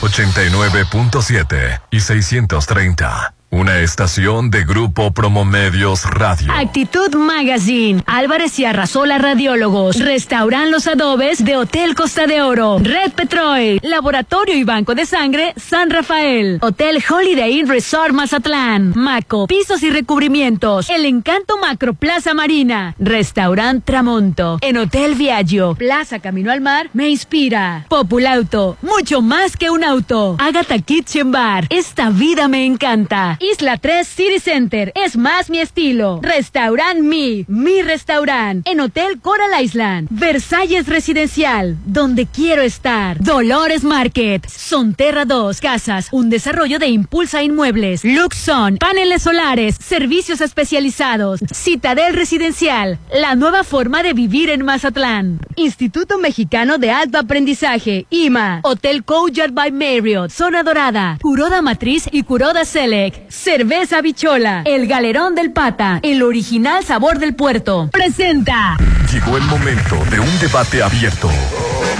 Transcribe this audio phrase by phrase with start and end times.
[0.00, 3.37] 89.7 y 630.
[3.50, 6.52] Una estación de Grupo Promomedios Radio.
[6.52, 8.02] Actitud Magazine.
[8.04, 9.98] Álvarez y Arrasola Radiólogos.
[9.98, 12.78] Restauran los adobes de Hotel Costa de Oro.
[12.78, 13.80] Red Petrol.
[13.82, 16.58] Laboratorio y Banco de Sangre San Rafael.
[16.60, 18.92] Hotel Holiday Inn Resort Mazatlán.
[18.94, 19.46] Maco.
[19.46, 20.90] Pisos y recubrimientos.
[20.90, 22.94] El Encanto Macro Plaza Marina.
[22.98, 24.58] Restaurant Tramonto.
[24.60, 25.74] En Hotel Viaggio.
[25.74, 26.90] Plaza Camino al Mar.
[26.92, 27.86] Me inspira.
[27.88, 28.76] Populauto.
[28.82, 30.36] Mucho más que un auto.
[30.38, 31.66] Agatha Kitchen Bar.
[31.70, 33.37] Esta vida me encanta.
[33.40, 34.92] Isla 3 City Center.
[34.96, 36.20] Es más mi estilo.
[36.22, 37.44] Restaurant Mi.
[37.46, 38.66] Mi restaurant.
[38.66, 40.08] En Hotel Coral Island.
[40.10, 41.76] Versalles Residencial.
[41.86, 43.22] Donde quiero estar.
[43.22, 44.48] Dolores Market.
[44.48, 46.08] Sonterra 2 Casas.
[46.10, 48.04] Un desarrollo de Impulsa Inmuebles.
[48.04, 48.78] Luxon.
[48.78, 49.76] Paneles solares.
[49.76, 51.40] Servicios especializados.
[51.52, 52.98] Citadel Residencial.
[53.14, 55.38] La nueva forma de vivir en Mazatlán.
[55.54, 58.06] Instituto Mexicano de Alto Aprendizaje.
[58.10, 58.60] IMA.
[58.64, 60.30] Hotel Couchard by Marriott.
[60.30, 61.18] Zona Dorada.
[61.22, 63.27] Curoda Matriz y Curoda Select.
[63.28, 64.62] Cerveza Bichola.
[64.64, 66.00] El Galerón del Pata.
[66.02, 67.88] El original sabor del puerto.
[67.92, 68.76] Presenta.
[69.12, 71.30] Llegó el momento de un debate abierto.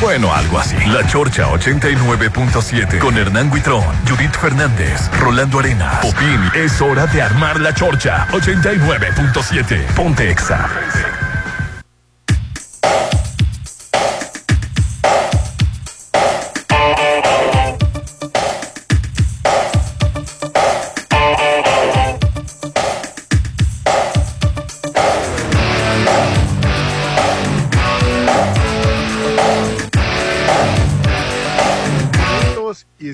[0.01, 0.77] Bueno, algo así.
[0.87, 6.05] La Chorcha 89.7 con Hernán Guitrón, Judith Fernández, Rolando Arenas.
[6.05, 9.95] Popín, es hora de armar la Chorcha 89.7.
[9.95, 11.28] Ponte Exa.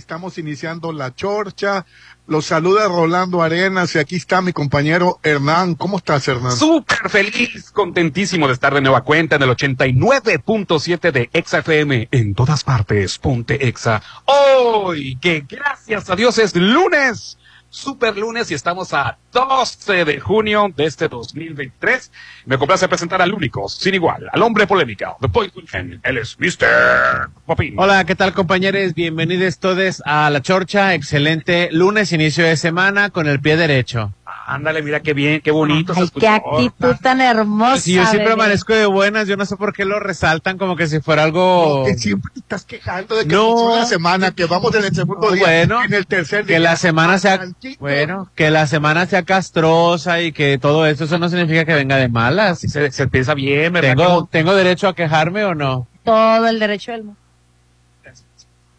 [0.05, 1.87] Estamos iniciando la chorcha.
[2.27, 5.77] Los saluda Rolando Arenas y aquí está mi compañero Hernán.
[5.77, 6.53] ¿Cómo estás, Hernán?
[6.53, 12.35] Súper feliz, contentísimo de estar de nueva cuenta en el 89.7 de Exa FM en
[12.35, 13.19] todas partes.
[13.19, 14.03] Ponte Exa.
[14.27, 17.39] Hoy, que gracias a Dios es lunes.
[17.75, 22.13] Super lunes y estamos a 12 de junio de este 2023.
[22.47, 25.99] Me complace presentar al único, sin igual, al hombre polémica, The Weekend.
[26.05, 27.31] Él es Mr.
[27.45, 27.75] Popín.
[27.77, 28.95] Hola, ¿qué tal compañeros?
[28.95, 30.95] Bienvenidos todos a La Chorcha.
[30.95, 34.13] Excelente lunes, inicio de semana con el pie derecho.
[34.47, 37.81] Ándale, mira qué bien, qué bonito Ay, qué actitud tan hermosa.
[37.81, 38.33] Si yo siempre bebé.
[38.35, 41.85] amanezco de buenas, yo no sé por qué lo resaltan como que si fuera algo...
[41.87, 43.55] Que siempre te estás quejando de que No.
[43.71, 43.77] no.
[43.77, 46.57] la semana, que vamos en el segundo día, Bueno, en el tercer día.
[46.57, 47.41] que la semana sea
[47.79, 51.97] bueno, que la semana sea castrosa y que todo eso, eso no significa que venga
[51.97, 52.59] de malas.
[52.59, 53.97] Se, se piensa bien, ¿verdad?
[53.97, 55.89] ¿Tengo, ¿Tengo derecho a quejarme o no?
[56.05, 57.21] Todo el derecho del mundo.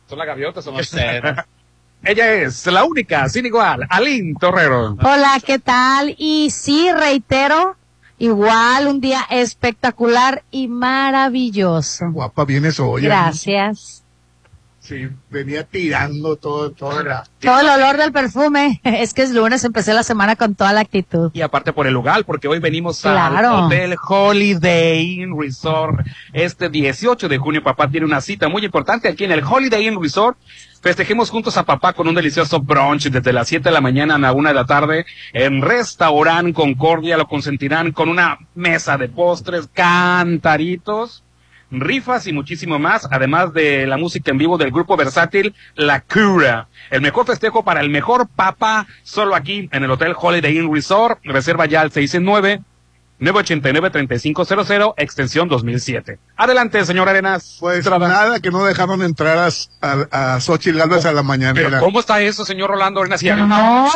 [0.07, 0.77] ¿Son las gaviotas o no?
[2.05, 4.95] Ella es la única, sin igual, Aline Torrero.
[5.01, 6.13] Hola, ¿qué tal?
[6.19, 7.77] Y sí, reitero,
[8.19, 12.11] igual un día espectacular y maravilloso.
[12.11, 13.01] Guapa vienes hoy.
[13.01, 14.04] Gracias.
[14.87, 17.23] Sí, venía tirando todo, todo la...
[17.39, 18.81] Todo el olor del perfume.
[18.83, 21.31] Es que es lunes, empecé la semana con toda la actitud.
[21.33, 23.35] Y aparte por el lugar, porque hoy venimos Claro.
[23.49, 26.05] al Hotel Holiday Inn Resort.
[26.33, 29.99] Este 18 de junio, papá tiene una cita muy importante aquí en el Holiday Inn
[29.99, 30.37] Resort.
[30.81, 34.19] Festejemos juntos a papá con un delicioso brunch desde las 7 de la mañana a
[34.19, 35.03] la 1 de la tarde
[35.33, 37.17] en Restaurant Concordia.
[37.17, 41.23] Lo consentirán con una mesa de postres, cantaritos,
[41.71, 46.67] rifas y muchísimo más, además de la música en vivo del grupo versátil La Cura.
[46.91, 51.19] El mejor festejo para el mejor papá, solo aquí en el Hotel Holiday Inn Resort.
[51.23, 52.61] Reserva ya al 669
[53.17, 56.19] 989-3500, extensión 2007.
[56.35, 57.55] Adelante, señor Arenas.
[57.61, 59.47] Pues nada, que no dejaron entrar a,
[59.81, 61.79] a, a Xochitl Gálvez a la Pero mañanera.
[61.79, 63.23] ¿cómo está eso, señor Rolando Arenas?
[63.23, 63.89] Y- No.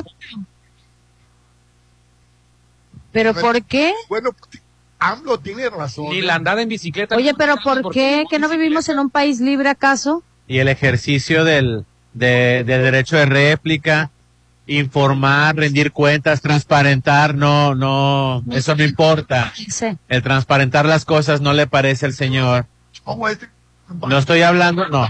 [3.11, 3.93] ¿Pero por qué?
[4.07, 4.29] Bueno,
[4.99, 6.09] AMLO tiene razón.
[6.09, 7.15] Ni la andada en bicicleta.
[7.15, 8.25] Oye, pero ¿por qué?
[8.29, 10.23] ¿Que no vivimos en un país libre acaso?
[10.47, 14.11] Y el ejercicio del, de, del derecho de réplica,
[14.67, 19.53] informar, rendir cuentas, transparentar, no, no, eso no importa.
[20.07, 22.65] El transparentar las cosas no le parece al señor.
[23.05, 25.07] No estoy hablando, no.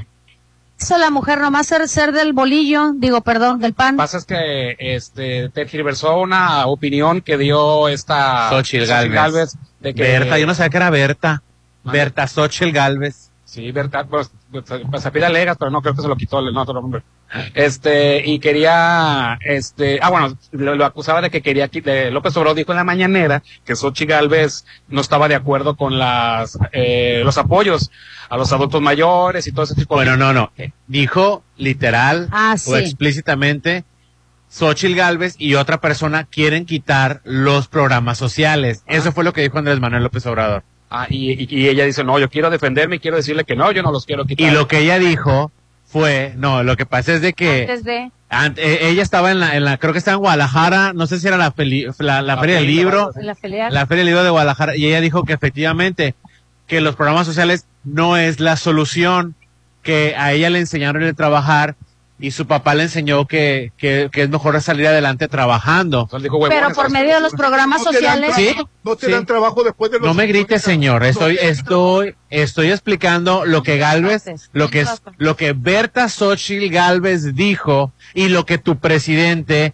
[0.79, 3.97] Eso la mujer nomás ser, ser del bolillo, digo, perdón, del pan.
[3.97, 9.57] pasa es que este tergiversó una opinión que dio esta Xochitl Gálvez.
[9.81, 11.43] de que Berta, yo no sabía que era Berta.
[11.83, 13.29] Berta Xochitl Galvez.
[13.43, 16.40] sí Berta pues, pues, pues, se pide Legas, pero no creo que se lo quitó
[16.40, 17.01] el otro hombre.
[17.54, 22.36] Este, y quería, este, ah, bueno, lo, lo acusaba de que quería, qui- de, López
[22.38, 27.22] Obrador dijo en la mañanera que Xochitl Galvez no estaba de acuerdo con las, eh,
[27.24, 27.92] los apoyos
[28.30, 30.51] a los adultos mayores y todo ese tipo Bueno, de no, no.
[30.57, 33.84] Eh, Dijo literal Ah, o explícitamente,
[34.50, 38.84] Xochitl Galvez y otra persona quieren quitar los programas sociales.
[38.88, 40.63] Eso fue lo que dijo Andrés Manuel López Obrador.
[40.89, 43.91] Ah, y, ella dice, no, yo quiero defenderme y quiero decirle que no, yo no
[43.91, 44.47] los quiero quitar.
[44.47, 45.51] Y lo que ella dijo
[45.86, 48.12] fue, no, lo que pasa es de que Antes de.
[48.57, 51.27] eh, ella estaba en la, en la, creo que estaba en Guadalajara, no sé si
[51.27, 53.12] era la, peli- la, la La Feria del Libro,
[53.69, 56.15] La Feria del Libro de Guadalajara, y ella dijo que efectivamente
[56.68, 59.36] que los programas sociales no es la solución,
[59.83, 61.75] que a ella le enseñaron a trabajar
[62.19, 66.01] y su papá le enseñó que, que, que es mejor salir adelante trabajando.
[66.01, 66.92] Entonces dijo, "Huevones, Pero por ¿sabes?
[66.92, 68.36] medio de los programas No te dan sociales.
[68.36, 68.56] Sí.
[68.83, 69.12] No te sí.
[69.12, 70.66] dan trabajo después de los No me grites, 50.
[70.66, 71.04] señor.
[71.04, 76.69] Estoy, No estoy, estoy explicando lo que Galvez, lo que es, lo que Berta Xochitl
[76.74, 79.74] Galvez dijo y lo que tu presidente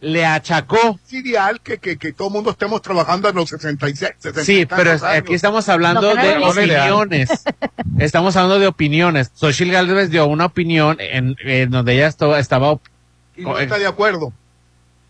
[0.00, 0.98] le achacó.
[1.06, 4.60] Es ideal que, que, que todo el mundo estemos trabajando a los 66, 60 Sí,
[4.60, 7.44] y pero aquí estamos hablando no de es opiniones.
[7.98, 9.30] Estamos hablando de opiniones.
[9.34, 12.78] Xochitl Galvez dio una opinión en, en donde ella esto- estaba
[13.36, 14.32] Y no está de acuerdo.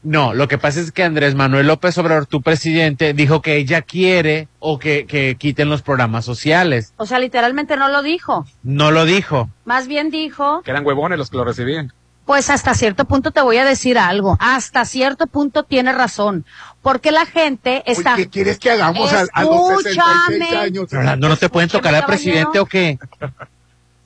[0.04, 3.82] No, lo que pasa es que Andrés Manuel López Obrador, tu presidente, dijo que ella
[3.82, 6.92] quiere o que, que quiten los programas sociales.
[6.96, 8.46] O sea, literalmente no lo dijo.
[8.62, 9.50] No lo dijo.
[9.64, 11.92] Más bien dijo, Que eran huevones los que lo recibían.
[12.26, 14.37] Pues hasta cierto punto te voy a decir algo.
[14.40, 16.44] Hasta cierto punto tiene razón.
[16.82, 18.17] Porque la gente está.
[18.17, 20.58] ¿Qué quieres que hagamos a, a los 66 Escúchame.
[20.58, 21.19] años?
[21.19, 22.99] ¿no te pueden tocar al presidente o qué?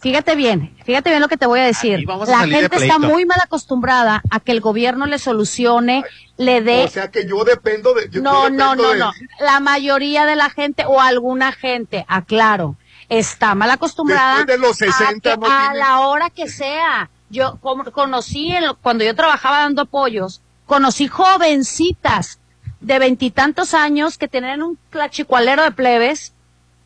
[0.01, 2.07] Fíjate bien, fíjate bien lo que te voy a decir.
[2.09, 6.05] A La gente está muy mal acostumbrada a que el gobierno le solucione,
[6.39, 8.09] le dé O sea que yo dependo de...
[8.09, 9.13] yo No, no, dependo no, de- no.
[9.41, 12.77] La mayoría de la gente o alguna gente, aclaro,
[13.11, 17.11] está mal acostumbrada Después de los 60 a, que no a la hora que sea.
[17.31, 22.39] Yo conocí, en lo- cuando yo trabajaba dando apoyos, conocí jovencitas
[22.81, 26.33] de veintitantos años que tenían un clachicualero de plebes,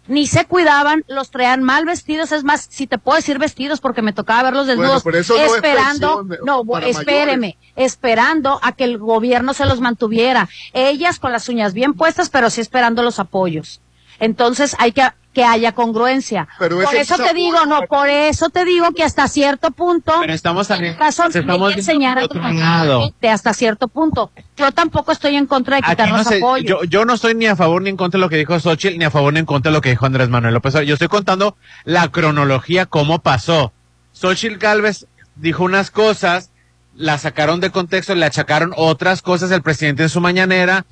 [0.06, 4.02] ni se cuidaban, los traían mal vestidos, es más, si te puedo decir vestidos porque
[4.02, 6.62] me tocaba verlos desnudos, eso no esperando, no,
[7.00, 10.48] espéreme, esperando a que el gobierno se los mantuviera.
[10.74, 13.80] Ellas con las uñas bien puestas, pero sí esperando los apoyos.
[14.20, 16.48] Entonces hay que que haya congruencia.
[16.58, 20.12] Pero por eso te apoyo- digo, no, por eso te digo que hasta cierto punto
[20.20, 20.80] Pero estamos nos
[21.34, 22.22] estamos hay que enseñar a
[22.54, 23.02] lado.
[23.02, 24.30] gente hasta cierto punto.
[24.56, 26.66] Yo tampoco estoy en contra de Aquí quitar no los sé, apoyos.
[26.68, 28.96] yo, yo no estoy ni a favor ni en contra de lo que dijo Xochitl,
[28.96, 30.86] ni a favor ni en contra de lo que dijo Andrés Manuel López Obrador.
[30.88, 33.72] Yo estoy contando la cronología, cómo pasó.
[34.12, 36.50] Xochitl Galvez dijo unas cosas,
[36.94, 40.86] la sacaron de contexto, le achacaron otras cosas el presidente en su mañanera,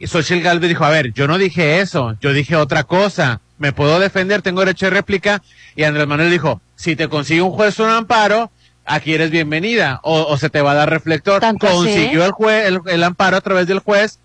[0.00, 3.72] y Xochitl Galvez dijo, a ver, yo no dije eso, yo dije otra cosa, me
[3.72, 5.40] puedo defender, tengo derecho de réplica,
[5.74, 8.50] y Andrés Manuel dijo, si te consigue un juez un amparo,
[8.84, 11.40] aquí eres bienvenida, o, o se te va a dar reflector.
[11.58, 14.18] Consiguió el juez, el, el amparo a través del juez,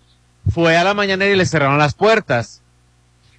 [0.52, 2.60] fue a la mañanera y le cerraron las puertas.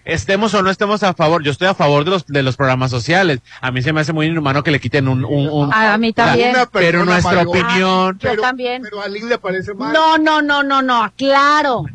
[0.06, 2.90] Estemos o no estemos a favor, yo estoy a favor de los, de los programas
[2.90, 3.40] sociales.
[3.62, 6.12] A mí se me hace muy inhumano que le quiten un, un, un- A mí
[6.14, 6.56] también.
[6.72, 8.82] Pero nuestra opinión, Yo Pero- también.
[8.82, 9.94] Pero a Lynn le parece mal.
[9.94, 11.86] No, no, no, no, no, claro.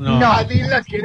[0.00, 0.36] No.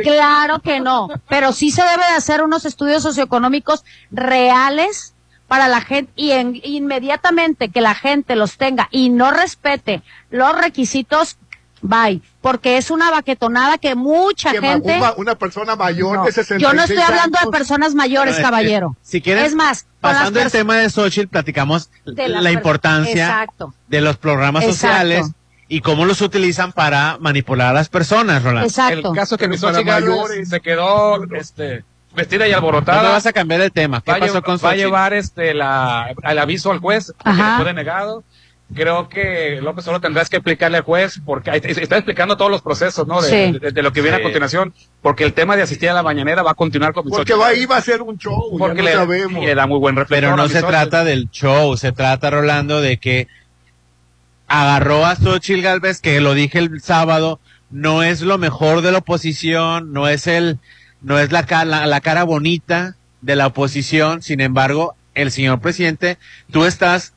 [0.04, 5.14] Claro que no, pero sí se debe de hacer unos estudios socioeconómicos reales
[5.48, 10.02] para la gente y en- inmediatamente que la gente los tenga y no respete
[10.32, 11.38] los requisitos,
[11.82, 14.98] bye, porque es una baquetonada que mucha que gente...
[14.98, 18.32] una, una persona mayor No, de 66 yo no estoy hablando de personas mayores, No,
[18.32, 18.96] es que, caballero.
[19.04, 23.74] Si quieren, es más, pasando el tema de Xochitl, platicamos de la importancia Exacto.
[23.88, 24.88] de los programas Exacto.
[24.88, 25.28] sociales
[25.68, 28.68] y cómo los utilizan para manipular a las personas, Rolando.
[28.68, 29.10] Exacto.
[29.10, 30.50] El caso que mi mayores.
[30.50, 31.84] se quedó este,
[32.16, 33.10] vestida y No alborotada.
[33.10, 34.02] vas a cambiar el tema.
[34.02, 37.30] ¿Qué va, a pasó con va a llevar este la, el aviso al juez porque
[37.42, 37.50] Ajá.
[37.52, 38.24] le fue denegado.
[38.74, 43.06] Creo que López solo tendrás que explicarle al juez porque está explicando todos los procesos,
[43.08, 43.22] ¿no?
[43.22, 43.60] De, Sí.
[43.60, 44.22] de- de lo que viene Sí.
[44.22, 47.12] a continuación, porque el tema de asistir a la mañanera va a continuar con mi
[47.12, 49.44] Porque va, iba a ser un show, porque ya le, no sabemos.
[49.44, 52.82] y le da muy buen reflector Pero no se trata del show, se trata, Rolando,
[52.82, 53.28] de que
[54.48, 57.40] agarró a Xochitl Galvez, que lo dije el sábado,
[57.72, 60.60] no es lo mejor de la oposición, no es el,
[61.02, 66.18] no es la, la, la cara bonita de la oposición, sin embargo, el señor presidente,
[66.52, 67.14] tú estás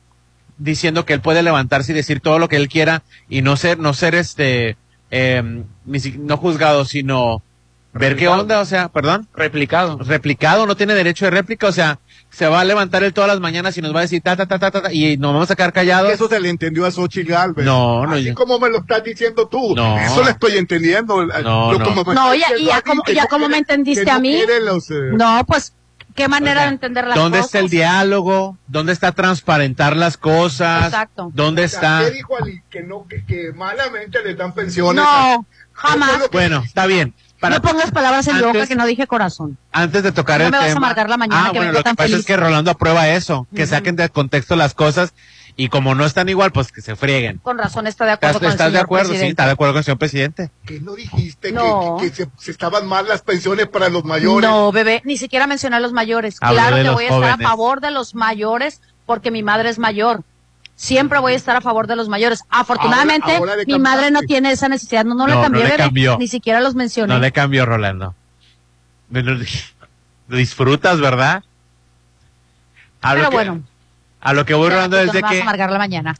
[0.57, 3.79] diciendo que él puede levantarse y decir todo lo que él quiera y no ser,
[3.79, 4.77] no ser este,
[5.11, 7.41] eh, no juzgado, sino
[7.93, 9.97] ver qué onda, o sea, perdón replicado.
[9.99, 11.99] replicado, no tiene derecho de réplica, o sea,
[12.31, 14.45] se va a levantar él todas las mañanas y nos va a decir ta ta
[14.45, 16.11] ta ta ta, y nos vamos a quedar callados.
[16.11, 17.65] Eso se le entendió a Xochitl Galvez.
[17.65, 19.75] No, no, Así yo- como me lo estás diciendo tú.
[19.75, 19.97] No.
[19.99, 21.25] Eso le estoy entendiendo.
[21.25, 21.85] No, Lo no.
[21.85, 24.39] como me No, ya- ya como- ya no como me entendiste no a mí.
[24.63, 25.73] los, eh, No, pues
[26.15, 27.45] qué manera O sea, de entender las ¿Dónde cosas.
[27.47, 28.57] está el diálogo?
[28.67, 30.85] ¿Dónde está transparentar las cosas?
[30.85, 31.31] Exacto.
[31.33, 32.09] ¿Dónde O sea, está?
[32.09, 32.61] ¿Qué dijo Ali?
[32.69, 35.03] Que no, que, que malamente le dan pensiones.
[35.03, 36.29] No, jamás.
[36.31, 37.13] Bueno, está bien.
[37.39, 39.57] Para, no pongas palabras en mi boca que no dije corazón.
[39.71, 41.77] antes de tocar No el me vas a amargar la mañana, ah, que bueno, lo
[41.79, 42.19] que tan pasa feliz.
[42.21, 43.69] es que Rolando aprueba eso, que Ujú.
[43.69, 45.13] saquen de contexto las cosas
[45.55, 47.37] y como no están igual, pues que se frieguen.
[47.37, 49.05] Con razón está de acuerdo ¿Estás, con el estás de señor acuerdo?
[49.05, 49.31] Sí, presidente.
[49.31, 50.51] está de acuerdo con el señor presidente.
[50.65, 51.97] que no dijiste que- No.
[51.99, 54.49] que, que se, se estaban mal las pensiones para los mayores.
[54.49, 56.39] No, bebé, ni siquiera mencioné a los mayores.
[56.39, 57.45] Claro de que voy a estar jóvenes.
[57.45, 60.23] a favor de los mayores porque mi madre es mayor.
[60.81, 62.45] Siempre voy a estar a favor de los mayores.
[62.49, 65.03] Afortunadamente, Ahora- ahora le mi madre no tiene esa necesidad.
[65.03, 65.41] No, no, le no
[65.75, 66.17] cambió.
[66.17, 67.13] Ni siquiera los mencioné.
[67.13, 68.15] No le cambió Rolando.
[70.29, 71.43] Disfrutas, ¿verdad?
[73.01, 73.61] A Pero lo que, bueno,
[74.21, 76.15] a lo que voy Rolando tú es de que amargar la mañana.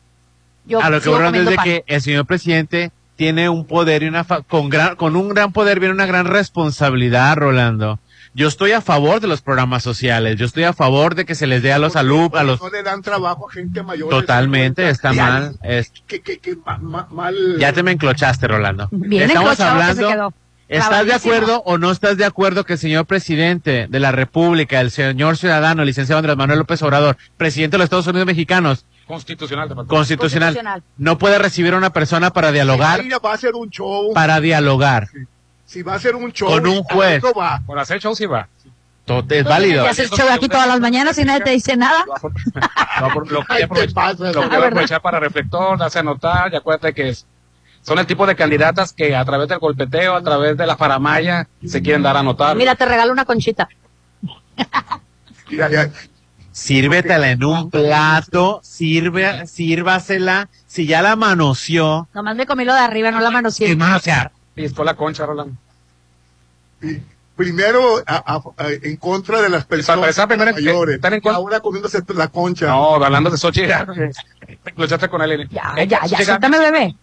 [0.66, 1.64] Yo a lo que voy hablando es de pan.
[1.64, 5.54] que el señor presidente tiene un poder y una fa- con gran con un gran
[5.54, 8.00] poder viene una gran responsabilidad, Rolando.
[8.40, 11.46] Yo estoy a favor de los programas sociales, yo estoy a favor de que se
[11.46, 14.10] les dé a los alumnos, a los No le dan trabajo a gente mayor.
[14.10, 15.40] totalmente está 50.
[15.40, 17.36] mal, es- Que, que, que ma- ma- mal.
[17.60, 18.88] ya te me enclochaste, Rolando.
[18.92, 20.34] Bien Estamos enclochado que se hablando quedó.
[20.70, 24.80] ¿Estás de acuerdo o no estás de acuerdo que el señor presidente de la República,
[24.80, 28.86] el señor ciudadano, el licenciado Andrés Manuel López Obrador, presidente de los Estados Unidos mexicanos,
[29.06, 29.68] Constitucional.
[29.68, 30.84] constitucional, Constitucional.
[30.98, 34.14] no puede recibir a una persona para dialogar, va a ser un show.
[34.14, 35.10] para dialogar?
[35.70, 36.50] Si va a ser un show.
[36.50, 37.22] Con un juez.
[37.38, 37.62] va.
[37.64, 38.48] Por hacer show sí va.
[39.06, 39.84] To- Es válido.
[39.84, 42.06] Te haces show aquí todas las mañanas y nadie te dice nada.
[43.30, 47.28] Lo, ¿qué aprovechar, para reflector, darse a notar y acuérdate que es-
[47.84, 51.48] son el tipo de candidatas que a través del golpeteo, a través de la faramaya,
[51.64, 52.56] se quieren dar a notar.
[52.56, 53.70] Mira, te regalo una conchita.
[56.52, 60.50] Sírvetela en un plato, sirve, sírvasela.
[60.66, 63.98] Si ya la manoseó, Nomás me comí lo de arriba, no la mano ¿qué más?
[63.98, 64.32] O sea,
[64.76, 65.56] Por la concha, Rolando.
[66.82, 66.98] Y
[67.36, 70.96] primero a- a- a- en contra de las personas primero, mayores.
[70.96, 72.68] están en ahora comiéndose la concha.
[72.68, 73.86] No, hablando de Sochi, ya,
[74.76, 75.48] lo echaste con él.
[75.50, 76.96] Ya, Eh, ya, ya, suéltame, bebé.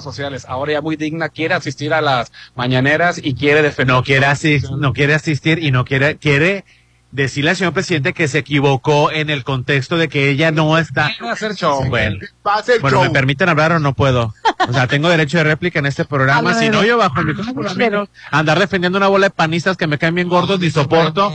[0.00, 3.94] sociales, ahora ya muy digna, quiere asistir a las mañaneras y quiere defender.
[3.94, 6.64] no quiere asistir, no quiere asistir y no quiere, quiere
[7.12, 11.12] decirle al señor presidente que se equivocó en el contexto de que ella no está.
[11.16, 11.84] Quiere hacer show.
[11.84, 13.04] Bueno, Va a bueno, show.
[13.04, 14.34] ¿me permiten hablar o no puedo?
[14.68, 16.54] O sea, tengo derecho de réplica en este programa.
[16.54, 20.14] Si no, yo bajo el micrófono, andar defendiendo una bola de panistas que me caen
[20.14, 21.32] bien gordos ni soporto.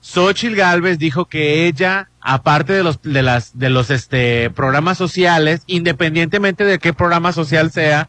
[0.00, 5.62] Xochitl Galvez dijo que ella, aparte de los, de las, de los, este, programas sociales,
[5.66, 8.08] independientemente de qué programa social sea,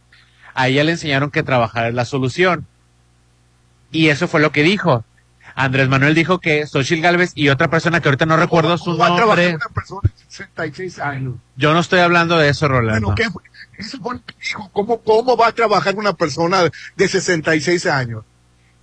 [0.54, 2.68] a ella le enseñaron que trabajar es la solución.
[3.92, 5.04] Y eso fue lo que dijo.
[5.62, 8.98] Andrés Manuel dijo que Xochitl Galvez y otra persona que ahorita no recuerdo su ¿Cómo
[8.98, 9.56] va a trabajar nombre.
[9.56, 11.34] una persona de 66 años?
[11.58, 13.08] Yo no estoy hablando de eso, Rolando.
[13.08, 13.44] Bueno, ¿qué fue?
[13.78, 14.70] Eso fue lo que dijo.
[14.72, 16.62] ¿Cómo, ¿Cómo va a trabajar una persona
[16.96, 18.24] de 66 años?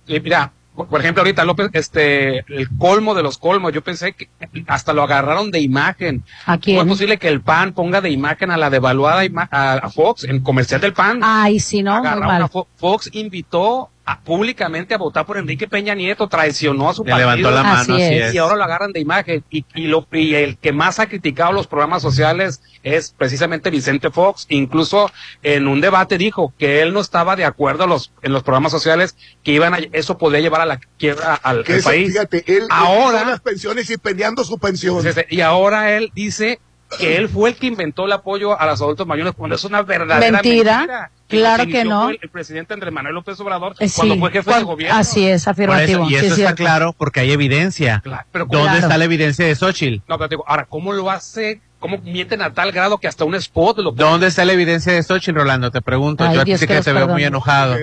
[0.05, 4.29] Y mira, por ejemplo, ahorita López, este, el colmo de los colmos, yo pensé que
[4.67, 6.23] hasta lo agarraron de imagen.
[6.45, 6.87] ¿A ¿Cómo es quién?
[6.87, 10.79] posible que el PAN ponga de imagen a la devaluada a, a Fox en comercial
[10.79, 11.21] del PAN?
[11.23, 12.49] Ay, sí, no, muy Agarraron a mal.
[12.51, 17.11] Fo- Fox invitó a- públicamente a votar por Enrique Peña Nieto, traicionó a su Le
[17.11, 17.29] partido.
[17.35, 18.25] levantó la mano, Así así es.
[18.29, 18.33] es.
[18.33, 19.43] Y ahora lo agarran de imagen.
[19.49, 24.09] Y, y, lo, y el que más ha criticado los programas sociales es precisamente Vicente
[24.09, 24.45] Fox.
[24.49, 25.11] Incluso
[25.43, 28.71] en un debate dijo que él no estaba de acuerdo a los, en los programas
[28.71, 32.07] sociales, que iban a, eso podía llevar a la quiebra al, Que al eso, país.
[32.11, 35.03] fíjate, él él Ahora- las pensiones y peleando su pensión.
[35.29, 36.59] Y ahora él dice
[36.97, 39.81] que él fue el que inventó el apoyo a los adultos mayores cuando es una
[39.81, 40.77] verdadera Mentira.
[40.77, 41.11] mentira.
[41.27, 42.09] Claro que no.
[42.09, 44.97] El, el presidente Andrés Manuel López Obrador Eh, cuando sí, fue jefe de gobierno.
[44.97, 46.03] Así es, afirmativo.
[46.03, 46.55] eso, y sí, eso es está cierto.
[46.55, 47.99] claro porque hay evidencia.
[48.03, 48.79] Claro, pero ¿Dónde Claro.
[48.79, 50.01] está la evidencia de Xochitl?
[50.07, 51.61] No, pero te digo, ahora, ¿cómo lo hace?
[51.79, 55.03] ¿Cómo mienten a tal grado que hasta un spot lo ¿Dónde está la evidencia de
[55.03, 55.69] Xochitl, Rolando?
[55.69, 56.23] Te pregunto.
[56.23, 57.75] Ay, yo a ti Dios sí que que te veo muy enojado.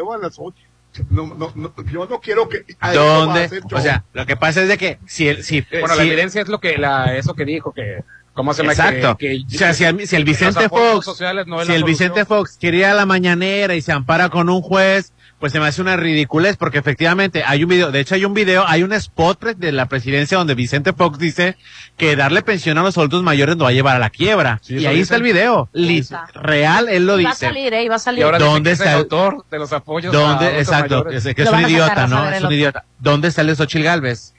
[1.11, 2.65] No, no, no, yo no quiero que.
[2.93, 3.51] ¿Dónde?
[3.73, 6.49] O sea, lo que pasa es de que si el, si, Bueno, la evidencia es
[6.49, 8.63] lo que, la, eso que dijo, que, ¿cómo se?
[8.63, 9.17] Exacto.
[9.17, 11.87] Que, que- o sea, si el, si Vicente Fox, sociales no si el solución.
[11.87, 15.61] Vicente Fox quiere ir a la mañanera y se ampara con un juez, pues se
[15.61, 18.83] me hace una ridiculez porque efectivamente hay un video, de hecho hay un video, hay
[18.83, 21.57] un spot de la presidencia donde Vicente Fox dice
[21.99, 24.59] que darle pensión a los adultos mayores no va a llevar a la quiebra.
[24.63, 25.03] Sí, y ahí dice.
[25.03, 25.69] está el video.
[25.73, 26.27] Li- está.
[26.35, 27.47] real, él lo Y va a dice.
[27.47, 27.85] salir, ¿eh?
[27.85, 28.25] Y va a Y salir.
[28.25, 30.47] ahora dice ¿Dónde está el autor de los apoyos a ¿Dónde?
[30.47, 30.97] adultos Exacto.
[31.05, 31.27] mayores.
[31.27, 32.25] Es que es un a idiota, a ¿no?
[32.31, 32.57] Es el un otro.
[32.57, 32.85] idiota.
[33.01, 34.33] ¿Dónde está Xochitl Galvez?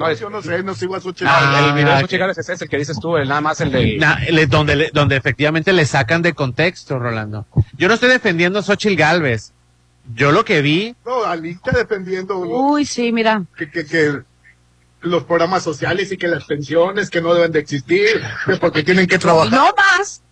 [0.00, 2.48] No, es- yo no sé, no sigo a su Ah, el video de Gálvez es
[2.48, 3.96] ese, el que dices tú, el nada más el de...
[3.98, 7.46] Na- le- donde, le- donde efectivamente le sacan de contexto, Rolando.
[7.76, 9.52] Yo no estoy defendiendo a Xochitl Galvez.
[10.14, 13.44] Yo lo que vi, No, Ali está defendiendo Uy, sí, mira.
[13.56, 14.22] que, que, que
[15.02, 18.06] los programas sociales y que las pensiones que no deben de existir,
[18.46, 19.52] que porque tienen que trabajar.
[19.52, 20.22] No más.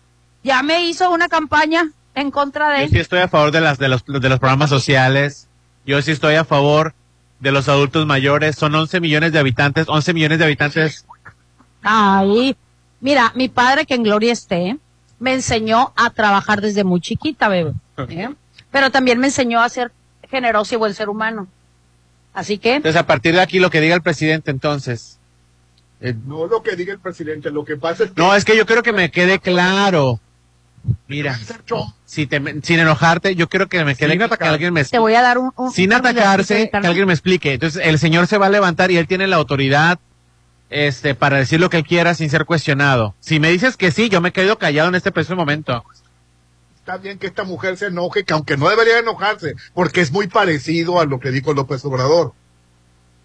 [0.43, 3.77] Ya me hizo una campaña en contra de yo sí estoy a favor de las
[3.77, 5.47] de los de los programas sociales.
[5.85, 6.93] Yo sí estoy a favor
[7.39, 8.55] de los adultos mayores.
[8.55, 11.05] Son 11 millones de habitantes, 11 millones de habitantes.
[11.81, 12.55] Ay,
[12.99, 14.77] mira, mi padre, que en gloria esté,
[15.19, 17.73] me enseñó a trabajar desde muy chiquita, bebé.
[18.09, 18.29] ¿eh?
[18.71, 19.91] Pero también me enseñó a ser
[20.29, 21.47] generoso y buen ser humano.
[22.33, 25.17] Así que, Entonces, a partir de aquí, lo que diga el presidente, entonces.
[25.99, 28.55] Eh, No lo que diga el presidente, lo que pasa es que no, es que
[28.55, 30.19] yo quiero que me quede claro.
[31.07, 31.39] Mira,
[32.05, 34.49] si te, sin enojarte, yo quiero que me quede Sin que atacar.
[34.49, 35.51] alguien me te voy a dar un...
[35.55, 37.53] un- sin atacarse, que alguien me explique.
[37.53, 39.99] Entonces, el señor se va a levantar y él tiene la autoridad
[40.69, 43.15] este para decir lo que él quiera sin ser cuestionado.
[43.19, 45.83] Si me dices que sí, yo me quedo callado en este preciso momento.
[46.77, 50.27] está bien que esta mujer se enoje, que aunque no debería enojarse, porque es muy
[50.27, 52.33] parecido a lo que dijo López Obrador.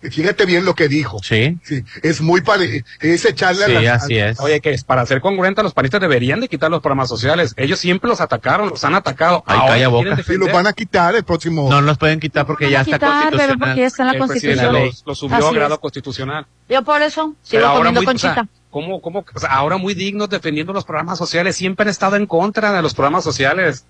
[0.05, 1.19] Y Fíjate bien lo que dijo.
[1.23, 1.59] Sí.
[1.63, 2.85] Sí, es muy parecido.
[3.01, 4.41] Es echarle a Sí, las- así a- es.
[4.41, 7.55] Oye, que es para ser congruente, los panistas deberían de quitar los programas sociales.
[7.57, 9.43] Ellos siempre los atacaron, los han atacado.
[9.47, 10.15] Ay, Ahora calla boca.
[10.17, 10.41] Defender.
[10.49, 11.69] los van a quitar el próximo.
[11.71, 13.59] No los pueden quitar porque ya está quitar, constitucional.
[13.59, 14.73] porque ya está en la el constitución.
[14.75, 15.81] los, los subió Así a grado es.
[15.81, 16.47] constitucional.
[16.69, 18.49] Yo por eso sigo Pero ahora comiendo muy, o sea, conchita.
[18.71, 22.27] ¿cómo, cómo, o sea, ahora muy dignos defendiendo los programas sociales, siempre han estado en
[22.27, 23.87] contra de los programas sociales.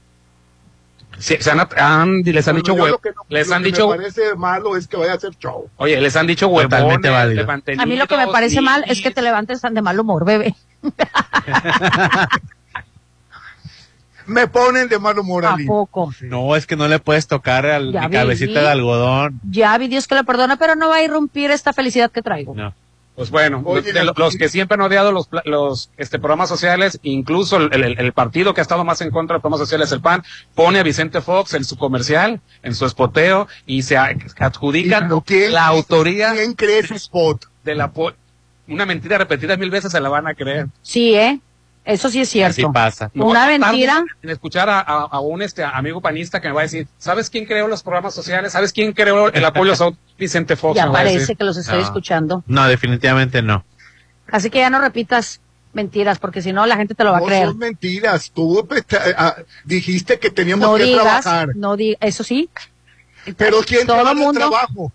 [1.18, 3.62] Sí, se han, han- les han dicho yo hue- lo que no- les lo han
[3.62, 5.68] que dicho, Me parece malo es que vaya a hacer show.
[5.76, 7.36] oye, les han dicho Totalmente huevones, válido.
[7.42, 9.98] levantenidos, A mí lo que me parece mal es que te levantes tan de mal
[10.00, 10.54] humor, bebé.
[14.26, 16.10] Me ponen de mal humor ¿A poco?
[16.22, 18.10] No, es que no le puedes tocar al mi vi.
[18.12, 19.38] cabecita de algodón.
[19.50, 22.54] Ya vi Dios que le perdona, pero no va a irrumpir esta felicidad que traigo.
[22.54, 22.74] No.
[23.14, 27.58] Pues bueno, Oye, de los que siempre han odiado los, los este, programas sociales, incluso
[27.58, 30.00] el, el- el partido que ha estado más en contra de los programas sociales, el
[30.00, 30.24] PAN,
[30.56, 35.66] pone a Vicente Fox en su comercial, en su espoteo, y se adjudican ¿Y la
[35.66, 37.44] autoría ¿Quién cree ese spot?
[37.62, 37.92] de la...
[38.66, 40.66] Una mentira repetida mil veces se la van a creer.
[40.82, 41.38] Sí, ¿eh?
[41.84, 42.72] Eso sí es Así cierto.
[42.72, 43.10] pasa.
[43.12, 44.02] No Una mentira.
[44.22, 47.28] En escuchar a, a- a un este amigo panista que me va a decir, ¿sabes
[47.28, 48.52] quién creó los programas sociales?
[48.52, 49.92] ¿Sabes quién creó el apoyo a?
[50.18, 50.76] Vicente Fox.
[50.76, 51.84] Ya parece que los estoy No.
[51.84, 52.44] escuchando.
[52.46, 53.64] No, definitivamente no.
[54.30, 55.40] Así que ya no repitas
[55.74, 57.48] mentiras, porque si no la gente te lo va a No creer.
[57.48, 58.30] son mentiras.
[58.32, 61.48] Tú pues, te- ah, dijiste que teníamos No que digas, trabajar.
[61.56, 62.48] no digas, eso sí.
[63.36, 64.92] Pero ¿quién te Todo el mundo, trabajo?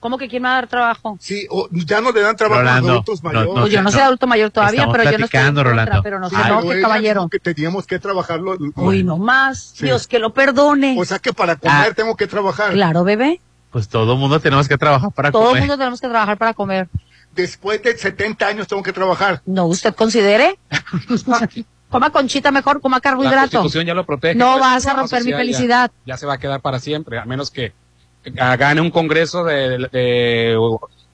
[0.00, 1.16] ¿Cómo que quién me va a dar trabajo?
[1.20, 3.54] Sí, o- ya no le dan trabajo Rolando, a adultos mayores.
[3.54, 3.90] no, yo no no.
[3.92, 6.02] soy adulto mayor todavía, pero yo no estoy en contra, Rolando.
[6.02, 7.28] pero no se enoje, ella caballero.
[7.28, 8.56] que teníamos que trabajarlo.
[8.76, 9.72] Uy, no más.
[9.74, 9.86] Sí.
[9.86, 10.96] Dios que lo perdone.
[10.98, 11.94] O sea que para comer Ah.
[11.94, 12.72] tengo que trabajar.
[12.72, 13.40] claro, bebé.
[13.70, 15.62] Pues todo el mundo tenemos que trabajar para Todo el comer.
[15.62, 16.88] mundo tenemos que trabajar para comer.
[17.34, 19.42] Después de 70 años tengo que trabajar.
[19.44, 20.58] No, usted considere.
[21.90, 23.40] coma conchita mejor, coma La carbohidrato.
[23.58, 24.34] Constitución ya lo protege.
[24.34, 25.90] No Pues, vas a romper mi ya- felicidad.
[26.06, 27.87] Ya, se va a quedar para siempre, a menos que ah,
[28.24, 30.56] gane un congreso de, de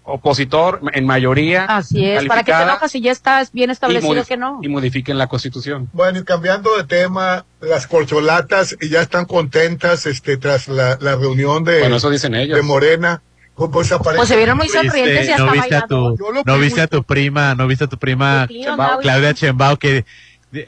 [0.03, 1.64] opositor en mayoría.
[1.64, 2.25] Así es.
[2.27, 4.61] ¿Para qué te enojas si ya está bien y establecido que no?
[4.62, 5.88] Y modifiquen la Constitución.
[5.93, 11.64] Bueno, y cambiando de tema, las corcholatas ya están contentas este, tras la, la reunión
[11.64, 12.57] de, Bueno, eso dicen ellos.
[12.57, 13.23] de Morena.
[13.57, 16.55] Pues, pues, Pues se vieron muy ¿Viste- sonrientes y hasta no viste a tu, no
[16.57, 18.49] vi viste a tu prima, no viste a tu prima.
[19.01, 20.05] Claudia Chembao que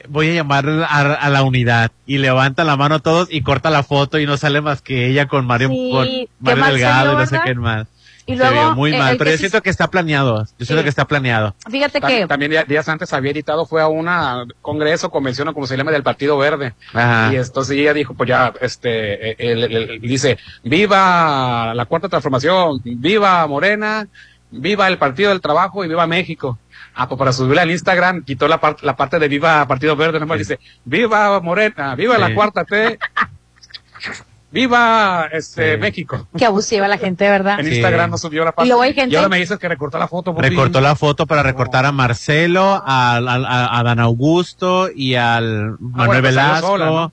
[0.09, 3.69] voy a llamar a, a la unidad y levanta la mano a todos y corta
[3.69, 7.05] la foto y no sale más que ella con Mario, Sí, con qué Mario Delgado
[7.05, 7.87] señor, y no sé quién más.
[8.29, 10.45] Y Se luego, vio muy eh, mal, pero yo siento que está planeado.
[10.59, 11.55] Yo siento que está planeado.
[11.71, 15.53] Fíjate Ta- que También día- días antes había editado, fue a una congreso, convención o
[15.53, 16.73] como se llama del Partido Verde.
[16.93, 17.29] Ajá.
[17.31, 22.81] Y entonces ella dijo, pues ya, este, él- él- él dice, viva la cuarta transformación,
[22.83, 24.07] viva Morena,
[24.51, 26.59] viva el Partido del Trabajo y viva México.
[26.99, 30.19] Ah, pues para subirla al Instagram quitó la, parte la parte de viva Partido Verde,
[30.19, 32.21] nomás dice, viva Morena, viva Sí.
[32.21, 32.97] la cuarta T,
[34.51, 35.79] viva este Sí.
[35.79, 36.27] México.
[36.37, 37.59] qué abusiva la gente, ¿verdad?
[37.59, 37.73] En Sí.
[37.75, 38.65] Instagram no subió la parte.
[38.67, 40.33] Y luego hay gente- ahora me dices que recortó la foto.
[40.33, 40.49] Bobby.
[40.49, 45.75] Recortó la foto para recortar a Marcelo, al- al- a, a Dan Augusto y al
[45.79, 46.67] Manuel bueno, pues salió Velasco.
[46.67, 47.11] sola, ¿no?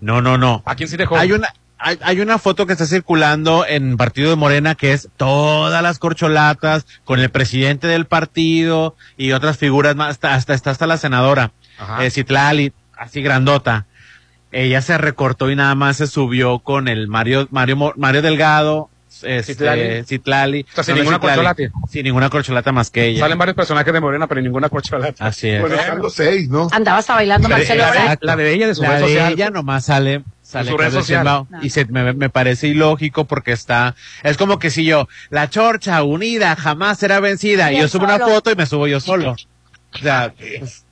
[0.00, 0.62] no, no, no.
[0.64, 1.16] ¿A quién sí dejó?
[1.18, 5.08] Hay una, hay, hay una foto que está circulando en Partido de Morena que es
[5.16, 10.70] todas las corcholatas con el presidente del partido y otras figuras más, hasta, hasta está
[10.70, 11.52] hasta la senadora,
[12.00, 13.86] eh, Citlali, así grandota.
[14.52, 18.90] Ella se recortó y nada más se subió con el Mario, Mario, Mario Delgado,
[19.22, 20.04] este, Citlali.
[20.04, 20.66] Citlali.
[20.70, 21.88] O sea, sin no, ninguna Citlali, corcholata.
[21.88, 23.20] Sin ninguna corcholata más que ella.
[23.20, 25.24] Salen varios personajes de Morena, pero ninguna corcholata.
[25.24, 25.60] Así es.
[25.60, 26.68] Bueno, están los seis, ¿no?
[26.72, 27.84] Andaba hasta bailando Marcelo.
[27.84, 28.18] ahora.
[28.20, 29.32] La de ella, de su la red de social.
[29.32, 31.24] ella nomás sale, sale su red Claudia social.
[31.24, 31.62] Sheinbaum, No.
[31.64, 36.02] y se, me, me parece ilógico porque está, es como que si yo, la chorcha
[36.02, 39.36] unida jamás será vencida, y Yo subo una foto y me subo yo solo.
[39.92, 40.84] O sea, pues,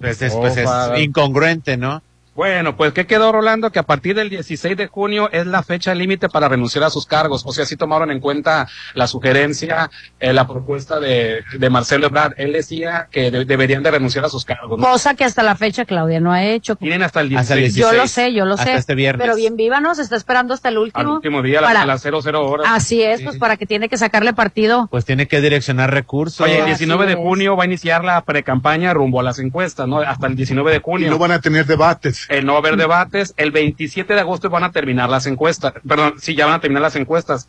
[0.00, 0.68] pues es, pues es
[0.98, 2.02] incongruente, ¿no?
[2.40, 3.70] Bueno, pues ¿qué quedó, Rolando?
[3.70, 7.04] Que a partir del 16 de junio es la fecha límite para renunciar a sus
[7.04, 7.42] cargos.
[7.44, 12.32] O sea, sí tomaron en cuenta la sugerencia, eh, la propuesta de, de Marcelo Ebrard.
[12.38, 14.78] Él decía que de- deberían de renunciar a sus cargos.
[14.78, 14.86] ¿no?
[14.86, 16.76] Cosa que hasta la fecha Claudia no ha hecho.
[16.76, 18.74] Tienen hasta el Hasta el 16, Yo lo sé, yo lo hasta sé.
[18.76, 19.22] este viernes.
[19.22, 19.94] Pero bien viva, ¿no?
[19.94, 21.12] Se está esperando hasta el al último.
[21.16, 22.66] último día, a las- para- a las 00 horas.
[22.70, 24.88] Así es, pues para que tiene que sacarle partido.
[24.90, 26.40] Pues tiene que direccionar recursos.
[26.40, 27.18] Oye, el Así 19 de es.
[27.18, 29.98] junio va a iniciar la precampaña rumbo a las encuestas, ¿no?
[29.98, 31.10] Hasta el 19 de Y junio.
[31.10, 32.29] no van a tener debates.
[32.30, 33.34] Eh, no va a haber debates.
[33.36, 35.74] El 27 de agosto van a terminar las encuestas.
[35.86, 37.48] Perdón, sí, ya van a terminar las encuestas.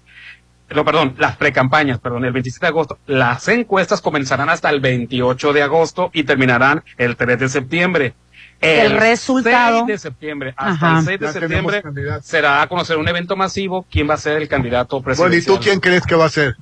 [0.71, 2.97] No, perdón, las precampañas, perdón, el 27 de agosto.
[3.05, 8.13] Las encuestas comenzarán hasta el 28 de agosto y terminarán el 3 de septiembre.
[8.59, 9.77] El resultado.
[9.85, 10.99] 6 de septiembre, hasta Ajá.
[10.99, 11.83] el 6 de Ya septiembre,
[12.23, 15.57] será a conocer un evento masivo quién va a ser el candidato Bueno, ¿y presidencial.
[15.57, 16.55] tú quién crees que va a ser?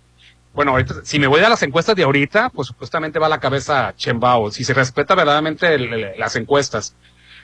[0.54, 3.40] Bueno, ahorita, si me voy a las encuestas de ahorita, pues supuestamente va a la
[3.40, 6.96] cabeza Chembao, si se respeta verdaderamente el- el- las encuestas.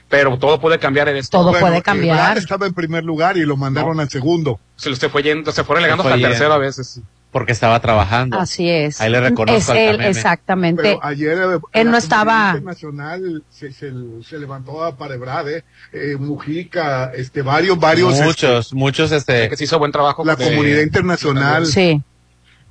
[0.08, 1.38] Pero todo puede cambiar en esto.
[1.38, 2.38] Todo Bueno, puede Ebrard cambiar.
[2.38, 4.60] estaba en primer lugar y lo mandaron al segundo.
[4.76, 7.00] Se, se fue yendo, se fue relegando Se fue hasta el tercero a veces.
[7.32, 8.38] Porque estaba trabajando.
[8.38, 9.00] Así es.
[9.00, 10.80] Ahí le reconozco Es al él, exactamente.
[10.82, 13.92] Pero ayer eh, Él no estaba- internacional se, se,
[14.26, 15.64] se levantó para Ebrard, eh.
[15.92, 18.12] Eh, Mujica, este, varios, varios.
[18.14, 20.24] este, muchos, muchos, este, Que se hizo buen trabajo.
[20.24, 21.66] la de- comunidad internacional.
[21.66, 22.00] Sí.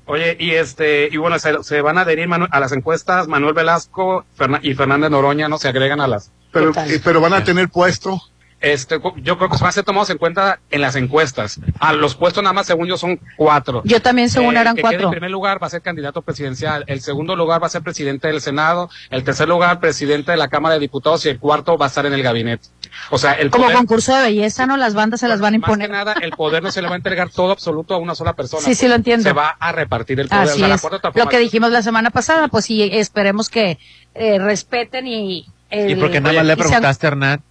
[0.08, 3.54] Oye, y este, y bueno, se, se van a adherir Manu- a las encuestas Manuel
[3.56, 4.24] Velasco
[4.62, 5.58] y Fernández Noroña, ¿no?
[5.58, 6.32] Se agregan a las.
[6.56, 8.22] Pero, eh, pero van a tener puesto.
[8.62, 11.60] Este, yo creo que se van a ser tomados en cuenta en las encuestas.
[11.80, 13.82] A los puestos nada más, según yo, son cuatro.
[13.84, 15.04] Yo también, según Eh, eran que cuatro.
[15.04, 18.30] En primer lugar va a ser candidato presidencial, el segundo lugar va a ser presidente
[18.30, 21.88] del Senado, el tercer lugar presidente de la Cámara de Diputados y el cuarto va
[21.88, 22.70] a estar en el gabinete.
[23.12, 24.78] O sea, el Como poder, concurso de belleza, ¿no?
[24.78, 25.92] Las bandas se las van a más que imponer.
[25.92, 28.64] nada, el poder no se le va a entregar todo absoluto a una sola persona.
[28.64, 29.24] Sí, sí, lo entiendo.
[29.24, 30.44] Se va a repartir el poder.
[30.44, 31.16] Así O sea, es.
[31.16, 33.78] Lo que dijimos la semana pasada, pues sí, esperemos que
[34.16, 35.46] eh, respeten y,
[35.84, 37.42] el- ¿y por qué nada más le preguntaste a Hernán?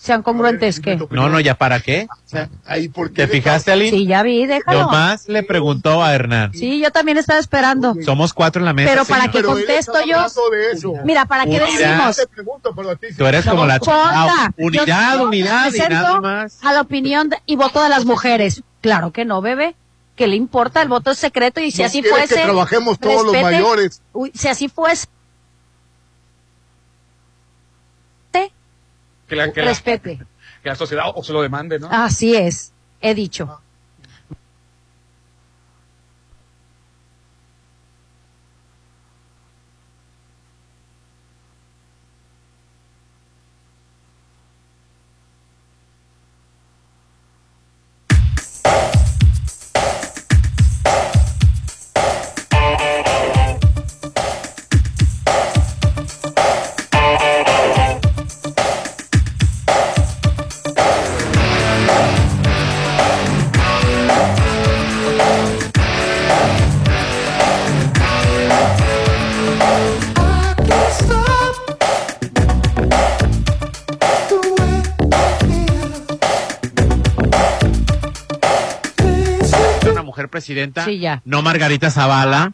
[0.00, 0.94] sean congruentes que.
[1.10, 2.06] No, no, ¿ya para qué?
[2.66, 3.90] Ahí, ¿por qué ¿Te fijaste, Ali?
[3.90, 4.82] Sí, ya vi, déjalo.
[4.82, 6.52] Nomás le preguntó a Hernán.
[6.54, 7.96] Sí, yo también estaba esperando.
[8.04, 8.90] Somos cuatro en la mesa.
[8.92, 9.32] Pero para señor.
[9.32, 10.94] qué Pero contesto yo?
[11.04, 11.66] Mira, ¿para qué Unidad.
[12.06, 12.28] decimos?
[13.16, 14.52] Tú eres como la chica.
[14.56, 16.58] Unidad, Yo- yo unidad y nada más.
[16.62, 18.62] A la opinión de- y voto de las mujeres.
[18.80, 19.74] Claro que no, bebé.
[20.14, 20.80] ¿Qué le importa?
[20.82, 22.34] El voto es secreto y si No así fuese.
[22.36, 24.00] que trabajemos todos los mayores.
[24.12, 25.06] Uy, si así fuese,
[29.28, 30.18] que la, que la- respete.
[30.62, 31.88] que la sociedad o se lo demande, ¿no?
[31.90, 33.60] Así es, he dicho.
[80.48, 80.84] Presidenta.
[80.84, 81.20] Sí, ya.
[81.24, 82.52] No Margarita Zavala.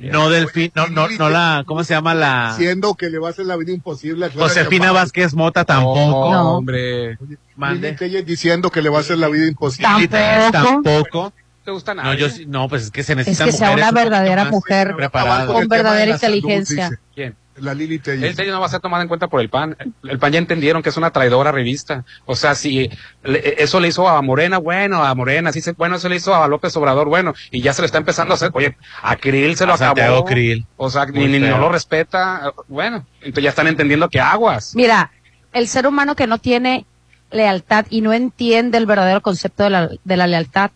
[0.00, 2.54] No Delfín, no, no, no la, ¿cómo se llama la?
[2.56, 4.94] Diciendo que le va a hacer la vida imposible a Clara Josefina Chaparro.
[4.94, 6.32] Vázquez Mota tampoco.
[6.32, 6.56] No.
[6.56, 7.18] hombre.
[7.54, 7.94] Mande.
[8.00, 9.86] Lili diciendo que le va a hacer la vida imposible.
[9.96, 11.32] Lili Telles tampoco.
[11.62, 12.08] ¿Te gusta nada?
[12.08, 14.94] No, yo sí- no, pues es que se Es necesitan que sea una verdadera mujer
[14.96, 15.46] preparadas.
[15.46, 16.98] Con verdadera inteligencia.
[17.14, 17.36] ¿Quién?
[17.60, 19.76] La Lili El no va a ser tomado en cuenta por el PAN.
[20.04, 22.04] El PAN ya entendieron que es una traidora revista.
[22.26, 22.90] O sea, si
[23.22, 26.34] le- eso le hizo a Morena, bueno, a Morena, sí se, bueno, eso le hizo
[26.34, 29.56] a López Obrador, bueno, y ya se le está empezando a hacer, oye, a Krill
[29.56, 29.88] se lo A acabó.
[29.96, 30.66] Santiago Krill.
[30.76, 32.52] O sea, ni, ni- no lo respeta.
[32.68, 34.74] Bueno, entonces ya están entendiendo que aguas.
[34.74, 35.10] Mira,
[35.52, 36.86] el ser humano que no tiene
[37.30, 40.70] lealtad y no entiende el verdadero concepto de la, de la lealtad,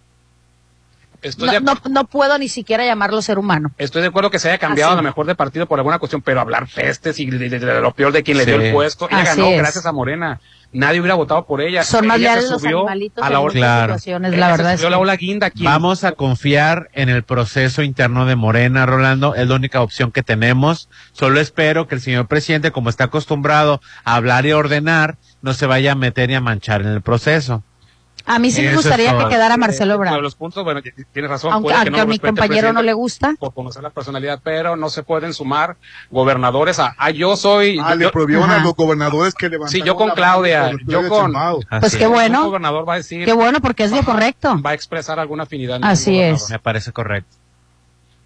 [1.22, 3.70] Estoy, no, de, no, no puedo ni siquiera llamarlo ser humano.
[3.78, 4.98] estoy de acuerdo que se haya cambiado Así.
[4.98, 7.80] a lo mejor de partido por alguna cuestión, pero hablar pestes y de, de- de
[7.80, 9.08] lo peor de quien le dio el puesto.
[9.08, 9.58] Ella Así ganó es.
[9.58, 10.40] gracias a Morena.
[10.74, 11.84] Nadie hubiera votado por ella.
[11.84, 13.52] Son más Ella se los subió animalitos a la ola.
[13.52, 13.82] Claro.
[13.98, 15.64] situaciones, la se verdad es subió a la que- ola guinda aquí.
[15.64, 19.34] Vamos a confiar en el proceso interno de Morena, Rolando.
[19.34, 20.88] Es la única opción que tenemos.
[21.12, 25.66] Solo espero que el señor presidente, como está acostumbrado a hablar y ordenar, no se
[25.66, 27.62] vaya a meter y a manchar en el proceso.
[28.26, 30.20] A mí sí me gustaría que quedara Marcelo Ebrard.
[30.20, 30.80] los puntos, bueno,
[31.12, 31.52] tienes razón.
[31.52, 33.34] Aunque, puede que aunque no a mi compañero no le gusta.
[33.38, 35.76] Por conocer la personalidad, pero no se pueden sumar
[36.10, 37.78] gobernadores a, ah, yo soy.
[37.82, 38.60] Ah, le prohibieron Ajá.
[38.60, 41.32] a los gobernadores que levantaron Sí, yo con Claudia, yo con-.
[41.80, 43.24] Pues qué bueno, gobernador va a decir.
[43.24, 44.60] qué bueno porque es lo correcto.
[44.62, 45.80] Va a expresar alguna afinidad.
[45.82, 46.50] Así es.
[46.50, 47.36] Me parece correcto.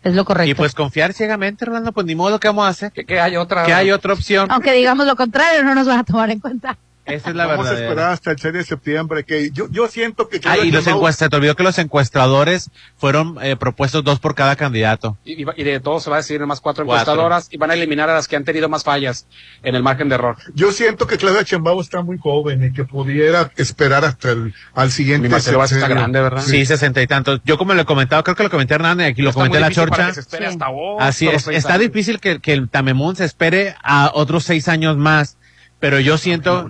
[0.03, 0.51] Es lo correcto.
[0.51, 2.93] Y pues confiar ciegamente, Rolando, pues ni modo, ¿qué vamos a hacer?
[2.93, 3.65] Que, que hay otra.
[3.65, 4.49] Que hay otra opción.
[4.53, 6.79] Aunque digamos lo contrario, no nos van a tomar en cuenta.
[7.07, 7.85] Esa es la Vamos a verdad.
[7.85, 9.25] esperar hasta el 6 de septiembre.
[9.25, 10.41] Que yo, yo siento que.
[10.45, 14.57] Ah, y los encuestas, te olvidó que los encuestadores fueron eh, propuestos dos por cada
[14.57, 15.17] candidato.
[15.25, 17.13] Y, y va- y de todo se va a decidir más cuatro Cuatro.
[17.13, 19.27] encuestadoras y van a eliminar a las que han tenido más fallas
[19.63, 20.37] en el margen de error.
[20.55, 24.91] Yo siento que Claudia Chembao está muy joven y que pudiera esperar hasta el al
[24.91, 25.29] siguiente.
[25.29, 26.43] Mi está grande, ¿verdad?
[26.43, 27.41] Sí, sesenta y tantos.
[27.45, 29.39] Yo como lo he comentado, creo que lo comenté a Hernán y aquí lo Está
[29.41, 30.07] comenté a la chorcha.
[30.09, 30.53] que se espere Sí.
[30.53, 31.83] hasta agosto, Así es, está años.
[31.83, 35.37] difícil que, que el Tamemún se espere a otros seis años más,
[35.79, 36.69] pero yo siento,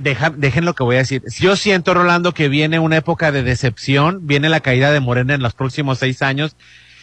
[0.00, 3.42] deja, dejen lo que voy a decir, yo siento, Rolando, que viene una época de
[3.42, 6.56] decepción, viene la caída de Morena en los próximos seis años,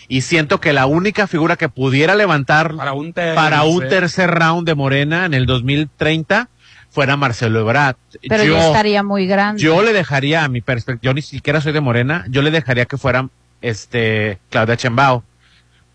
[0.07, 3.35] y siento que la única figura que pudiera levantar Para un tercer.
[3.35, 6.49] para un tercer round de Morena en el 2030
[6.89, 7.95] fuera Marcelo Ebrard.
[8.27, 9.61] Pero yo, ya estaría muy grande.
[9.61, 12.85] yo le dejaría a mi perspectiva, yo ni siquiera soy de Morena, yo le dejaría
[12.85, 13.29] que fuera
[13.61, 15.23] este Claudia Chembao.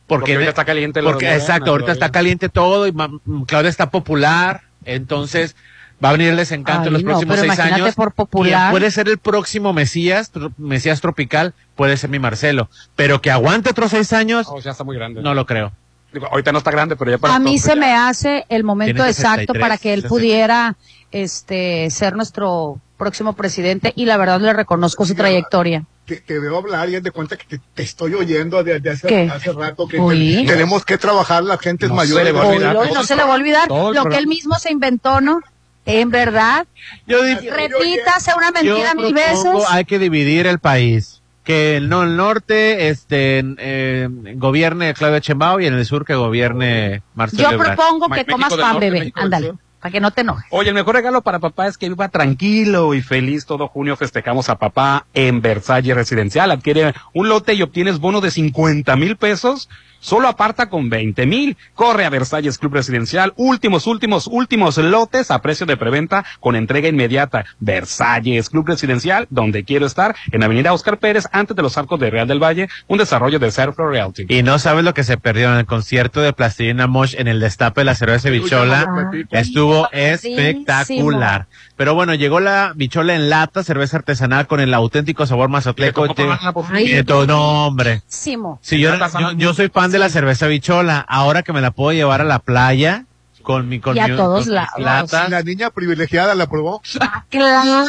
[0.07, 2.07] Porque, Porque, ahorita está caliente porque Morena exacto, ahorita todavía.
[2.07, 5.55] está caliente todo y mm, Claudia está popular, entonces
[6.05, 7.95] va a venir el desencanto en los no, próximos pero seis imagínate años.
[7.95, 8.61] por popular.
[8.61, 13.71] Quien puede ser el próximo Mesías, Mesías tropical, puede ser mi Marcelo, pero que aguante
[13.71, 15.23] otros seis años, Oh, ya está muy grande.
[15.23, 15.73] no lo creo.
[16.13, 17.77] Digo, ahorita no está grande, pero ya para A mí se ya.
[17.77, 20.09] me hace el momento exacto 63, para que él 60.
[20.09, 20.77] pudiera
[21.11, 25.85] este ser nuestro próximo presidente y la verdad le reconozco su trayectoria.
[26.07, 29.29] Te, te veo hablar y haz de cuenta que te, te estoy oyendo desde hace,
[29.29, 32.27] hace rato que te- tenemos que trabajar las gentes No mayores.
[32.27, 32.75] se le va a olvidar.
[32.95, 35.41] No se le va a olvidar Todo lo que él mismo se inventó, ¿no?
[35.89, 36.67] En verdad,
[37.07, 39.47] Yo repítase una mentira Yo mil veces.
[39.71, 41.23] hay que dividir el país.
[41.45, 46.15] Que el, no, el norte este, eh, gobierne Claudia Chembao y en el sur que
[46.15, 49.13] gobierne Marcelo Yo propongo que México comas pan, Norte, bebé.
[49.15, 50.45] Ándale, para que no te enojes.
[50.51, 53.97] Oye, el mejor regalo para papá es que viva tranquilo y feliz todo junio.
[53.97, 56.51] Festejamos a papá en Versalles Residencial.
[56.51, 59.71] Adquiere un lote y obtienes bono de 50 mil pesos.
[60.01, 61.57] Solo aparta con 20 mil.
[61.75, 63.33] Corre a Versalles Club Residencial.
[63.37, 67.45] Últimos, últimos, últimos lotes a precio de preventa con entrega inmediata.
[67.61, 72.11] Versalles Club Residencial, donde quiero estar, en Avenida Oscar Pérez, antes de los arcos de
[72.11, 74.27] Real del Valle, un desarrollo de Serflo Realty.
[74.29, 77.41] Y no sabes lo que se perdió en el concierto de Plastilina Mosh en el
[77.41, 79.11] destape de la cerveza bichola.
[79.31, 81.47] Estuvo espectacular.
[81.79, 86.03] Pero bueno, llegó la bichola en lata, cerveza artesanal con el auténtico sabor mazatleco.
[86.03, 88.03] ¿Le tocó probarla, por Ay, Y todo, no, hombre.
[88.09, 88.59] Simo.
[88.63, 90.99] Sí, yo, Lata, yo, yo soy fan de la cerveza bichola.
[91.09, 93.05] Ahora que me la puedo llevar a la playa
[93.45, 94.73] con mi con Y a mi- todos con lados.
[94.77, 95.31] latas.
[95.31, 96.83] La niña privilegiada la probó.
[97.01, 97.87] Ah, claro.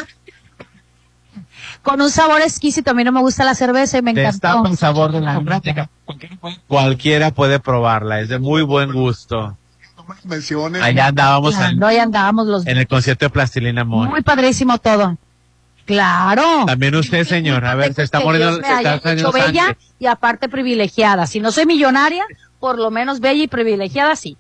[1.82, 2.91] Con un sabor exquisito.
[2.91, 4.13] A mí no me gusta la cerveza y me.
[4.13, 5.41] Destapa el sabor de la
[6.67, 9.58] Cualquiera puede probarla, es de muy buen gusto.
[10.24, 10.82] Menciones.
[10.82, 14.10] Allá andábamos en, Claro, ahí andábamos los en el concierto de Plastilina Mosh.
[14.10, 15.17] Muy padrísimo todo.
[15.86, 16.65] Claro.
[16.67, 21.26] También usted, señor, a ver, se está muriendo, se está hecho bella y aparte privilegiada.
[21.26, 22.26] Si no soy millonaria,
[22.60, 24.38] por lo menos bella y privilegiada sí.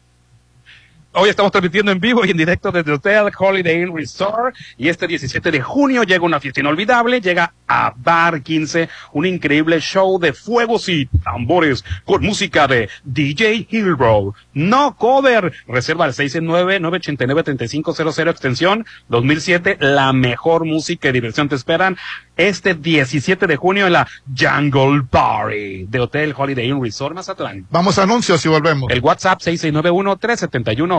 [1.11, 4.89] Hoy estamos transmitiendo en vivo y en directo desde el Hotel Holiday Inn Resort y
[4.89, 10.19] este 17 de junio llega una fiesta inolvidable, llega a Bar 15, un increíble show
[10.19, 14.35] de fuegos y tambores con música de DJ Hero.
[14.53, 15.51] No cover.
[15.67, 19.77] Reserva al 669-989-3500 extensión 2007.
[19.79, 21.97] La mejor música y diversión te esperan
[22.37, 27.65] este 17 de junio en la Jungle Party de Hotel Holiday Inn Resort Mazatlán.
[27.71, 28.91] Vamos a anuncios y volvemos.
[28.91, 29.41] El WhatsApp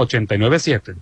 [0.06, 0.96] 6691-371-897.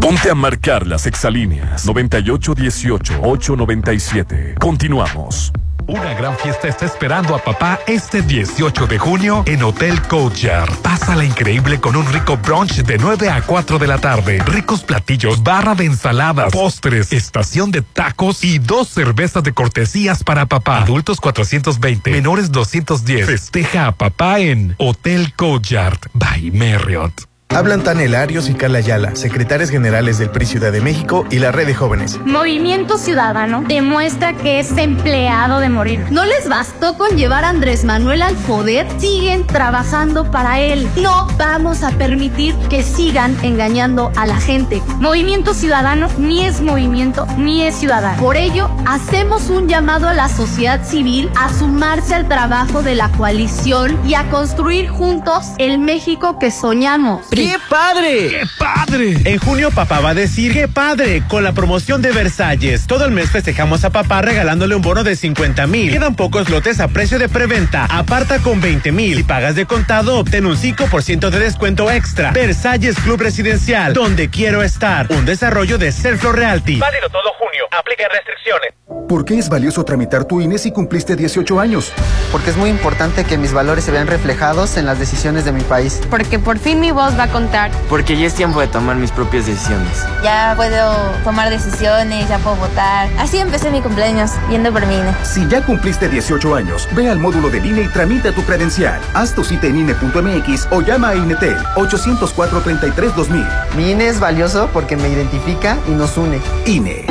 [0.00, 4.58] Ponte a marcar las exalíneas 9818-897.
[4.58, 5.52] Continuamos.
[5.86, 10.72] Una gran fiesta está esperando a papá este 18 de junio en Hotel Courtyard.
[10.82, 14.38] Pásala increíble con un rico brunch de 9 a 4 de la tarde.
[14.46, 20.46] Ricos platillos, barra de ensaladas, postres, estación de tacos y dos cervezas de cortesías para
[20.46, 20.78] papá.
[20.78, 23.26] Adultos 420, menores 210.
[23.26, 27.29] Festeja a papá en Hotel Courtyard by Marriott.
[27.52, 27.82] Hablan
[28.14, 31.74] Arios y Carla Ayala, secretarias generales del PRI Ciudad de México y la Red de
[31.74, 32.20] Jóvenes.
[32.24, 36.06] Movimiento Ciudadano demuestra que es empleado de morir.
[36.10, 40.88] No les bastó con llevar a Andrés Manuel al poder, siguen trabajando para él.
[40.96, 44.80] No vamos a permitir que sigan engañando a la gente.
[45.00, 48.22] Movimiento Ciudadano ni es movimiento ni es ciudadano.
[48.22, 53.10] Por ello, hacemos un llamado a la sociedad civil a sumarse al trabajo de la
[53.10, 57.28] coalición y a construir juntos el México que soñamos.
[57.40, 58.28] ¡Qué padre!
[58.28, 59.16] ¡Qué padre!
[59.24, 61.22] En junio papá va a decir ¡Qué padre!
[61.26, 62.86] Con la promoción de Versalles.
[62.86, 65.90] Todo el mes festejamos a papá regalándole un bono de 50 mil.
[65.90, 67.86] Quedan pocos lotes a precio de preventa.
[67.86, 69.16] Aparta con 20 mil.
[69.16, 72.30] Si pagas de contado, obtén un 5% de descuento extra.
[72.32, 75.06] Versalles Club Residencial, donde quiero estar.
[75.10, 76.78] Un desarrollo de Selflo Realty.
[76.78, 77.64] Válido todo junio.
[77.70, 78.74] Aplica restricciones.
[79.10, 81.92] ¿Por qué es valioso tramitar tu INE si cumpliste 18 años?
[82.30, 85.62] Porque es muy importante que mis valores se vean reflejados en las decisiones de mi
[85.62, 86.00] país.
[86.08, 87.70] Porque por fin mi voz va a contar.
[87.88, 90.04] Porque ya es tiempo de tomar mis propias decisiones.
[90.22, 93.08] Ya puedo tomar decisiones, ya puedo votar.
[93.18, 95.14] Así empecé mi cumpleaños, yendo por mi INE.
[95.22, 99.00] Si ya cumpliste 18 años, ve al módulo del INE y tramita tu credencial.
[99.14, 103.74] Haz tu cita en INE.mx o llama a INETEL 804-33-2000.
[103.76, 106.40] Mi INE es valioso porque me identifica y nos une.
[106.66, 107.09] INE.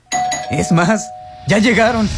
[0.50, 1.04] Es más,
[1.46, 2.08] ya llegaron.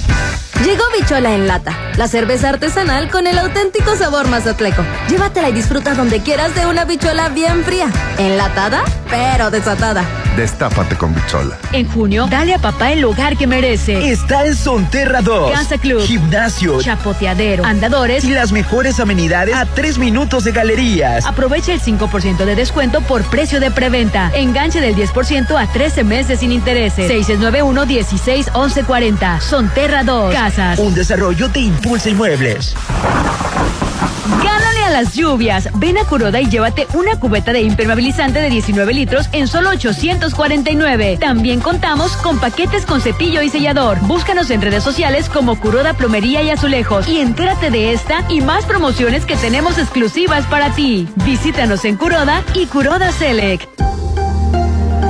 [0.65, 4.83] Llegó Bichola en lata, la cerveza artesanal con el auténtico sabor mazatleco.
[5.09, 7.87] Llévatela y disfruta donde quieras de una bichola bien fría,
[8.19, 10.05] enlatada, pero desatada.
[10.37, 11.57] Destápate con Bichola.
[11.73, 14.13] En junio, dale a papá el lugar que merece.
[14.13, 15.51] Está en Sonterra 2.
[15.51, 16.01] Casa Club.
[16.03, 16.81] Gimnasio.
[16.81, 17.65] Chapoteadero.
[17.65, 18.23] Andadores.
[18.23, 21.27] Y las mejores amenidades a tres minutos de galerías.
[21.27, 24.31] Aprovecha el 5% de descuento por precio de preventa.
[24.33, 27.11] Enganche del 10% a 13 meses sin intereses.
[27.11, 29.41] 691-16-1140.
[29.41, 30.33] Sonterra 2.
[30.49, 30.79] Casas.
[30.79, 32.75] Un desarrollo de Impulsa Inmuebles.
[34.43, 35.69] Gánale a las lluvias.
[35.75, 41.19] Ven a Curoda y llévate una cubeta de impermeabilizante de 19 litros en solo 849.
[41.21, 43.99] También contamos con paquetes con cepillo y sellador.
[44.03, 48.65] Búscanos en redes sociales como Curoda Plomería y Azulejos y entérate de esta y más
[48.65, 51.09] promociones que tenemos exclusivas para ti.
[51.27, 53.69] Visítanos en Curoda y Curoda Select.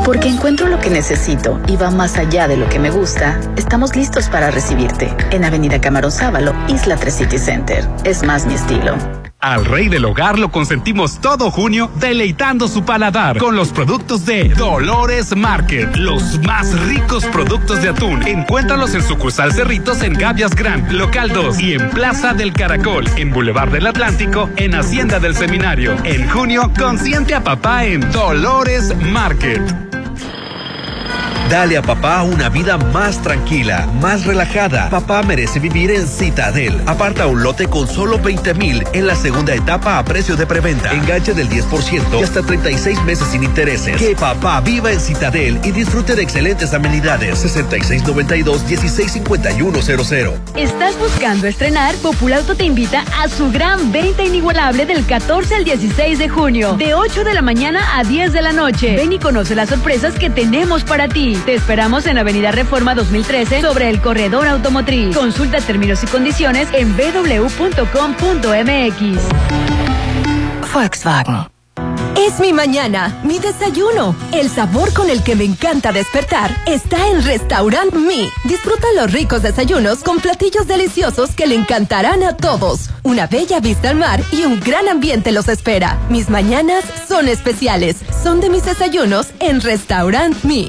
[0.09, 3.95] Porque encuentro lo que necesito y va más allá de lo que me gusta, estamos
[3.95, 7.87] listos para recibirte en Avenida Camarón Sábalo, Isla 3 City Center.
[8.05, 8.97] Es más mi estilo.
[9.39, 14.49] Al rey del hogar lo consentimos todo junio deleitando su paladar con los productos de
[14.49, 18.27] Dolores Market, los más ricos productos de atún.
[18.27, 23.31] Encuéntralos en sucursal Cerritos en Gavias Grand, local 2 y en Plaza del Caracol, en
[23.31, 25.95] Boulevard del Atlántico, en Hacienda del Seminario.
[26.05, 29.89] En junio, consiente a papá en Dolores Market.
[31.51, 34.91] Dale a papá una vida más tranquila, más relajada.
[34.91, 36.79] Papá merece vivir en Citadel.
[36.85, 40.93] Aparta un lote con solo 20 mil en la segunda etapa a precio de preventa.
[40.93, 43.97] Enganche del 10% y hasta 36 meses sin intereses.
[43.97, 47.43] Que papá viva en Citadel y disfrute de excelentes amenidades.
[47.43, 50.35] 6692-165100.
[50.55, 51.95] ¿Estás buscando estrenar?
[51.97, 56.93] Populauto te invita a su gran venta inigualable del 14 al 16 de junio, de
[56.93, 58.97] 8 de la mañana a 10 de la noche.
[58.97, 61.38] Ven y conoce las sorpresas que tenemos para ti.
[61.45, 65.17] Te esperamos en Avenida Reforma 2013 sobre el corredor automotriz.
[65.17, 67.59] Consulta términos y condiciones en www.com.mx.
[70.73, 71.59] Volkswagen.
[72.17, 74.15] Es mi mañana, mi desayuno.
[74.33, 78.29] El sabor con el que me encanta despertar está en Restaurant Mi.
[78.45, 82.91] Disfruta los ricos desayunos con platillos deliciosos que le encantarán a todos.
[83.03, 85.99] Una bella vista al mar y un gran ambiente los espera.
[86.11, 87.97] Mis mañanas son especiales.
[88.23, 90.69] Son de mis desayunos en Restaurant Mi.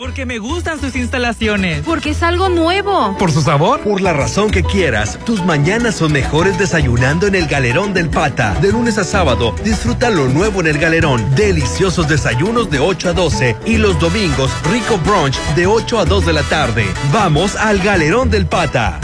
[0.00, 1.82] Porque me gustan sus instalaciones.
[1.84, 3.14] Porque es algo nuevo.
[3.18, 3.80] ¿Por su sabor?
[3.80, 8.54] Por la razón que quieras, tus mañanas son mejores desayunando en el Galerón del Pata.
[8.62, 11.34] De lunes a sábado, disfruta lo nuevo en el Galerón.
[11.34, 16.24] Deliciosos desayunos de 8 a 12 y los domingos, rico brunch de 8 a 2
[16.24, 16.86] de la tarde.
[17.12, 19.00] Vamos al Galerón del Pata.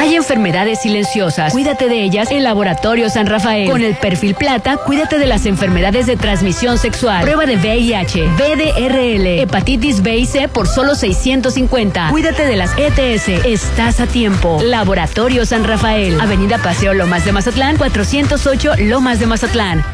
[0.00, 1.52] Hay enfermedades silenciosas.
[1.52, 3.68] Cuídate de ellas en Laboratorio San Rafael.
[3.68, 7.20] Con el perfil plata, cuídate de las enfermedades de transmisión sexual.
[7.20, 12.08] Prueba de VIH, BDRL, hepatitis B y C por solo 650.
[12.08, 13.44] Cuídate de las ETS.
[13.44, 14.58] Estás a tiempo.
[14.62, 16.18] Laboratorio San Rafael.
[16.18, 19.84] Avenida Paseo Lomas de Mazatlán, 408 Lomas de Mazatlán.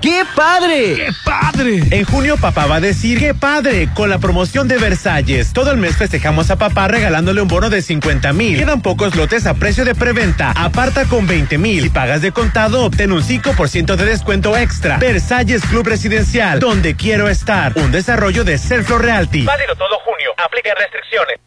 [0.00, 0.94] ¡Qué padre!
[0.96, 1.82] ¡Qué padre!
[1.90, 3.90] En junio papá va a decir ¡qué padre!
[3.94, 5.52] Con la promoción de Versalles.
[5.52, 8.56] Todo el mes festejamos a papá regalándole un bono de 50 mil.
[8.58, 10.52] Quedan pocos lotes a precio de preventa.
[10.52, 11.82] Aparta con 20 mil.
[11.82, 14.96] Si pagas de contado, obtén un 5% de descuento extra.
[14.96, 17.74] Versalles Club Residencial, donde quiero estar.
[17.76, 19.44] Un desarrollo de Selflo Realty.
[19.44, 20.30] Válido todo junio.
[20.42, 21.40] Aplica restricciones.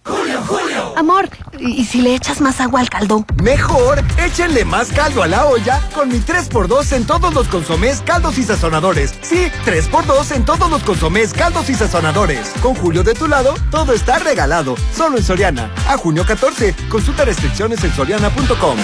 [0.95, 1.27] Amor,
[1.59, 3.25] ¿y si le echas más agua al caldo?
[3.41, 8.37] Mejor, échenle más caldo a la olla con mi 3x2 en todos los consomés, caldos
[8.37, 9.13] y sazonadores.
[9.21, 12.49] Sí, 3x2 en todos los consomés, caldos y sazonadores.
[12.61, 14.75] Con Julio de tu lado, todo está regalado.
[14.95, 15.71] Solo en Soriana.
[15.87, 16.75] A junio 14.
[16.89, 18.77] Consulta restricciones en soriana.com.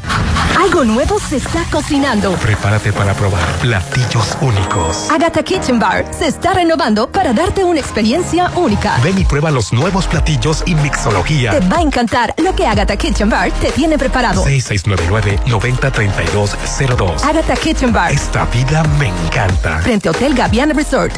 [0.56, 2.32] Algo nuevo se está cocinando.
[2.34, 5.10] Prepárate para probar platillos únicos.
[5.10, 8.67] Agatha Kitchen Bar se está renovando para darte una experiencia única.
[9.02, 11.58] Ven y prueba los nuevos platillos y mixología.
[11.58, 14.44] Te va a encantar lo que Agatha Kitchen Bar te tiene preparado.
[14.44, 17.24] 6699-903202.
[17.24, 19.78] Agatha Kitchen Bar, Esta vida me encanta.
[19.78, 21.14] frente a Hotel Gaviana Resort.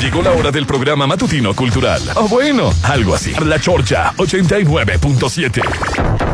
[0.00, 2.00] Llegó la hora del programa matutino cultural.
[2.14, 3.34] O bueno, algo así.
[3.44, 6.29] La Chorcha 89.7.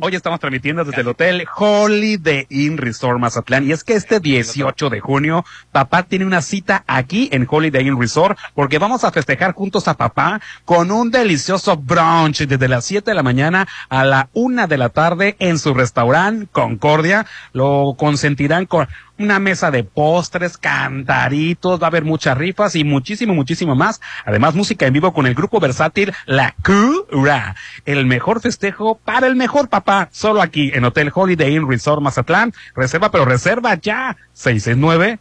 [0.00, 3.66] Hoy estamos transmitiendo desde el hotel Holiday Inn Resort Mazatlán.
[3.66, 7.98] Y es que este 18 de junio, papá tiene una cita aquí en Holiday Inn
[7.98, 13.10] Resort porque vamos a festejar juntos a papá con un delicioso brunch desde las 7
[13.10, 17.26] de la mañana a la 1 de la tarde en su restaurante Concordia.
[17.52, 18.86] Lo consentirán con
[19.20, 24.00] una mesa de postres, cantaritos, va a haber muchas rifas y muchísimo, muchísimo más.
[24.24, 27.54] Además, música en vivo con el grupo versátil La Cura.
[27.84, 30.08] El mejor festejo para el mejor papá.
[30.10, 32.52] Solo aquí en Hotel Holiday Inn Resort Mazatlán.
[32.74, 34.16] Reserva, pero reserva ya.
[34.32, 35.18] 669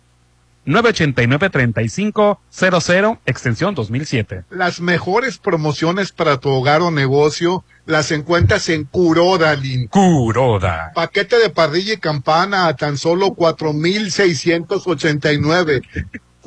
[0.65, 4.43] 989-3500, extensión 2007.
[4.49, 9.87] Las mejores promociones para tu hogar o negocio las encuentras en Curoda, Lin.
[9.87, 10.91] Curoda.
[10.93, 15.81] Paquete de parrilla y campana a tan solo 4,689.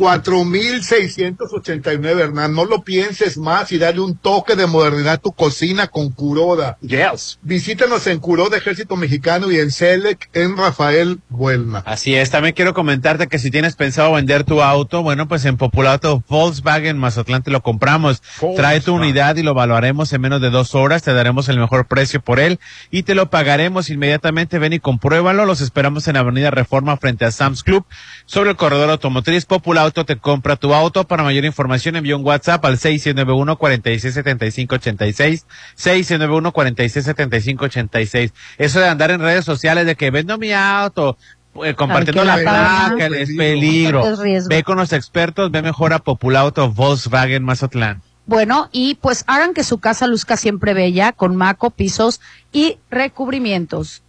[0.03, 2.55] 4,689, Hernán.
[2.55, 6.77] No lo pienses más y dale un toque de modernidad a tu cocina con Curoda.
[6.81, 7.39] Yes.
[7.43, 11.85] Visítanos en Curoda Ejército Mexicano y en Selec en Rafael Buelna.
[11.87, 15.57] Así es, también quiero comentarte que si tienes pensado vender tu auto, bueno, pues en
[15.57, 18.25] Populato Volkswagen Mazatlán te lo compramos.
[18.57, 21.87] Trae tu unidad y lo evaluaremos en menos de dos horas, te daremos el mejor
[21.87, 22.59] precio por él
[22.91, 24.59] y te lo pagaremos inmediatamente.
[24.59, 27.85] Ven y compruébalo, los esperamos en Avenida Reforma frente a Sam's Club
[28.27, 31.07] sobre el corredor automotriz Populauto Auto te compra tu auto.
[31.07, 35.45] Para mayor información envía un WhatsApp al 691-467586.
[35.77, 38.33] 691-467586.
[38.57, 41.19] Eso de andar en redes sociales de que vendo mi auto,
[41.63, 44.25] eh, compartiendo la placa, es peligro.
[44.25, 44.49] Es.
[44.49, 48.01] Ve con los expertos, ve mejor a Populauto Volkswagen Mazatlán.
[48.25, 54.03] Bueno, y pues hagan que su casa luzca siempre bella con maco, pisos y recubrimientos.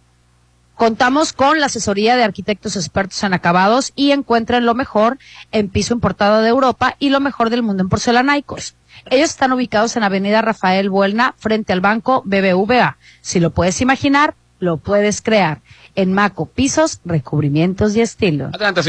[0.76, 5.18] Contamos con la asesoría de arquitectos expertos en acabados y encuentren lo mejor
[5.52, 8.74] en piso importado de Europa y lo mejor del mundo en porcelanaicos.
[9.10, 12.96] Ellos están ubicados en Avenida Rafael Buelna, frente al banco BBVA.
[13.20, 15.60] Si lo puedes imaginar, lo puedes crear.
[15.94, 18.46] En Maco, pisos, recubrimientos y estilo.
[18.46, 18.82] Adelante,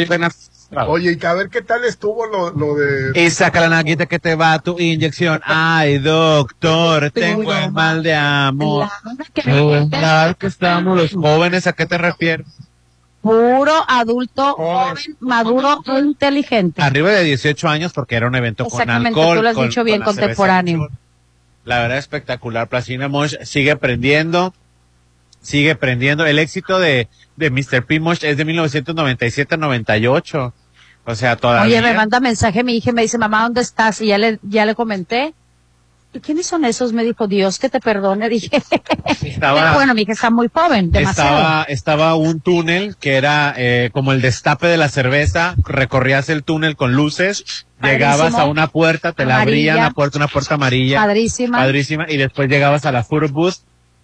[0.88, 3.20] Oye, y que a ver qué tal estuvo lo, lo de...
[3.22, 5.42] Y saca la naguita que te va tu inyección.
[5.46, 8.88] Ay, doctor, tengo el mal de amor.
[9.90, 12.48] Claro que estamos los jóvenes, ¿a qué te refieres?
[13.22, 16.82] Puro adulto, joven, maduro, inteligente.
[16.84, 19.38] Arriba de 18 años porque era un evento con Exactamente, alcohol.
[19.38, 20.90] tú lo has con- dicho bien, con la cerveza contemporáneo.
[21.64, 22.68] La verdad espectacular.
[22.68, 24.54] Placina Mosh sigue prendiendo,
[25.42, 26.28] sigue prendiendo.
[26.28, 27.84] El éxito de, de Mr.
[27.88, 28.00] P.
[28.00, 30.54] Mosh es de 1997-98.
[31.06, 31.78] O sea, todavía.
[31.80, 34.02] Oye, me manda mensaje mi hija y me dice, mamá, ¿dónde estás?
[34.02, 35.34] Y ya le, ya le comenté.
[36.14, 36.94] ¿Y quiénes son esos?
[36.94, 38.30] Me dijo, Dios que te perdone.
[38.30, 38.62] Dije,
[39.22, 41.30] estaba- pero bueno, mi hija está muy joven, demasiado.
[41.38, 46.44] Estaba, estaba un túnel que era eh, como el destape de la cerveza, recorrías el
[46.44, 48.42] túnel con luces, llegabas Padrísimo.
[48.44, 51.02] a una puerta, te la abrían la puerta, una puerta amarilla.
[51.02, 51.58] Padrísima.
[51.58, 53.56] Padrísima, y después llegabas a la photo booth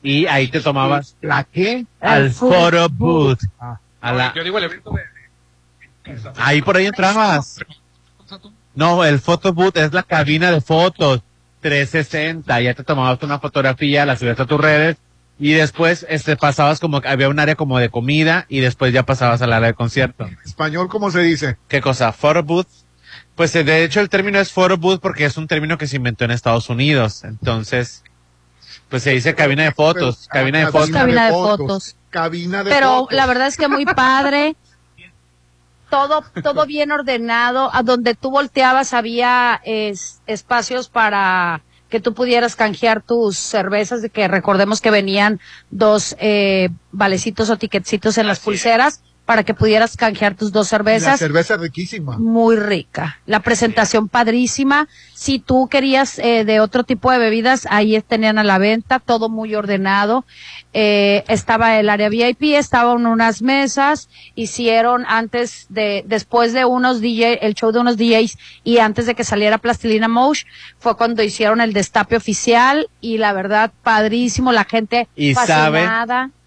[0.03, 1.85] y ahí te tomabas ¿La qué?
[2.01, 3.39] al photo booth.
[4.01, 5.01] A la- Yo digo el evento de...
[6.37, 7.59] ahí por ahí entrabas.
[8.73, 11.21] No, el photo booth es la cabina de fotos
[11.61, 14.97] 360, ya te tomabas una fotografía, la subías a tus redes
[15.39, 19.03] y después este pasabas como que había un área como de comida y después ya
[19.03, 20.29] pasabas al área de concierto.
[20.45, 21.57] Español, ¿cómo se dice?
[21.67, 22.11] ¿Qué cosa?
[22.11, 22.67] Photo booth.
[23.35, 25.95] Pues eh, de hecho el término es photo booth porque es un término que se
[25.95, 27.23] inventó en Estados Unidos.
[27.23, 28.03] Entonces,
[28.89, 30.89] pues se dice cabina de fotos, Pero, cabina de ah, fotos.
[30.91, 31.95] Cabina de fotos.
[32.11, 33.17] Cabina de Pero fotos.
[33.17, 34.55] la verdad es que muy padre.
[35.91, 37.69] Todo, todo bien ordenado.
[37.73, 44.09] A donde tú volteabas había es- espacios para que tú pudieras canjear tus cervezas, de
[44.09, 45.39] que recordemos que venían
[45.69, 50.77] dos eh, valecitos o tiquetcitos en las pulseras para que pudieras canjear tus dos La
[50.77, 51.19] cervezas.
[51.19, 52.17] cerveza riquísima.
[52.17, 53.19] Muy rica.
[53.25, 54.87] La presentación padrísima.
[55.13, 59.29] Si tú querías eh, de otro tipo de bebidas, ahí tenían a la venta, todo
[59.29, 60.25] muy ordenado.
[60.73, 67.45] Eh, estaba el área VIP, estaban unas mesas, hicieron antes de, después de unos DJ,
[67.45, 70.43] el show de unos DJs y antes de que saliera Plastilina Mosh,
[70.79, 75.87] fue cuando hicieron el destape oficial y la verdad, padrísimo, la gente Y sabe,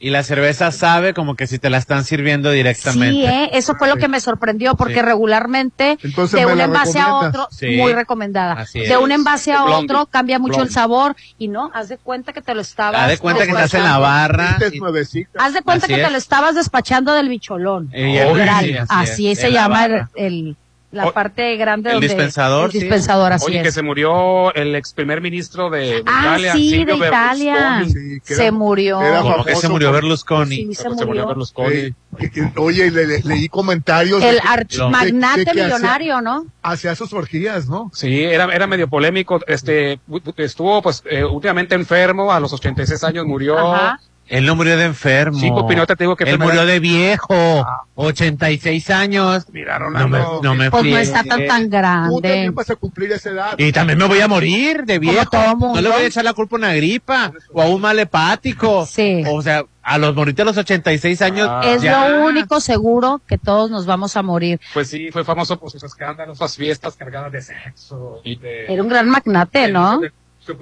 [0.00, 2.63] y la cerveza sabe como que si te la están sirviendo directamente.
[2.72, 3.50] Sí, ¿eh?
[3.52, 5.02] eso fue lo que me sorprendió, porque Sí.
[5.02, 7.76] regularmente Entonces, de ¿me un envase a otro, Sí.
[7.76, 8.54] muy recomendada.
[8.54, 8.88] Así es.
[8.88, 9.84] De un envase a Blondie.
[9.94, 10.74] otro cambia mucho el Blondie.
[10.74, 13.02] sabor y no, haz de cuenta que te lo estabas.
[13.02, 14.00] Haz de cuenta que estás en la despachando.
[14.02, 14.56] barra.
[14.60, 15.26] Es y-.
[15.36, 16.06] Haz de cuenta Así que es.
[16.06, 17.90] te lo estabas despachando del bicholón.
[17.92, 18.64] Y el- Literal.
[18.64, 20.56] sí, así así es, se llama el, el-
[20.94, 22.78] la O- parte grande el donde dispensador, el sí.
[22.80, 23.62] dispensador, así Oye, es.
[23.64, 27.54] que se murió el ex primer ministro de, Ah, Italia, sí, de Italia.
[27.54, 27.90] Berlusconi.
[28.14, 29.02] Sí, que se murió.
[29.02, 30.56] era Como que se murió Berlusconi.
[30.56, 31.26] Sí, se Se murió murió.
[31.28, 31.94] Berlusconi.
[32.56, 34.22] Oye, y le, le- leí comentarios.
[34.22, 36.46] El hacía- millonario, ¿no?
[36.62, 37.90] Hacía sus orgías, ¿no?
[37.92, 39.40] Sí, era, era medio polémico.
[39.46, 39.98] Este,
[40.36, 42.32] estuvo, pues, eh, últimamente enfermo.
[42.32, 43.58] A los 86 años murió.
[43.58, 44.00] Ajá.
[44.26, 45.38] Él no murió de enfermo.
[45.38, 47.66] Sí, Pupinote, te digo que Él murió de viejo.
[47.96, 49.46] 86 años.
[49.52, 50.40] Mira, No me, Rolando.
[50.42, 52.20] no me Pues no está tan, tan grande.
[52.22, 53.54] también vas a cumplir esa edad.
[53.58, 55.26] Y también me voy a morir de viejo.
[55.30, 55.74] todo mundo.
[55.76, 58.86] No le voy a echar la culpa a una gripa o a un mal hepático.
[58.86, 59.22] Sí.
[59.28, 61.48] O sea, a los moritos a los 86 años.
[61.50, 61.60] Ah.
[61.64, 62.08] Es ya.
[62.08, 64.58] lo único seguro que todos nos vamos a morir.
[64.72, 68.20] Pues sí, fue famoso por sus escándalos, sus fiestas cargadas de sexo.
[68.24, 69.98] Y de, Era un gran magnate, ¿no?
[70.00, 70.12] Pues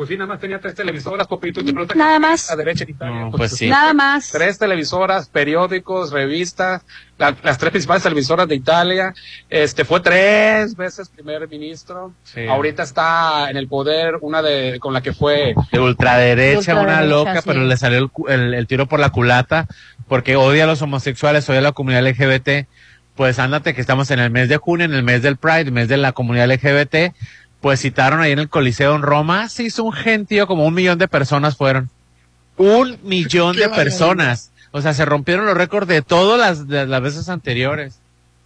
[0.06, 1.60] sí, nada más tenía tres televisoras, Popito.
[1.60, 2.50] y te preguntas Nada más.
[2.50, 3.20] A derecha en Italia.
[3.20, 3.68] No, pues sí.
[3.68, 4.30] Nada más.
[4.30, 6.82] Tres televisoras, periódicos, revistas,
[7.18, 9.14] la- las tres principales televisoras de Italia.
[9.50, 12.12] Este fue tres veces primer ministro.
[12.24, 12.46] Sí.
[12.46, 17.02] Ahorita está en el poder una de con la que fue De ultraderecha, De una
[17.02, 17.42] loca, sí.
[17.46, 19.66] pero le salió el, cu- el- el tiro por la culata
[20.08, 22.66] porque odia a los homosexuales, odia a la comunidad LGBT.
[23.14, 25.72] Pues ándate que estamos en el mes de junio, en el mes del Pride, el
[25.72, 27.12] mes de la comunidad LGBT.
[27.62, 30.98] Pues citaron ahí en el Coliseo en Roma, se hizo un gentío, como un millón
[30.98, 31.88] de personas fueron.
[32.58, 34.50] Un millón de personas.
[34.72, 37.98] O sea, se rompieron los récords de todas las, de las veces anteriores.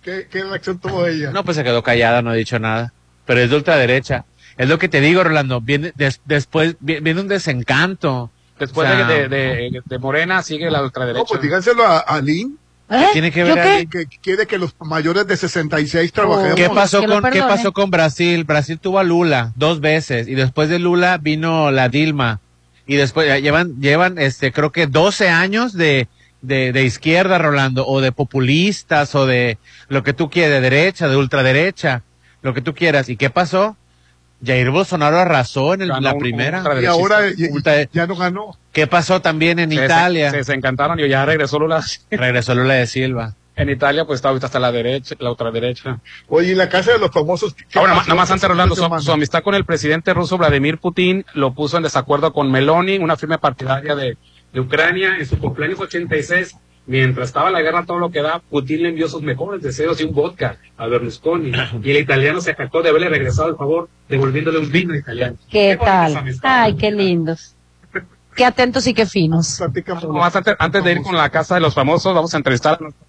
[0.02, 1.32] ¿Qué, qué reacción tuvo ella?
[1.32, 2.92] No, pues se quedó callada, no ha dicho nada.
[3.24, 4.24] Pero es de ultraderecha.
[4.56, 5.60] Es lo que te digo, Rolando.
[5.60, 8.30] Viene, des- después vi- viene un desencanto.
[8.58, 11.20] después O sea, de, de, de- de Morena sigue la ultraderecha.
[11.22, 12.58] No, pues díganselo a, a Lynn.
[12.88, 13.06] ¿Eh?
[13.12, 13.86] tiene que ver ahí?
[13.86, 16.54] Que quiere que los mayores de 66 trabajemos.
[16.54, 18.44] ¿Qué pasó que con qué pasó con Brasil?
[18.44, 22.40] Brasil tuvo a Lula dos veces y después de Lula vino la Dilma
[22.86, 26.06] y después llevan llevan este creo que 12 años de
[26.42, 29.58] de, de izquierda Rolando o de populistas o de
[29.88, 32.02] lo que tú quieras de derecha, de ultraderecha,
[32.42, 33.08] lo que tú quieras.
[33.08, 33.76] ¿Y qué pasó?
[34.44, 36.62] Jair Bolsonaro arrasó en el- Ganó la primera.
[36.80, 37.20] Y ahora
[37.92, 38.56] ya no ganó.
[38.76, 40.30] ¿Qué pasó también en Se- Italia?
[40.30, 41.82] Se, se encantaron y ya regresó Lula.
[42.10, 43.34] Regresó Lula de Silva.
[43.56, 45.98] En Italia, pues está ahorita hasta la derecha, la otra derecha.
[46.28, 47.54] Oye, y la casa de los famosos.
[47.54, 51.24] ¿qué Ahora, nada más antes, Rolando, su, su amistad con el presidente ruso Vladimir Putin
[51.32, 54.18] lo puso en desacuerdo con Meloni, una firme partidaria de,
[54.52, 56.54] de Ucrania, en su cumpleaños 86.
[56.84, 60.04] Mientras estaba la guerra, todo lo que da, Putin le envió sus mejores deseos y
[60.04, 61.50] un vodka a Berlusconi.
[61.82, 65.38] Y el italiano se jactó de haberle regresado el favor, devolviéndole un vino italiano.
[65.50, 66.40] ¿Qué bonitas tal?
[66.42, 67.55] Ay, qué lindos.
[68.36, 69.60] Qué atentos y qué finos.
[69.60, 73.06] Antes, antes de ir con la casa de los famosos, vamos a entrevistar a nuestra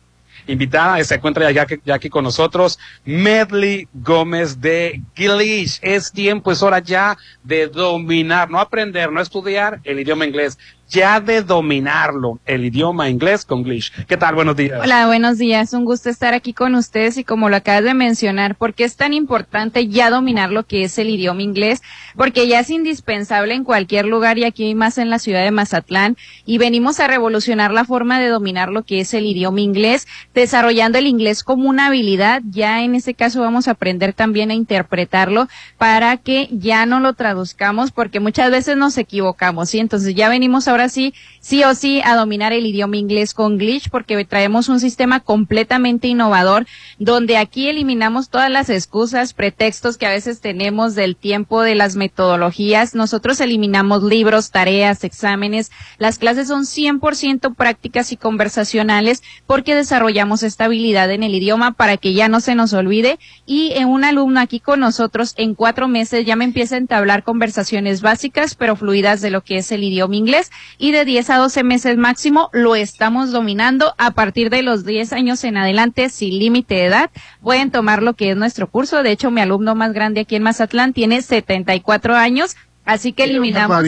[0.48, 1.04] invitada.
[1.04, 5.70] Se encuentra ya, aquí- ya aquí con nosotros, Medley Gómez de Gilead.
[5.82, 10.58] Es tiempo, es hora ya de dominar, no aprender, no estudiar el idioma inglés,
[10.90, 13.92] ya de dominarlo, el idioma inglés con Glish.
[14.06, 14.36] ¿Qué tal?
[14.36, 14.80] Buenos días.
[14.82, 15.74] Hola, buenos días.
[15.74, 18.96] Un gusto estar aquí con ustedes y como lo acabas de mencionar, ¿por qué es
[18.96, 21.82] tan importante ya dominar lo que es el idioma inglés?
[22.16, 26.16] Porque ya es indispensable en cualquier lugar y aquí más en la ciudad de Mazatlán
[26.46, 30.98] y venimos a revolucionar la forma de dominar lo que es el idioma inglés, desarrollando
[30.98, 32.42] el inglés como una habilidad.
[32.50, 37.14] Ya en este caso vamos a aprender también a interpretarlo para que ya no lo
[37.14, 39.80] traduzcamos porque muchas veces nos equivocamos, ¿sí?
[39.80, 43.90] Entonces ya venimos ahora sí, sí o sí a dominar el idioma inglés con Glitch
[43.90, 46.68] porque traemos un sistema completamente innovador
[47.00, 51.96] donde aquí eliminamos todas las excusas, pretextos que a veces tenemos del tiempo de las
[51.96, 52.94] metodologías.
[52.94, 55.72] Nosotros eliminamos libros, tareas, exámenes.
[55.98, 61.98] Las clases son 100% prácticas y conversacionales porque desarrollamos esta habilidad en el idioma para
[61.98, 63.18] que ya no se nos olvide
[63.48, 67.24] y en un alumno aquí con nosotros en cuatro meses ya me empieza a entablar
[67.24, 71.38] conversaciones básicas pero fluidas de lo que es el idioma inglés y de 10 a
[71.38, 76.38] 12 meses máximo lo estamos dominando a partir de los 10 años en adelante sin
[76.38, 77.10] límite de edad
[77.42, 80.44] pueden tomar lo que es nuestro curso de hecho mi alumno más grande aquí en
[80.44, 82.56] Mazatlán tiene 74 años
[82.86, 83.84] así que eliminamos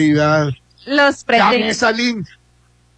[0.86, 1.24] los
[1.74, 2.26] Salín.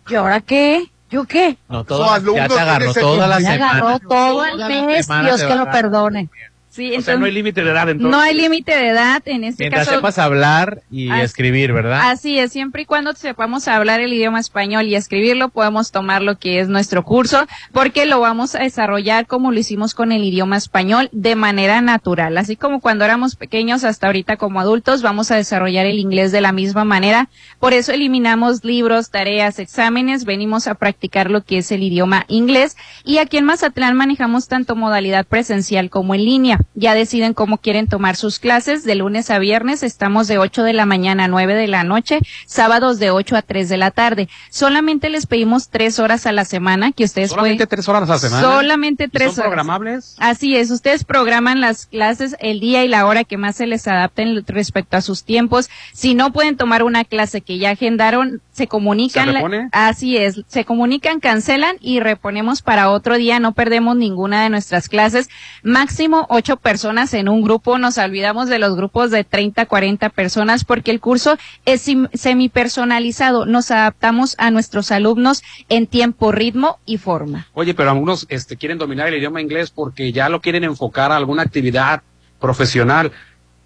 [0.08, 0.92] ¿y ahora qué?
[1.12, 1.58] ¿yo qué?
[1.68, 3.70] No, todo, ya te agarró toda la semana.
[3.70, 6.28] agarró todo el mes, Dios que lo perdone.
[6.72, 8.10] Sí, o sea, no hay límite de edad entonces.
[8.10, 9.98] no hay límite de edad en este Mientras caso.
[9.98, 12.10] sepas hablar y Así- escribir, ¿verdad?
[12.10, 16.38] Así es, siempre y cuando sepamos hablar el idioma español y escribirlo, podemos tomar lo
[16.38, 20.56] que es nuestro curso, porque lo vamos a desarrollar como lo hicimos con el idioma
[20.56, 22.38] español de manera natural.
[22.38, 26.40] Así como cuando éramos pequeños hasta ahorita como adultos, vamos a desarrollar el inglés de
[26.40, 27.28] la misma manera.
[27.60, 32.78] Por eso eliminamos libros, tareas, exámenes, venimos a practicar lo que es el idioma inglés.
[33.04, 36.58] Y aquí en Mazatlán manejamos tanto modalidad presencial como en línea.
[36.74, 38.84] Ya deciden cómo quieren tomar sus clases.
[38.84, 42.20] De lunes a viernes estamos de 8 de la mañana a 9 de la noche,
[42.46, 44.28] sábados de 8 a 3 de la tarde.
[44.50, 47.68] Solamente les pedimos tres horas a la semana que ustedes Solamente pueden...
[47.68, 48.42] tres horas a la semana.
[48.42, 49.48] Solamente ¿Y tres son horas.
[49.48, 50.16] programables?
[50.18, 53.86] Así es, ustedes programan las clases el día y la hora que más se les
[53.86, 55.68] adapten respecto a sus tiempos.
[55.92, 59.26] Si no pueden tomar una clase que ya agendaron, se comunican.
[59.26, 59.68] ¿Se repone?
[59.72, 63.40] así es, se comunican, cancelan y reponemos para otro día.
[63.40, 65.28] No perdemos ninguna de nuestras clases.
[65.62, 67.78] Máximo ocho personas en un grupo.
[67.78, 73.46] Nos olvidamos de los grupos de 30, 40 personas porque el curso es semipersonalizado.
[73.46, 77.46] Nos adaptamos a nuestros alumnos en tiempo, ritmo y forma.
[77.54, 81.16] Oye, pero algunos este, quieren dominar el idioma inglés porque ya lo quieren enfocar a
[81.16, 82.02] alguna actividad
[82.40, 83.12] profesional.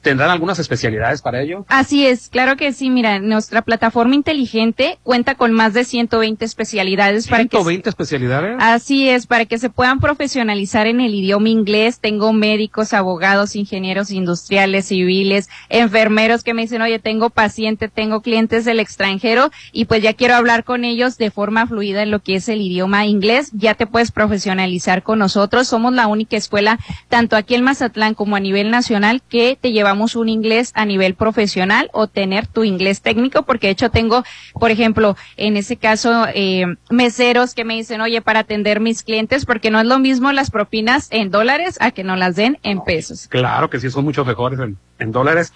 [0.06, 1.64] ¿Tendrán algunas especialidades para ello?
[1.66, 2.90] Así es, claro que sí.
[2.90, 8.56] Mira, nuestra plataforma inteligente cuenta con más de 120 especialidades para que 120 especialidades.
[8.60, 11.98] Así es, para que se puedan profesionalizar en el idioma inglés.
[11.98, 18.64] Tengo médicos, abogados, ingenieros industriales, civiles, enfermeros que me dicen, oye, tengo paciente, tengo clientes
[18.64, 22.36] del extranjero y pues ya quiero hablar con ellos de forma fluida en lo que
[22.36, 23.50] es el idioma inglés.
[23.54, 25.66] Ya te puedes profesionalizar con nosotros.
[25.66, 26.78] Somos la única escuela,
[27.08, 31.14] tanto aquí en Mazatlán como a nivel nacional, que te llevamos un inglés a nivel
[31.14, 34.24] profesional o tener tu inglés técnico, porque de hecho tengo,
[34.54, 39.46] por ejemplo, en ese caso, eh, meseros que me dicen, oye, para atender mis clientes,
[39.46, 42.82] porque no es lo mismo las propinas en dólares a que no las den en
[42.82, 43.26] pesos.
[43.28, 45.52] Claro que sí, son mucho mejores en, en dólares.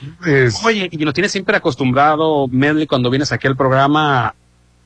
[0.64, 4.34] Oye, y nos tienes siempre acostumbrado, Medley, cuando vienes aquí al programa,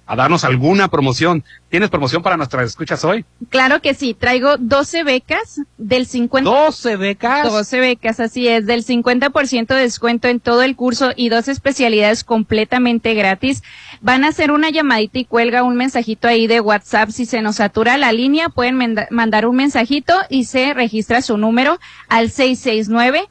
[0.07, 1.44] a darnos alguna promoción.
[1.68, 3.24] ¿Tienes promoción para nuestras escuchas hoy?
[3.48, 6.48] Claro que sí, traigo 12 becas del 50.
[6.48, 7.50] 12 becas.
[7.50, 12.22] 12 becas, así es, del 50% de descuento en todo el curso y dos especialidades
[12.22, 13.62] completamente gratis.
[14.00, 17.11] Van a hacer una llamadita y cuelga un mensajito ahí de WhatsApp.
[17.11, 18.78] Si se nos satura la línea, pueden
[19.11, 21.78] mandar un mensajito y se registra su número
[22.09, 23.28] al 669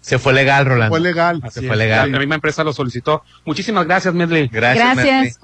[0.00, 0.90] Se fue legal, Rolando.
[0.92, 1.40] Fue legal.
[1.42, 2.10] Así Se fue legal.
[2.10, 3.22] La, la misma empresa lo solicitó.
[3.44, 4.48] Muchísimas gracias, Medley.
[4.48, 5.38] Gracias, Gracias.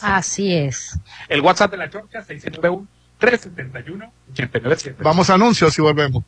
[0.00, 0.98] Así es.
[1.28, 2.86] El WhatsApp de la Chorcha 691
[3.18, 5.02] 371 897.
[5.02, 6.22] Vamos a anuncios y volvemos.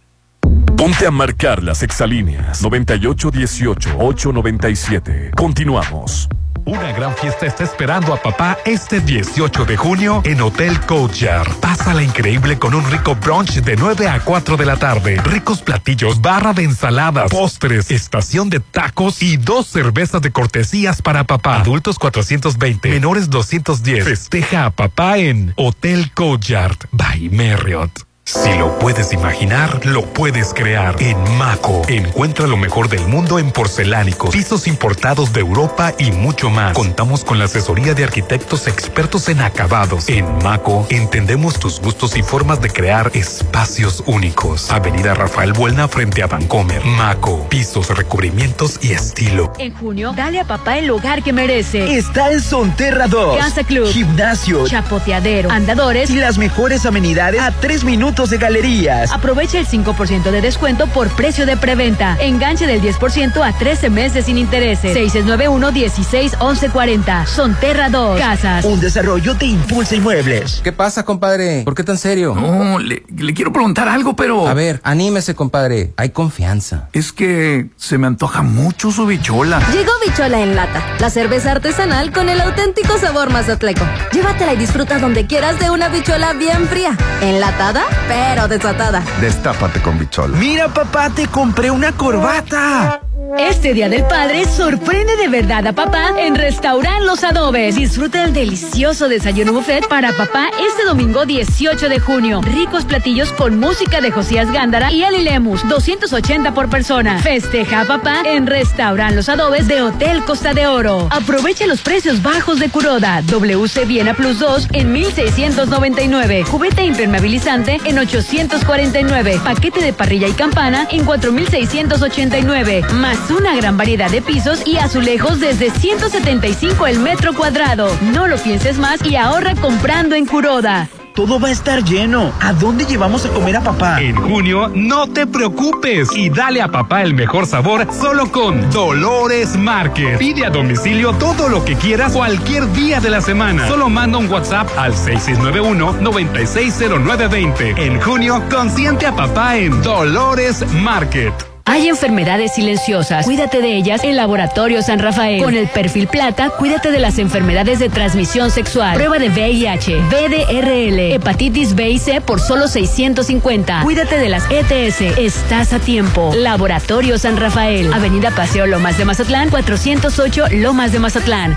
[0.77, 5.35] Ponte a marcar las exalíneas 9818-897.
[5.37, 6.29] Continuamos.
[6.67, 11.53] Una gran fiesta está esperando a papá este 18 de junio en Hotel Courtyard.
[11.61, 15.21] Pásala increíble con un rico brunch de 9 a 4 de la tarde.
[15.23, 21.25] Ricos platillos, barra de ensaladas, postres, estación de tacos y dos cervezas de cortesías para
[21.25, 21.61] papá.
[21.61, 24.05] Adultos 420, menores 210.
[24.05, 28.10] Festeja a papá en Hotel Courtyard by Marriott.
[28.33, 30.95] Si lo puedes imaginar, lo puedes crear.
[31.03, 36.49] En Maco, encuentra lo mejor del mundo en porcelánicos, pisos importados de Europa y mucho
[36.49, 36.75] más.
[36.75, 40.09] Contamos con la asesoría de arquitectos expertos en acabados.
[40.09, 44.71] En Maco, entendemos tus gustos y formas de crear espacios únicos.
[44.71, 46.85] Avenida Rafael Buelna frente a Vancomer.
[46.85, 49.53] Maco, pisos, recubrimientos y estilo.
[49.59, 51.97] En junio, dale a papá el hogar que merece.
[51.97, 53.39] Está en Sonterra 2.
[53.39, 59.11] Casa Club, Gimnasio, chapoteadero, andadores y las mejores amenidades a tres minutos de galerías.
[59.13, 62.19] Aprovecha el 5% de descuento por precio de preventa.
[62.21, 64.95] Enganche del 10% a 13 meses sin intereses.
[64.95, 67.27] 691-16-1140.
[67.27, 68.19] Sonterra 2.
[68.19, 68.65] Casas.
[68.65, 70.61] Un desarrollo de Impulsa Inmuebles.
[70.63, 71.63] ¿Qué pasa, compadre?
[71.65, 72.35] ¿Por qué tan serio?
[72.35, 74.49] No, le, le quiero preguntar algo, pero...
[74.49, 75.93] A ver, anímese, compadre.
[75.97, 76.89] Hay confianza.
[76.93, 79.61] Es que se me antoja mucho su bichola.
[79.73, 83.85] Llegó Bichola en lata, la cerveza artesanal con el auténtico sabor mazatleco.
[84.13, 86.97] Llévatela y disfruta donde quieras de una bichola bien fría.
[87.21, 89.05] Enlatada, pero desatada.
[89.21, 90.37] Destápate con bichola.
[90.37, 93.10] Mira, papá, te compré una corbata.
[93.39, 97.77] Este Día del Padre sorprende de verdad a papá en Restaurant Los Adobes.
[97.77, 102.41] Disfruta el delicioso desayuno buffet para papá este domingo 18 de junio.
[102.43, 107.19] Ricos platillos con música de Josías Gándara y Eli Lemus, 280 por persona.
[107.19, 111.09] Festeja a papá en Restaurant Los Adobes de Hotel Costa de Oro.
[111.11, 113.23] Aprovecha los precios bajos de Curoda.
[113.23, 116.45] WC Viena Plus 2 en 1699.
[116.51, 119.41] Cubeta impermeabilizante en 849.
[119.45, 122.83] Paquete de parrilla y campana en 4689.
[122.95, 127.95] Más una gran variedad de pisos y azulejos desde 175 el metro cuadrado.
[128.13, 130.89] No lo pienses más y ahorra comprando en Curoda.
[131.15, 132.33] Todo va a estar lleno.
[132.41, 134.01] ¿A dónde llevamos a comer a papá?
[134.01, 139.57] En junio, no te preocupes y dale a papá el mejor sabor solo con Dolores
[139.57, 140.19] Market.
[140.19, 143.67] Pide a domicilio todo lo que quieras cualquier día de la semana.
[143.69, 147.79] Solo manda un WhatsApp al 6691-960920.
[147.79, 151.50] En junio, consiente a papá en Dolores Market.
[151.71, 153.25] Hay enfermedades silenciosas.
[153.25, 155.41] Cuídate de ellas en Laboratorio San Rafael.
[155.41, 158.97] Con el perfil plata, cuídate de las enfermedades de transmisión sexual.
[158.97, 163.83] Prueba de VIH, VDRL, hepatitis B y C por solo 650.
[163.85, 165.17] Cuídate de las ETS.
[165.17, 166.33] Estás a tiempo.
[166.35, 167.93] Laboratorio San Rafael.
[167.93, 171.57] Avenida Paseo Lomas de Mazatlán, 408 Lomas de Mazatlán.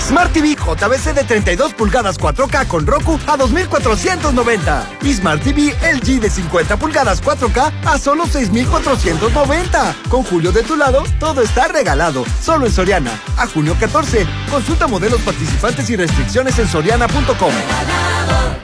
[0.00, 4.86] Smart TV JBC de 32 pulgadas 4K con Roku a 2,490.
[5.02, 9.94] Y Smart TV LG de 50 pulgadas 4K a solo 6,490.
[10.08, 12.24] Con Julio de tu lado, todo está regalado.
[12.42, 13.10] Solo en Soriana.
[13.36, 14.26] A junio 14.
[14.50, 17.52] Consulta modelos participantes y restricciones en soriana.com.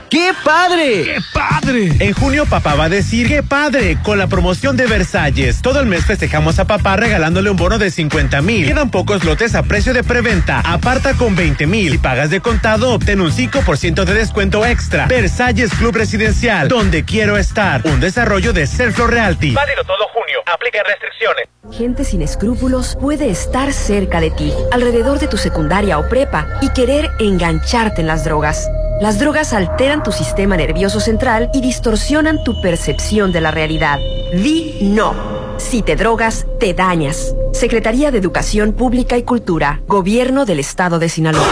[0.09, 1.03] ¡Qué padre!
[1.03, 1.91] ¡Qué padre!
[1.99, 3.97] En junio papá va a decir ¡qué padre!
[4.03, 5.61] Con la promoción de Versalles.
[5.61, 8.67] Todo el mes festejamos a papá regalándole un bono de 50 mil.
[8.67, 10.24] Quedan pocos lotes a precio de preventa.
[10.63, 11.91] Aparta con 20 mil.
[11.91, 15.05] Si pagas de contado, obtén un 5% de descuento extra.
[15.05, 17.81] Versalles Club Residencial, donde quiero estar.
[17.85, 19.53] Un desarrollo de Selflo Realty.
[19.53, 20.39] Válido todo junio.
[20.51, 21.45] Aplica restricciones.
[21.71, 26.69] Gente sin escrúpulos puede estar cerca de ti, alrededor de tu secundaria o prepa, y
[26.69, 28.67] querer engancharte en las drogas.
[29.01, 33.99] Las drogas alteran tu sistema nervioso central y distorsionan tu percepción de la realidad.
[34.33, 35.35] Di no.
[35.57, 37.33] Si te drogas, te dañas.
[37.55, 41.47] Secretaría de Educación Pública y Cultura, Gobierno del Estado de Sinaloa.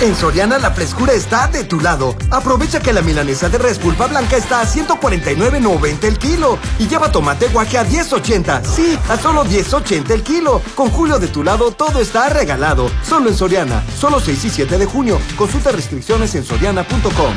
[0.00, 2.14] En Soriana la frescura está de tu lado.
[2.30, 7.12] Aprovecha que la milanesa de res pulpa blanca está a 149.90 el kilo y lleva
[7.12, 8.64] tomate guaje a 10.80.
[8.64, 10.62] Sí, a solo 10.80 el kilo.
[10.74, 12.90] Con Julio de tu lado todo está regalado.
[13.06, 13.84] Solo en Soriana.
[13.98, 15.20] Solo 6 y 7 de junio.
[15.36, 17.32] Consulta restricciones en soriana.com.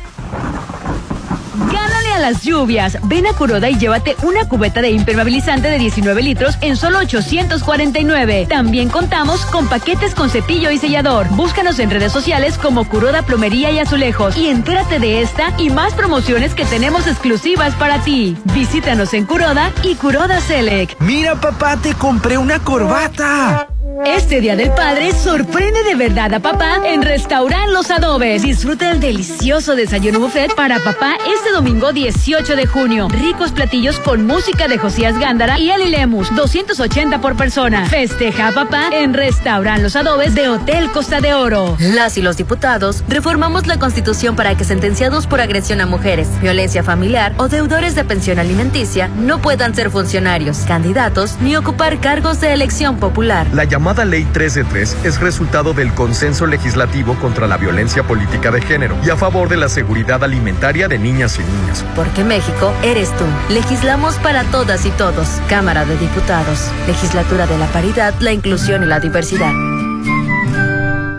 [2.19, 2.97] Las lluvias.
[3.03, 8.47] Ven a Curoda y llévate una cubeta de impermeabilizante de 19 litros en solo 849.
[8.49, 11.27] También contamos con paquetes con cepillo y sellador.
[11.29, 15.93] Búscanos en redes sociales como Curoda Plomería y Azulejos y entérate de esta y más
[15.93, 18.37] promociones que tenemos exclusivas para ti.
[18.53, 20.99] Visítanos en Curoda y Curoda Select.
[21.01, 23.67] Mira papá, te compré una corbata.
[24.05, 28.43] Este Día del Padre sorprende de verdad a papá en Restaurant Los Adobes.
[28.43, 33.09] Disfruta el delicioso desayuno buffet para papá este domingo 18 de junio.
[33.09, 37.87] Ricos platillos con música de Josías Gándara y Ali Lemus, 280 por persona.
[37.87, 41.75] Festeja a papá en Restaurant Los Adobes de Hotel Costa de Oro.
[41.79, 46.83] Las y los diputados reformamos la Constitución para que sentenciados por agresión a mujeres, violencia
[46.83, 52.53] familiar o deudores de pensión alimenticia no puedan ser funcionarios, candidatos ni ocupar cargos de
[52.53, 53.47] elección popular.
[53.53, 54.57] La llamada Ley 3
[55.03, 59.57] es resultado del consenso legislativo contra la violencia política de género y a favor de
[59.57, 61.83] la seguridad alimentaria de niñas y niños.
[61.95, 63.25] Porque México eres tú.
[63.49, 65.27] Legislamos para todas y todos.
[65.49, 66.71] Cámara de Diputados.
[66.87, 69.51] Legislatura de la Paridad, la Inclusión y la Diversidad.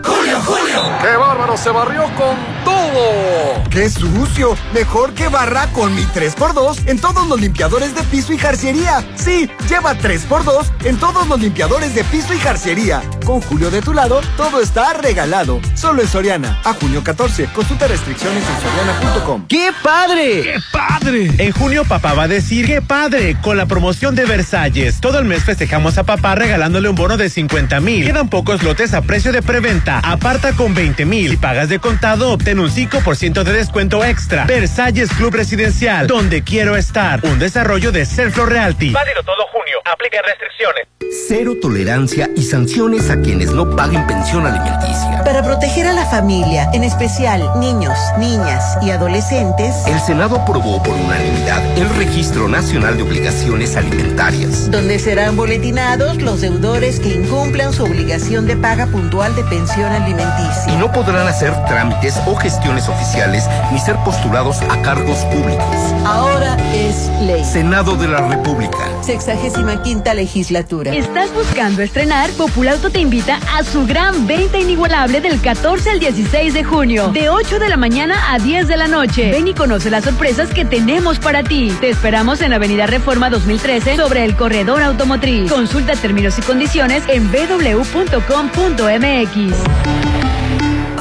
[0.03, 0.81] ¡Julio, Julio!
[1.01, 1.57] ¡Qué bárbaro!
[1.57, 2.35] Se barrió con
[2.71, 3.63] todo.
[3.69, 4.57] ¡Qué sucio!
[4.73, 9.03] Mejor que barra con mi 3x2 en todos los limpiadores de piso y jarciería.
[9.15, 13.01] Sí, lleva 3x2 en todos los limpiadores de piso y jarciería.
[13.25, 15.59] Con Julio de tu lado, todo está regalado.
[15.75, 16.59] Solo en Soriana.
[16.63, 17.45] A junio 14.
[17.53, 19.45] Consulta restricciones en soriana.com.
[19.47, 20.41] ¡Qué padre!
[20.43, 21.31] ¡Qué padre!
[21.37, 23.37] En junio papá va a decir ¡Qué padre!
[23.41, 24.99] Con la promoción de Versalles.
[24.99, 28.05] Todo el mes festejamos a papá regalándole un bono de 50 mil.
[28.05, 29.99] Quedan pocos lotes a precio de preventa.
[29.99, 31.31] Aparta con 20 mil.
[31.31, 34.45] Si pagas de contado, obtén un 5% de descuento extra.
[34.45, 37.19] Versalles Club Residencial, donde quiero estar.
[37.25, 38.91] Un desarrollo de Serflo Realty.
[38.91, 39.79] Válido todo junio.
[39.91, 40.87] Aplica restricciones.
[41.27, 45.23] Cero tolerancia y sanciones a quienes no paguen pensión alimenticia.
[45.25, 50.93] Para proteger a la familia, en especial niños, niñas y adolescentes, El Senado aprobó por
[50.93, 54.69] unanimidad el Registro Nacional de Obligaciones Alimentarias.
[54.71, 60.71] donde serán boletinados los deudores que incumplan su obligación de paga puntual de pensión alimenticia.
[60.73, 65.75] Y no podrán hacer trámites o gestiones oficiales ni ser postulados a cargos públicos.
[66.05, 67.43] Ahora es ley.
[67.43, 68.77] Senado de la República.
[69.01, 70.93] Sexagésima quinta legislatura.
[70.93, 72.29] ¿Estás buscando estrenar?
[72.31, 77.29] Populauto te invita a su gran venta inigualable del 14 al 16 de junio, de
[77.29, 79.31] 8 de la mañana a 10 de la noche.
[79.31, 81.75] Ven y conoce las sorpresas que tenemos para ti.
[81.79, 85.51] Te esperamos en Avenida Reforma 2013 sobre el corredor automotriz.
[85.51, 87.91] Consulta términos y condiciones en www.com.mx.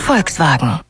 [0.07, 0.90] Volkswagen.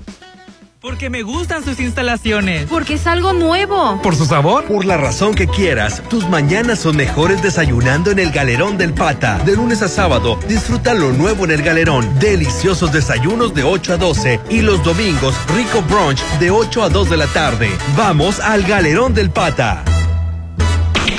[0.81, 2.65] Porque me gustan sus instalaciones.
[2.65, 4.01] Porque es algo nuevo.
[4.01, 4.65] ¿Por su sabor?
[4.65, 9.37] Por la razón que quieras, tus mañanas son mejores desayunando en el Galerón del Pata.
[9.45, 12.17] De lunes a sábado, disfruta lo nuevo en el Galerón.
[12.17, 17.11] Deliciosos desayunos de 8 a 12 y los domingos, rico brunch de 8 a 2
[17.11, 17.69] de la tarde.
[17.95, 19.83] Vamos al Galerón del Pata.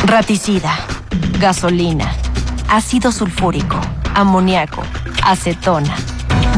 [0.07, 0.77] Raticida,
[1.39, 2.13] gasolina,
[2.67, 3.81] ácido sulfúrico,
[4.13, 4.83] amoníaco,
[5.23, 5.95] acetona.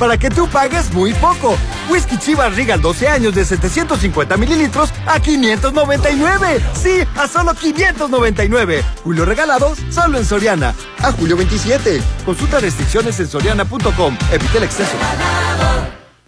[0.00, 1.56] para que tú pagues muy poco.
[1.90, 6.60] Whisky Chivas Regal 12 años de 750 mililitros a 599.
[6.72, 8.82] Sí, a solo 599.
[9.04, 10.74] Julio regalados solo en Soriana.
[11.00, 12.00] A julio 27.
[12.24, 14.16] Consulta restricciones en soriana.com.
[14.32, 14.96] Evita el exceso.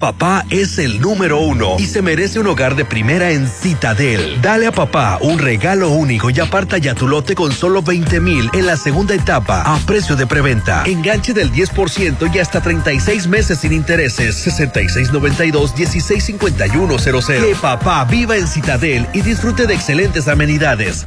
[0.03, 4.43] Papá es el número uno y se merece un hogar de primera en Citadel.
[4.43, 8.51] Dale a papá un regalo único y aparta ya tu lote con solo 20 mil
[8.53, 10.83] en la segunda etapa a precio de preventa.
[10.87, 14.45] Enganche del 10% y hasta 36 meses sin intereses.
[14.45, 17.41] 6692-165100.
[17.41, 21.07] Que papá viva en Citadel y disfrute de excelentes amenidades.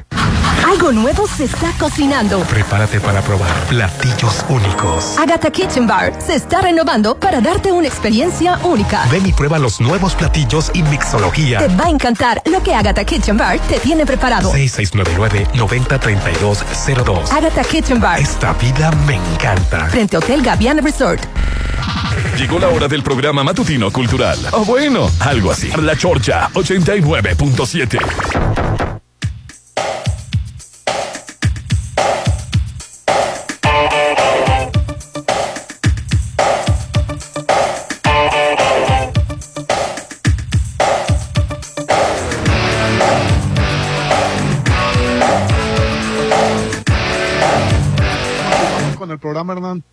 [0.71, 2.39] Algo nuevo se está cocinando.
[2.43, 5.17] Prepárate para probar platillos únicos.
[5.17, 9.05] Agatha Kitchen Bar se está renovando para darte una experiencia única.
[9.11, 11.59] Ven y prueba los nuevos platillos y mixología.
[11.59, 14.53] Te va a encantar lo que Agatha Kitchen Bar te tiene preparado.
[14.53, 17.33] 6699-903202.
[17.33, 18.21] Agatha Kitchen Bar.
[18.21, 19.87] Esta vida me encanta.
[19.87, 21.21] Frente Hotel Gaviana Resort.
[22.37, 24.39] Llegó la hora del programa matutino cultural.
[24.53, 25.69] O bueno, algo así.
[25.81, 28.90] La Chorcha 89.7.
[49.21, 49.83] programa, Hernán.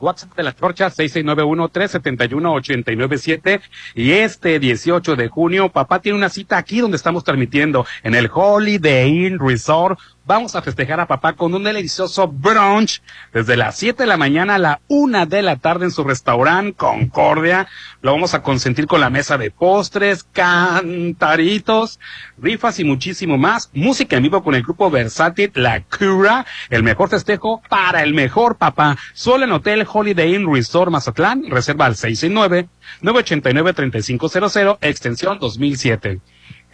[0.00, 3.62] WhatsApp de la Chorcha 6691-371-897
[3.94, 8.28] y este 18 de junio papá tiene una cita aquí donde estamos transmitiendo en el
[8.32, 9.98] Holiday Inn Resort.
[10.26, 13.02] Vamos a festejar a papá con un delicioso brunch
[13.34, 16.78] desde las 7 de la mañana a la 1 de la tarde en su restaurante
[16.78, 17.68] Concordia.
[18.00, 22.00] Lo vamos a consentir con la mesa de postres, cantaritos,
[22.38, 23.68] rifas y muchísimo más.
[23.74, 26.46] Música en vivo con el grupo Versátil La Cura.
[26.70, 28.96] El mejor festejo para el mejor papá.
[29.12, 31.50] Solo en Hotel Holiday Inn Resort Mazatlán.
[31.50, 36.22] Reserva al 669-989-3500, extensión 2007.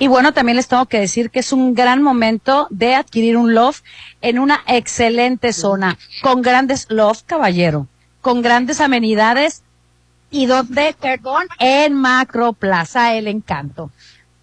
[0.00, 3.52] Y bueno, también les tengo que decir que es un gran momento de adquirir un
[3.52, 3.84] loft
[4.22, 7.86] en una excelente zona, con grandes loft, caballero,
[8.22, 9.62] con grandes amenidades
[10.30, 13.90] y donde, perdón, en Macro Plaza El Encanto.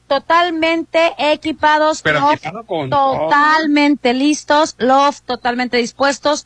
[0.08, 6.45] Totalmente equipados, Pero loft equipado con totalmente listos, loft totalmente dispuestos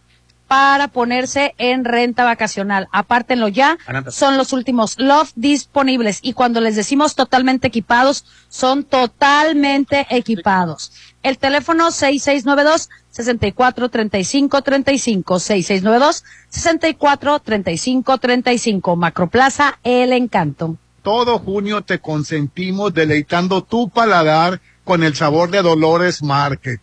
[0.52, 2.90] para ponerse en renta vacacional.
[2.92, 3.78] Apártenlo ya,
[4.10, 10.92] son los últimos loft disponibles y cuando les decimos totalmente equipados, son totalmente equipados.
[11.24, 20.76] El teléfono 6692 643535 6692 643535 Macroplaza El Encanto.
[21.02, 26.82] Todo junio te consentimos deleitando tu paladar con el sabor de Dolores Market.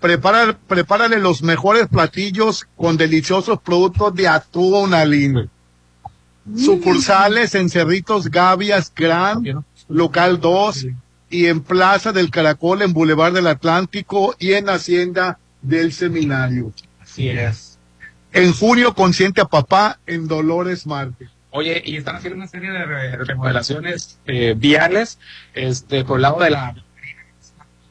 [0.00, 4.92] Prepara, prepárale los mejores platillos con deliciosos productos de Atún
[6.56, 9.42] Sucursales en Cerritos Gavias Gran,
[9.88, 10.86] Local 2
[11.30, 16.72] y en Plaza del Caracol en Boulevard del Atlántico y en Hacienda del Seminario.
[17.02, 17.78] Así es.
[18.32, 21.28] En junio consiente a papá en Dolores Market.
[21.50, 25.18] Oye, y están haciendo una serie de re- remodelaciones eh, viales,
[25.54, 26.74] este, por el lado de la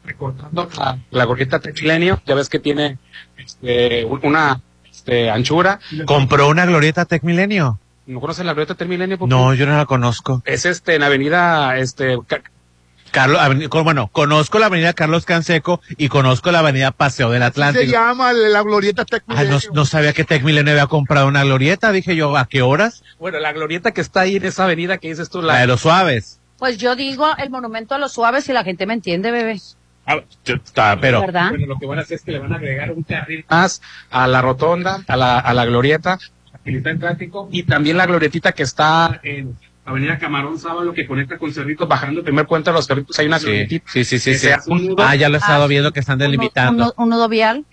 [0.08, 2.98] recortando la, la gorrita Milenio, ya ves que tiene
[3.38, 5.80] este, un- una este, anchura.
[6.06, 7.80] ¿Compró una glorieta Tech Milenio?
[8.08, 9.18] ¿No conoces la glorieta Milenio?
[9.18, 9.30] Pupi?
[9.30, 10.42] No, yo no la conozco.
[10.46, 12.42] Es este, en avenida, este, Ca-
[13.12, 13.40] Carlos,
[13.84, 17.92] bueno, conozco la avenida Carlos Canseco y conozco la avenida Paseo del Se Atlántico.
[17.92, 21.92] llama la glorieta Tec Ah, no, no sabía que Tech Milenio había comprado una glorieta.
[21.92, 23.04] Dije yo, ¿a qué horas?
[23.20, 25.68] bueno, la glorieta que está ahí en esa avenida que dices tú, la, La de
[25.68, 26.40] los suaves.
[26.60, 29.60] Pues yo digo el monumento a los suaves y la gente me entiende, bebé.
[30.10, 32.92] Ah, está, pero bueno, lo que van a hacer es que le van a agregar
[32.92, 36.18] un carril más a la rotonda, a la, a la glorieta,
[36.50, 41.38] facilitar el tráfico y también la glorietita que está en Avenida Camarón Sábalo que conecta
[41.38, 43.92] con Cerritos, bajando primer puente de los Cerritos, hay una glorietita.
[43.92, 44.48] Sí, sí, sí, sí.
[44.68, 45.04] un nudo.
[45.04, 46.94] Ah, ya lo he estado viendo que están delimitando.
[46.96, 47.66] un nudo vial.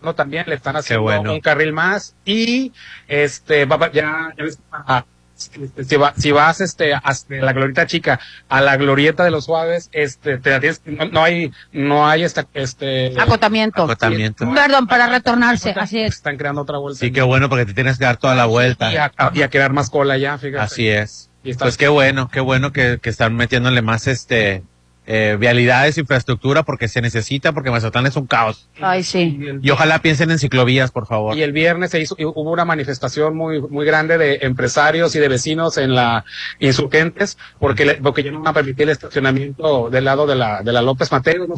[0.00, 1.32] No, también le están haciendo bueno.
[1.32, 2.72] un carril más y
[3.08, 5.04] este va, ya, ya ves, para
[5.38, 8.18] si, va- si vas este hasta la glorieta chica
[8.48, 12.24] a la glorieta de los suaves, este te la tienes- no, no hay no hay
[12.24, 13.84] esta este Acotamiento.
[13.84, 14.52] Acotamiento.
[14.52, 16.16] Perdón, para retornarse, así es.
[16.16, 16.98] están creando otra vuelta.
[17.00, 18.92] Sí, qué bueno, porque te tienes que dar toda la vuelta.
[18.92, 20.62] y a, a- y a quedar más cola ya, fíjate.
[20.62, 21.30] Así es.
[21.58, 24.64] Pues qué bueno, qué bueno que, que están metiéndole más este
[25.10, 28.68] eh, vialidades, infraestructura, porque se necesita, porque Mazatlán es un caos.
[28.78, 29.40] Ay, sí.
[29.62, 31.34] Y ojalá piensen en ciclovías, por favor.
[31.34, 35.28] Y el viernes se hizo, hubo una manifestación muy, muy grande de empresarios y de
[35.28, 36.26] vecinos en la
[36.60, 40.62] insurgentes, porque, le- porque ya no van a permitir el estacionamiento del lado de la,
[40.62, 41.56] de la López Mateos, ¿no?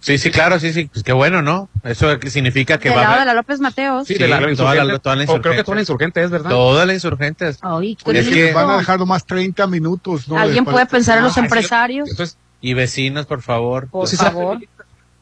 [0.00, 0.88] Sí, sí, claro, sí, sí.
[0.92, 1.68] Pues qué bueno, ¿no?
[1.84, 4.06] Eso significa que Del va a lado de la López Mateos.
[4.06, 4.98] Sí, de la, la toda la- insurgente.
[5.02, 5.64] toda la O creo que insurgente.
[5.64, 6.50] toda la insurgente es, ¿verdad?
[6.50, 7.58] todas las insurgentes.
[7.62, 10.36] Ay, Es que- van a dejar nomás 30 minutos, ¿no?
[10.38, 12.08] ¿Alguien Después- puede pensar en los Ah, empresarios?
[12.08, 13.88] Entonces, Y vecinos, por favor.
[13.88, 14.58] Por sí, favor.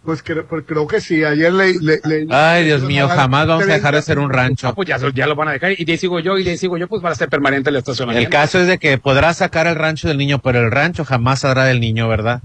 [0.04, 1.24] Pues creo, pues creo que sí.
[1.24, 4.02] Ayer le, le- le- Ay, Dios le- mío, le- jamás vamos a dejar de 30
[4.02, 4.68] ser un rancho.
[4.68, 5.72] ah, pues ya, ya lo van a dejar.
[5.78, 8.26] Y ahí sigo yo, y ahí sigo yo, pues van a ser permanente el estacionamiento.
[8.26, 11.40] El caso es de que podrás sacar el rancho del niño, pero el rancho jamás
[11.40, 12.40] saldrá del niño, ¿verdad?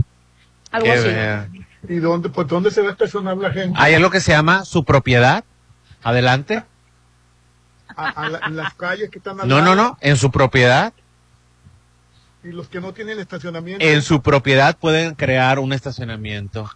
[0.72, 1.08] Algo Qué así.
[1.08, 1.48] vea.
[1.88, 3.78] ¿Y dónde, pues dónde se va a estacionar la gente?
[3.80, 5.44] Hay algo que se llama su propiedad.
[6.04, 6.64] Adelante.
[7.96, 9.98] A, a la- en las calles que están al No, no, no.
[10.02, 10.92] En su propiedad.
[12.46, 13.84] Y los que no tienen estacionamiento.
[13.84, 16.70] En su propiedad pueden crear un estacionamiento.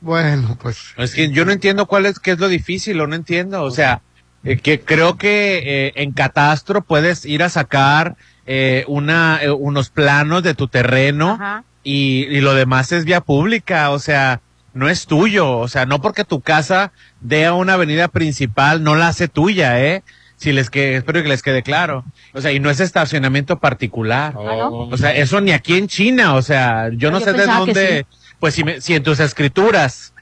[0.00, 0.94] Bueno, pues.
[0.96, 3.62] Es que yo no entiendo cuál es, qué es lo difícil, o no entiendo.
[3.62, 4.00] O sea,
[4.42, 8.16] eh, que creo que eh, en catastro puedes ir a sacar
[8.46, 11.38] eh, una, eh, unos planos de tu terreno
[11.84, 14.40] y, y lo demás es vía pública, o sea,
[14.74, 16.90] no es tuyo, o sea, no porque tu casa
[17.20, 20.02] dé a una avenida principal, no la hace tuya, ¿eh?
[20.42, 22.04] Si les que espero que les quede claro.
[22.34, 24.34] O sea, y no es estacionamiento particular.
[24.36, 24.88] Oh.
[24.90, 27.46] O sea, eso ni aquí en China, o sea, yo no Ah, yo sé de
[27.46, 28.16] dónde, sí.
[28.40, 30.12] pues si, me- si en tus escrituras,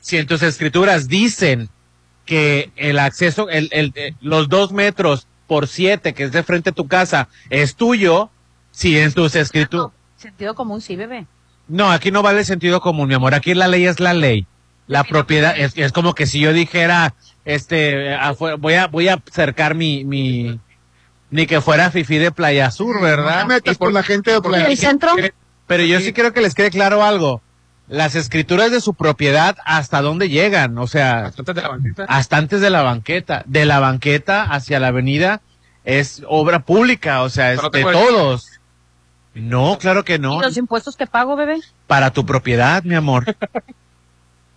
[0.00, 1.68] si en tus escrituras dicen
[2.24, 6.70] que el acceso, el, el, eh, los dos metros por siete que es de frente
[6.70, 8.30] a tu casa es tuyo,
[8.72, 11.26] si en tus escrituras, Sentido común, sí, bebé.
[11.68, 13.34] no, aquí no vale sentido común, mi amor.
[13.34, 14.46] Aquí la ley es la ley.
[14.88, 17.14] La propiedad es, es como que si yo dijera,
[17.44, 20.58] este, afu- voy a voy a acercar mi mi
[21.30, 23.42] ni que fuera Fifi de Playa Sur, No ¿verdad?
[23.42, 25.10] te metas con la gente de Playa ¿El centro?
[25.66, 27.40] Pero yo sí quiero que les quede claro algo.
[27.88, 30.76] Las escrituras de su propiedad, ¿hasta dónde llegan?
[30.78, 32.04] O sea, Hasta antes de la banqueta.
[32.08, 33.42] hasta antes de la banqueta.
[33.46, 35.40] De la banqueta hacia la avenida
[35.84, 38.48] es obra pública, o sea, es no de todos.
[39.34, 40.38] No, claro que no.
[40.38, 41.60] ¿Y los impuestos que pago, bebé?
[41.86, 43.24] Para tu propiedad, mi amor.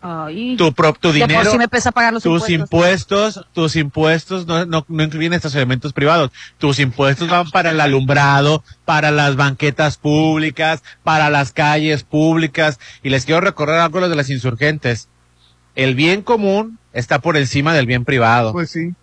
[0.07, 0.55] Ay.
[0.55, 3.37] Tu, pro- tu dinero, sí me pesa pagar los tus impuestos.
[3.37, 6.29] impuestos, tus impuestos no, no, no incluyen estacionamientos privados.
[6.59, 12.79] Tus impuestos van para el alumbrado, para las banquetas públicas, para las calles públicas.
[13.01, 15.09] Y les quiero recordar algo de las insurgentes.
[15.73, 18.51] El bien común está por encima del bien privado.
[18.51, 18.93] Pues sí.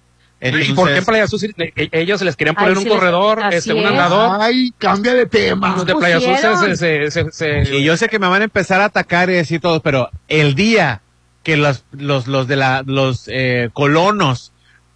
[0.44, 1.24] ¿Y por qué en Entonces, Playa
[1.66, 4.38] eh, eh, ellos les querían poner un les- corredor, este, un andador?
[4.40, 5.76] Ay, cambia de tema.
[5.76, 6.36] Los de Playa Sur
[6.76, 9.60] se, se, se, Y yo sé que me van a empezar a atacar y decir
[9.60, 11.00] todo, pero el día
[11.44, 14.52] que los, los, los de la, los eh, colonos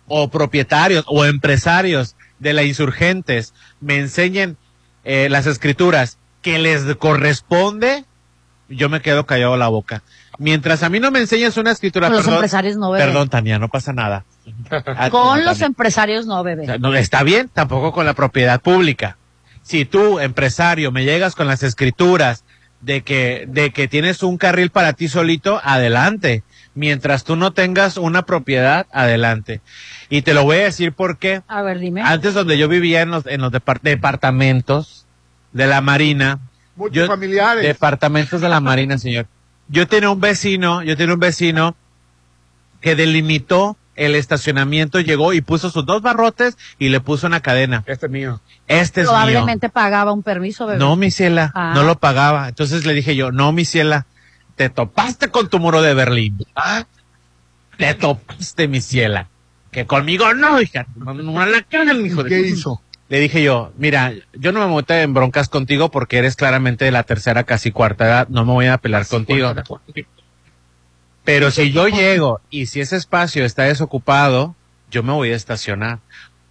[0.09, 4.57] o propietarios o empresarios de la insurgentes me enseñen
[5.05, 8.05] eh, las escrituras que les corresponde,
[8.69, 10.03] yo me quedo callado la boca.
[10.39, 13.05] Mientras a mí no me enseñes una escritura, Con los perdón, empresarios no, bebé.
[13.05, 14.25] perdón Tania, no pasa nada.
[14.71, 16.67] Ah, Con no, los empresarios no, O bebé.
[16.67, 19.17] sea, no está bien, tampoco con la propiedad pública.
[19.63, 22.45] Si tú, empresario, me llegas con las escrituras
[22.81, 26.43] de que, de que tienes un carril para ti solito, adelante.
[26.75, 29.61] Mientras tú no tengas una propiedad, adelante.
[30.11, 32.03] Y te lo voy a decir porque A ver, dime.
[32.03, 35.07] antes donde yo vivía en los, en los depar- departamentos
[35.53, 36.39] de la Marina,
[36.77, 37.63] Muchos yo- familiares.
[37.65, 39.27] departamentos de la Marina, señor.
[39.69, 41.75] Yo tenía un vecino, yo tenía un vecino
[42.81, 47.83] que delimitó el estacionamiento, llegó y puso sus dos barrotes y le puso una cadena.
[47.87, 48.41] Este es mío.
[48.69, 49.13] Este es mío.
[49.13, 50.79] Probablemente pagaba un permiso, bebé.
[50.79, 51.73] No, mi ciela, Ah.
[51.75, 52.49] no lo pagaba.
[52.49, 54.07] Entonces le dije yo, no, mi ciela,
[54.55, 56.39] te topaste con tu muro de Berlín.
[56.55, 56.85] Ah,
[57.79, 59.29] te topaste, mi ciela.
[59.71, 60.87] Que conmigo no, hija.
[60.97, 62.81] No, a la cara, mi hijo de- ¿Qué hizo?
[63.09, 66.91] Le dije yo, mira, yo no me meto en broncas contigo porque eres claramente de
[66.91, 68.29] la tercera, casi cuarta edad.
[68.29, 69.55] No me voy a pelear contigo.
[71.27, 74.55] Pero si yo llego y si ese espacio está desocupado,
[74.91, 75.99] yo me voy a estacionar.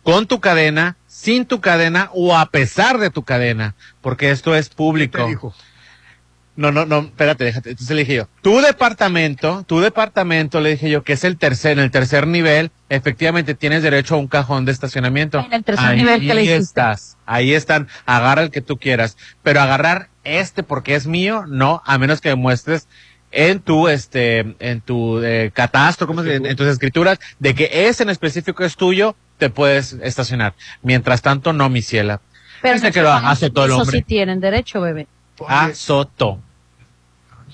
[0.03, 3.73] Con tu cadena, sin tu cadena o a pesar de tu cadena.
[4.01, 5.17] Porque esto es público.
[5.17, 5.55] Te dijo.
[6.57, 7.69] No, no, no, espérate, déjate.
[7.71, 11.77] Entonces le dije yo, tu departamento, tu departamento, le dije yo, que es el tercer,
[11.77, 15.39] en el tercer nivel, efectivamente tienes derecho a un cajón de estacionamiento.
[15.39, 16.63] En el tercer ahí nivel que le hiciste.
[16.63, 19.17] estás, ahí están, agarra el que tú quieras.
[19.41, 22.87] Pero agarrar este porque es mío, no, a menos que demuestres
[23.35, 26.37] en tu, este, en tu eh, catastro, ¿cómo dice?
[26.37, 30.53] en tus escrituras, de que ese en específico es tuyo, te puedes estacionar.
[30.81, 32.21] Mientras tanto, no, mi ciela.
[32.61, 33.97] Pero Dice no que lo van a- hace todo el Eso hombre.
[33.99, 35.07] sí tienen derecho, bebé.
[35.47, 36.39] A Soto.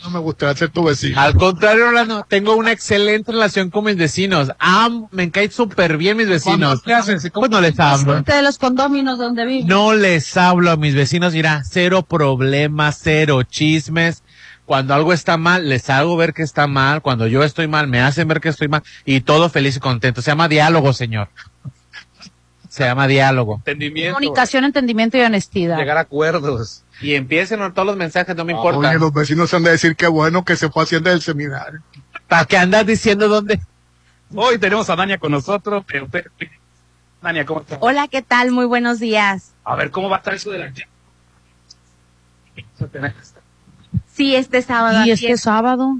[0.04, 1.20] No me gustaría ser tu vecino.
[1.20, 4.52] Al contrario, Orlando, tengo una excelente relación con mis vecinos.
[4.58, 6.82] Am, me caen súper bien mis vecinos.
[6.82, 7.30] ¿Qué haces?
[7.32, 8.20] Pues no les hablo.
[8.22, 9.68] De los condóminos donde viven.
[9.68, 14.24] No les hablo a mis vecinos, mira, cero problemas, cero chismes.
[14.66, 17.02] Cuando algo está mal, les hago ver que está mal.
[17.02, 18.84] Cuando yo estoy mal, me hacen ver que estoy mal.
[19.06, 20.22] Y todo feliz y contento.
[20.22, 21.30] Se llama diálogo, señor.
[22.70, 23.56] Se llama diálogo.
[23.58, 24.14] Entendimiento.
[24.16, 25.78] Comunicación, entendimiento y honestidad.
[25.78, 26.84] Llegar a acuerdos.
[27.02, 28.90] Y empiecen todos los mensajes, no me importa.
[28.90, 31.82] Oye, los vecinos han de decir que bueno que se fue haciendo el seminario.
[32.30, 33.60] ¿Para qué andas diciendo dónde?
[34.34, 35.84] Hoy tenemos a Dania con nosotros.
[35.86, 36.28] pero usted-
[37.22, 37.78] Dania, ¿cómo está?
[37.82, 38.52] Hola, ¿qué tal?
[38.52, 39.52] Muy buenos días.
[39.66, 40.72] A ver, ¿cómo va a estar eso de la...
[44.22, 45.04] Sí, este sábado.
[45.04, 45.42] Y este es.
[45.42, 45.98] sábado.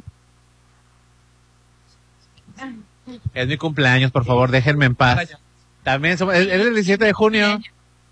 [3.34, 5.36] Es mi cumpleaños, por favor, déjenme en paz.
[5.82, 7.60] También somos, es, es el 17 de junio.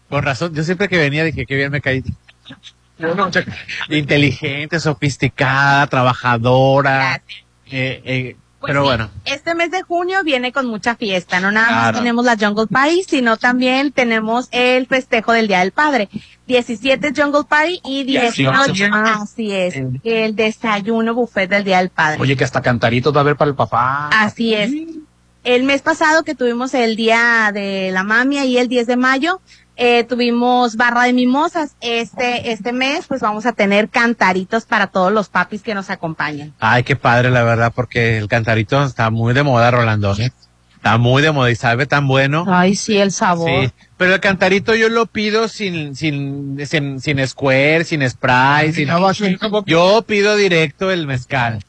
[0.10, 2.04] Con razón, yo siempre que venía dije que bien me caí.
[3.90, 7.22] Inteligente, sofisticada, trabajadora.
[7.68, 11.40] Eh, eh, Pues pero sí, bueno, Este mes de junio viene con mucha fiesta.
[11.40, 15.72] No nada más tenemos la Jungle Party, sino también tenemos el festejo del Día del
[15.72, 16.10] Padre.
[16.48, 18.74] 17 Jungle Party y 18.
[18.74, 18.94] 18.
[18.96, 19.76] Así es.
[20.04, 22.18] El desayuno buffet del Día del Padre.
[22.20, 24.10] Oye, que hasta cantaritos va a haber para el papá.
[24.10, 24.72] Así es.
[25.46, 29.40] El mes pasado que tuvimos el Día de la Mami y el 10 de mayo,
[29.82, 31.76] eh, tuvimos barra de mimosas.
[31.80, 36.54] Este, este mes pues vamos a tener cantaritos para todos los papis que nos acompañan.
[36.60, 40.14] ay, qué padre, la verdad, porque el cantarito está muy de moda, Rolando.
[40.18, 40.34] ¿eh?
[40.76, 42.44] Está muy de moda y sabe tan bueno.
[42.48, 43.50] Ay, sí, el sabor.
[43.50, 48.90] Sí, pero el cantarito yo lo pido sin, sin, sin, sin square, sin spray, sin...
[49.66, 51.64] Yo pido directo el mezcal.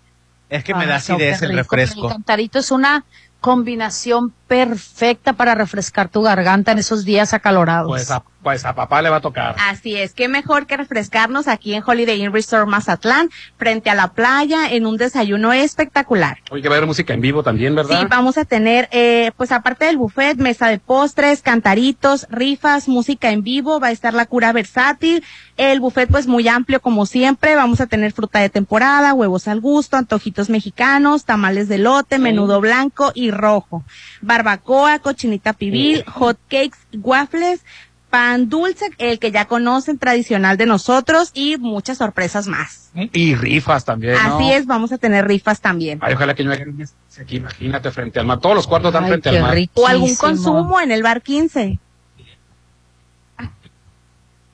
[0.48, 2.08] Es que me da no, acidez el refresco.
[2.08, 3.04] El cantarito es una
[3.40, 7.88] combinación perfecta para refrescar tu garganta en esos días acalorados.
[7.88, 8.10] Pues
[8.42, 9.56] pues a papá le va a tocar.
[9.58, 14.12] Así es, qué mejor que refrescarnos aquí en Holiday Inn Resort Mazatlán, frente a la
[14.12, 16.38] playa, en un desayuno espectacular.
[16.50, 18.00] Oye, que va a haber música en vivo también, ¿verdad?
[18.00, 23.30] Sí, vamos a tener, eh, pues aparte del buffet, mesa de postres, cantaritos, rifas, música
[23.30, 25.24] en vivo, va a estar la cura versátil,
[25.56, 29.60] el buffet pues muy amplio como siempre, vamos a tener fruta de temporada, huevos al
[29.60, 33.84] gusto, antojitos mexicanos, tamales de lote, menudo blanco y rojo,
[34.22, 37.64] barbacoa, cochinita pibil, hot cakes, waffles,
[38.10, 42.90] pan dulce, el que ya conocen tradicional de nosotros y muchas sorpresas más.
[42.94, 44.36] Y rifas también, ¿no?
[44.36, 45.98] Así es, vamos a tener rifas también.
[46.02, 46.76] Ay, ojalá que no hagan
[47.20, 48.40] aquí, imagínate, frente al mar.
[48.40, 49.56] Todos los cuartos están Ay, frente qué al mar.
[49.74, 51.78] O algún consumo en el bar 15.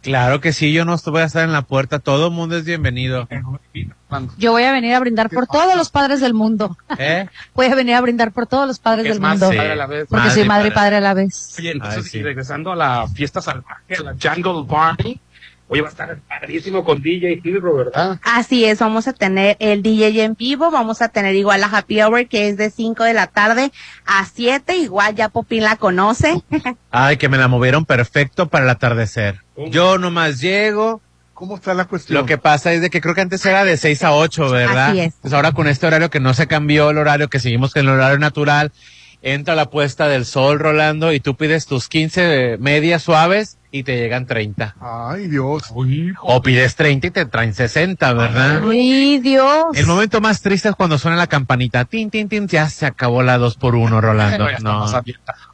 [0.07, 2.65] Claro que sí, yo no voy a estar en la puerta, todo el mundo es
[2.65, 3.29] bienvenido.
[4.39, 6.77] Yo voy a venir a brindar por todos los padres del mundo.
[6.97, 7.27] ¿Eh?
[7.57, 9.49] Voy a venir a brindar por todos los padres del más mundo.
[9.49, 10.07] padre a la vez.
[10.09, 11.57] Porque soy madre y padre a la vez.
[11.59, 12.19] Oye, entonces, Ay, sí.
[12.19, 15.21] y regresando a la fiesta salvaje, a la Jungle Party,
[15.69, 18.19] oye, va a estar padrísimo con DJ Hero, ¿verdad?
[18.23, 22.01] Así es, vamos a tener el DJ en vivo, vamos a tener igual la Happy
[22.01, 23.73] Hour que es de 5 de la tarde
[24.05, 26.43] a 7, igual ya Popín la conoce.
[26.91, 29.43] Ay, que me la movieron perfecto para el atardecer.
[29.71, 31.01] Yo nomás llego.
[31.35, 32.19] ¿Cómo está la cuestión?
[32.19, 34.91] Lo que pasa es de que creo que antes era de 6 a 8, ¿verdad?
[34.91, 35.15] Así es.
[35.21, 37.91] Pues ahora con este horario que no se cambió el horario, que seguimos con el
[37.91, 38.73] horario natural,
[39.21, 43.97] entra la puesta del sol, Rolando, y tú pides tus 15 medias suaves y te
[43.97, 44.77] llegan 30.
[44.81, 45.73] Ay, Dios.
[46.23, 48.63] O pides 30 y te traen 60, ¿verdad?
[48.69, 49.67] Ay, Dios.
[49.75, 51.85] El momento más triste es cuando suena la campanita.
[51.85, 52.49] Tin, tin, tin.
[52.49, 54.47] Ya se acabó la 2 por 1 Rolando.
[54.67, 54.87] No,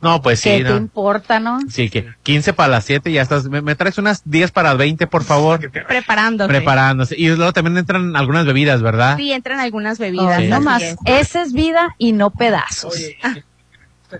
[0.00, 0.76] no pues ¿Qué sí, te no.
[0.76, 1.58] importa, no?
[1.68, 3.44] Sí, que 15 para las 7 y ya estás.
[3.44, 5.60] ¿Me, me traes unas 10 para 20, por favor?
[5.88, 6.48] Preparándose.
[6.48, 7.14] Preparándose.
[7.18, 9.16] Y luego también entran algunas bebidas, ¿verdad?
[9.16, 10.38] Sí, entran algunas bebidas.
[10.38, 10.82] Ay, así no más.
[10.82, 10.96] es.
[11.04, 12.94] Esa es vida y no pedazos.
[12.94, 13.18] Oye,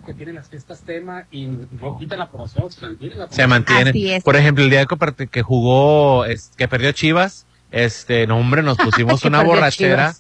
[0.01, 4.21] que tienen las fiestas tema y no quitan la promoción, se mantiene la Se mantiene.
[4.23, 8.77] Por ejemplo, el día que, que jugó, es- que perdió Chivas, este, no, hombre, nos
[8.79, 10.15] pusimos una borrachera.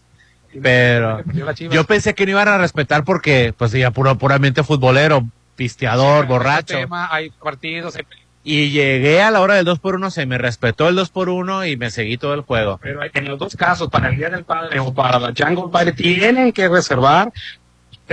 [0.62, 1.22] Pero
[1.54, 1.74] Chivas.
[1.74, 5.26] yo pensé que no iban a respetar porque, pues, ya puro, puramente futbolero,
[5.56, 6.74] pisteador, borracho.
[6.76, 8.04] Tema, hay partidos, hay-
[8.44, 11.28] Y llegué a la hora del 2 por 1 se me respetó el 2 por
[11.28, 12.78] 1 y me seguí todo el juego.
[12.82, 15.70] pero hay- en los dos casos, para el Día del Padre o para la Jungle
[15.72, 17.32] Party, tienen que reservar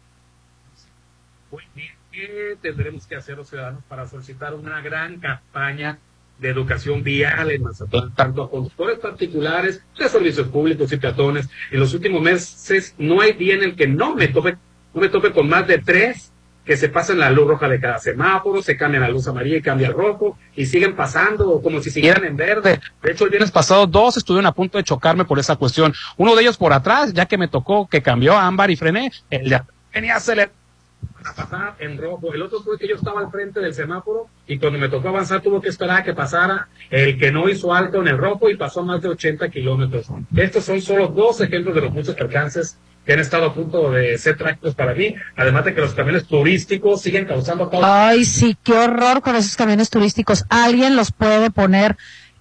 [2.10, 5.98] ¿Qué tendremos que hacer los ciudadanos para solicitar una gran campaña
[6.38, 11.48] de educación vial en Mazatlán, tanto a conductores particulares, de servicios públicos y peatones?
[11.70, 14.56] En los últimos meses no hay día en el que no me tope,
[14.94, 16.32] no me tope con más de tres
[16.64, 19.62] que se pasan la luz roja de cada semáforo, se cambia la luz amarilla y
[19.62, 22.80] cambia al rojo, y siguen pasando como si siguieran en verde.
[23.02, 25.92] De hecho, el viernes pasado dos estuvieron a punto de chocarme por esa cuestión.
[26.16, 29.12] Uno de ellos por atrás, ya que me tocó que cambió a ámbar y frené,
[29.30, 29.60] el de
[29.92, 30.52] venía acelerado
[31.22, 32.32] para pasar en rojo.
[32.34, 35.40] El otro fue que yo estaba al frente del semáforo y cuando me tocó avanzar
[35.40, 38.56] tuvo que esperar a que pasara el que no hizo alto en el rojo y
[38.56, 40.06] pasó más de 80 kilómetros.
[40.34, 44.16] Estos son solo dos ejemplos de los muchos alcances que han estado a punto de
[44.18, 48.56] ser trágicos para mí, además de que los camiones turísticos siguen causando causa- Ay, sí,
[48.62, 50.44] qué horror con esos camiones turísticos.
[50.48, 51.96] ¿Alguien los puede poner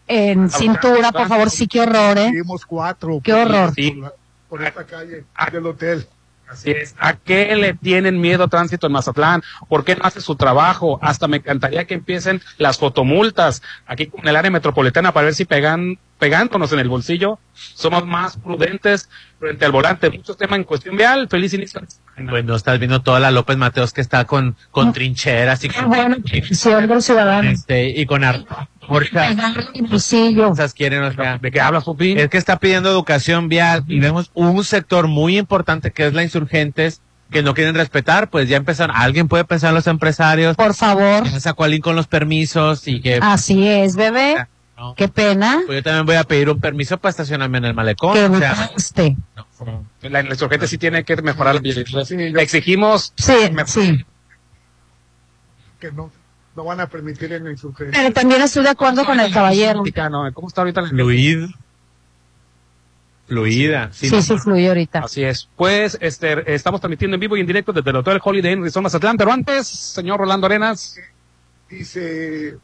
[0.07, 1.49] en cintura, por favor?
[1.49, 2.31] Sí, qué horror, ¿eh?
[2.31, 3.19] Vimos cuatro.
[3.23, 3.73] Qué horror.
[3.75, 4.01] Sí.
[4.49, 6.07] Por esta calle del hotel.
[6.47, 6.93] Así es.
[6.99, 9.41] ¿A qué le tienen miedo tránsito en Mazatlán?
[9.69, 10.99] ¿Por qué no hace su trabajo?
[11.01, 15.45] Hasta me encantaría que empiecen las fotomultas aquí en el área metropolitana para ver si
[15.45, 19.09] pegan, pegándonos en el bolsillo, somos más prudentes
[19.43, 20.09] frente al volante.
[20.09, 21.27] Muchos temas en cuestión vial.
[21.29, 21.81] Feliz inicio.
[22.29, 25.89] Pues no estás viendo toda la López Mateos que está con, con trincheras y con,
[25.89, 26.15] Bueno,
[27.01, 27.49] ciudadano.
[27.49, 28.45] este, y con ar-
[30.73, 32.13] quieren, o sea, ¿De qué hablas, Pupi?
[32.13, 36.23] es que está pidiendo educación vial y vemos un sector muy importante que es la
[36.23, 37.01] insurgentes
[37.31, 41.23] que no quieren respetar, pues ya empezaron, alguien puede pensar en los empresarios, Por favor.
[41.23, 44.47] que sacó alguien con los permisos y que Así es, bebé.
[44.83, 44.95] No.
[44.95, 45.61] Qué pena.
[45.65, 48.13] pues yo también voy a pedir un permiso para estacionarme en el malecón.
[48.13, 49.15] Que o sea, guste.
[50.01, 52.41] La, la insurgente sí tiene que mejorar la vialidad.
[52.41, 53.33] Exigimos Sí,
[53.65, 54.05] sí.
[55.79, 56.11] Que no,
[56.55, 57.97] no van a permitir en la insurgencia.
[57.97, 59.83] Pero también estoy de acuerdo con el caballero.
[60.09, 61.45] No, ¿Cómo está ahorita la fluid,
[63.25, 63.89] fluida.
[63.93, 64.99] Sí, sí, fluye ahorita.
[64.99, 65.47] Así es.
[65.55, 68.83] Pues este, estamos transmitiendo en vivo y en directo desde el Hotel Holiday Inn Resort
[68.83, 69.15] Mazatlán.
[69.15, 70.99] Pero antes, señor Rolando Arenas.
[71.69, 72.57] Dice,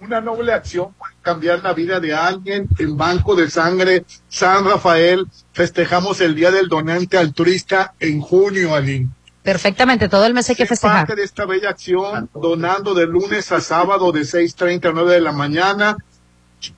[0.00, 2.68] una noble acción para cambiar la vida de alguien.
[2.78, 9.08] En Banco de Sangre San Rafael festejamos el Día del Donante Altruista en junio, Aline.
[9.42, 11.06] Perfectamente, todo el mes hay que festejar.
[11.06, 15.20] parte de esta bella acción, donando de lunes a sábado de 6.30 a 9 de
[15.20, 15.96] la mañana.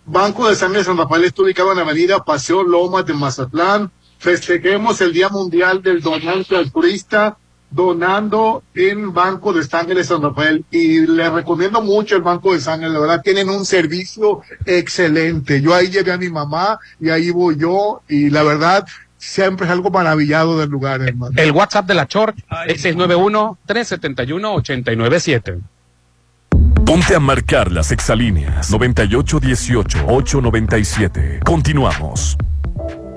[0.05, 3.91] Banco de Sangre San Rafael está ubicado en la avenida Paseo Lomas de Mazatlán.
[4.19, 7.39] Festejemos el Día Mundial del Donante Altruista
[7.71, 10.65] donando en Banco de Sangre San Rafael.
[10.71, 15.61] Y le recomiendo mucho el Banco de Sangre, la verdad, tienen un servicio excelente.
[15.61, 18.85] Yo ahí llevé a mi mamá y ahí voy yo y la verdad,
[19.17, 21.35] siempre es algo maravillado del lugar, hermano.
[21.37, 22.35] El WhatsApp de la Chor
[22.67, 25.61] es 691-371-897.
[26.85, 31.45] Ponte a marcar las exalíneas 9818-897.
[31.45, 32.37] Continuamos.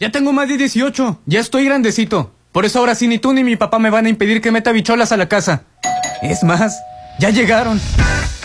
[0.00, 1.20] Ya tengo más de 18.
[1.26, 2.34] Ya estoy grandecito.
[2.52, 4.72] Por eso ahora sí ni tú ni mi papá me van a impedir que meta
[4.72, 5.62] bicholas a la casa.
[6.22, 6.76] Es más,
[7.18, 7.80] ya llegaron.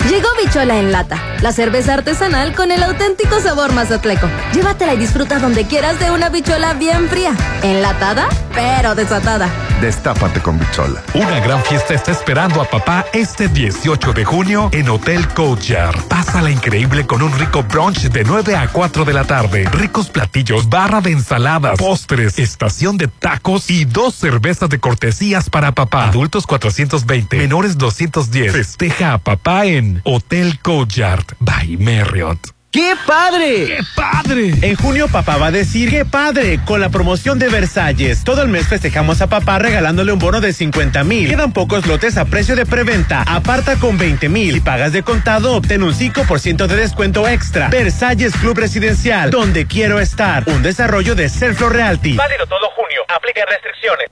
[0.07, 4.27] Llegó Bichola en lata, la cerveza artesanal con el auténtico sabor mazatleco.
[4.53, 9.49] Llévatela y disfruta donde quieras de una bichola bien fría, enlatada, pero desatada.
[9.81, 11.01] Destápate con Bichola.
[11.13, 15.95] Una gran fiesta está esperando a papá este 18 de junio en Hotel Coachar.
[16.09, 19.69] Pásala increíble con un rico brunch de 9 a 4 de la tarde.
[19.71, 25.71] Ricos platillos, barra de ensaladas, postres, estación de tacos y dos cervezas de cortesías para
[25.71, 26.09] papá.
[26.09, 28.51] Adultos 420, menores 210.
[28.51, 32.40] Festeja a papá en Hotel Coachard by Marriott.
[32.72, 33.66] ¡Qué padre!
[33.66, 34.53] ¡Qué padre!
[34.61, 36.60] En junio papá va a decir ¡Qué padre!
[36.66, 38.24] Con la promoción de Versalles.
[38.24, 41.30] Todo el mes festejamos a papá regalándole un bono de 50 mil.
[41.30, 43.24] Quedan pocos lotes a precio de preventa.
[43.24, 44.53] Aparta con 20 mil.
[44.53, 47.70] Si pagas de contado, obtén un 5% de descuento extra.
[47.70, 50.48] Versalles Club Residencial, donde quiero estar.
[50.48, 52.18] Un desarrollo de Selflo Realty.
[52.18, 53.02] Válido todo junio.
[53.07, 54.10] Aplica restricciones.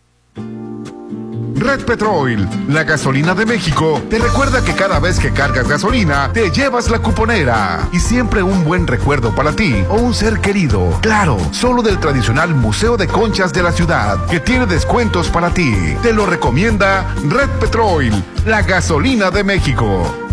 [1.56, 6.52] Red Petrol, la gasolina de México, te recuerda que cada vez que cargas gasolina, te
[6.52, 7.88] llevas la cuponera.
[7.92, 10.98] Y siempre un buen recuerdo para ti o un ser querido.
[11.02, 15.74] Claro, solo del tradicional Museo de Conchas de la ciudad, que tiene descuentos para ti.
[16.04, 18.12] Te lo recomienda Red Petrol,
[18.46, 20.27] la gasolina de México.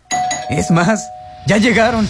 [0.49, 1.01] Es más,
[1.47, 2.05] ya llegaron.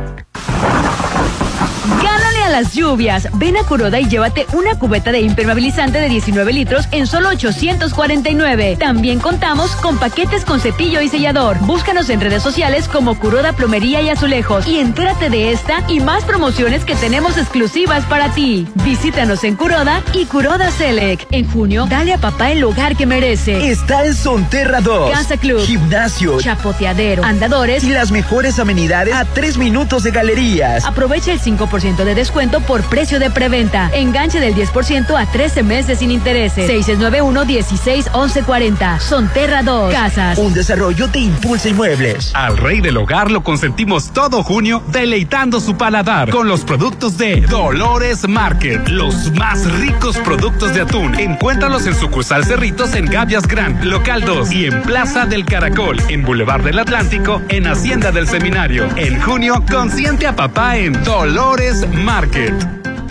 [2.61, 3.27] Las lluvias.
[3.39, 8.77] Ven a Curoda y llévate una cubeta de impermeabilizante de 19 litros en solo 849.
[8.79, 11.59] También contamos con paquetes con cepillo y sellador.
[11.61, 16.25] Búscanos en redes sociales como Curoda Plomería y Azulejos y entérate de esta y más
[16.25, 18.69] promociones que tenemos exclusivas para ti.
[18.85, 21.33] Visítanos en Curoda y Curoda Select.
[21.33, 23.71] En junio, dale a papá el lugar que merece.
[23.71, 25.13] Está en Sonterra 2.
[25.13, 25.65] Casa Club.
[25.65, 26.39] Gimnasio.
[26.39, 27.25] Chapoteadero.
[27.25, 27.85] Andadores.
[27.85, 30.85] Y las mejores amenidades a tres minutos de galerías.
[30.85, 33.89] Aprovecha el 5% de descuento por precio de preventa.
[33.95, 36.69] Enganche del 10% a 13 meses sin intereses.
[36.69, 38.99] 691-16-1140.
[38.99, 39.93] Sonterra 2.
[39.93, 40.39] Casas.
[40.39, 42.35] Un desarrollo de Impulsa Inmuebles.
[42.35, 47.43] Al rey del hogar lo consentimos todo junio deleitando su paladar con los productos de
[47.43, 48.89] Dolores Market.
[48.89, 51.15] Los más ricos productos de atún.
[51.15, 56.25] Encuéntralos en sucursal Cerritos en Gavias Grand, local 2 y en Plaza del Caracol, en
[56.25, 58.89] Boulevard del Atlántico, en Hacienda del Seminario.
[58.97, 62.30] En junio, consiente a papá en Dolores Market.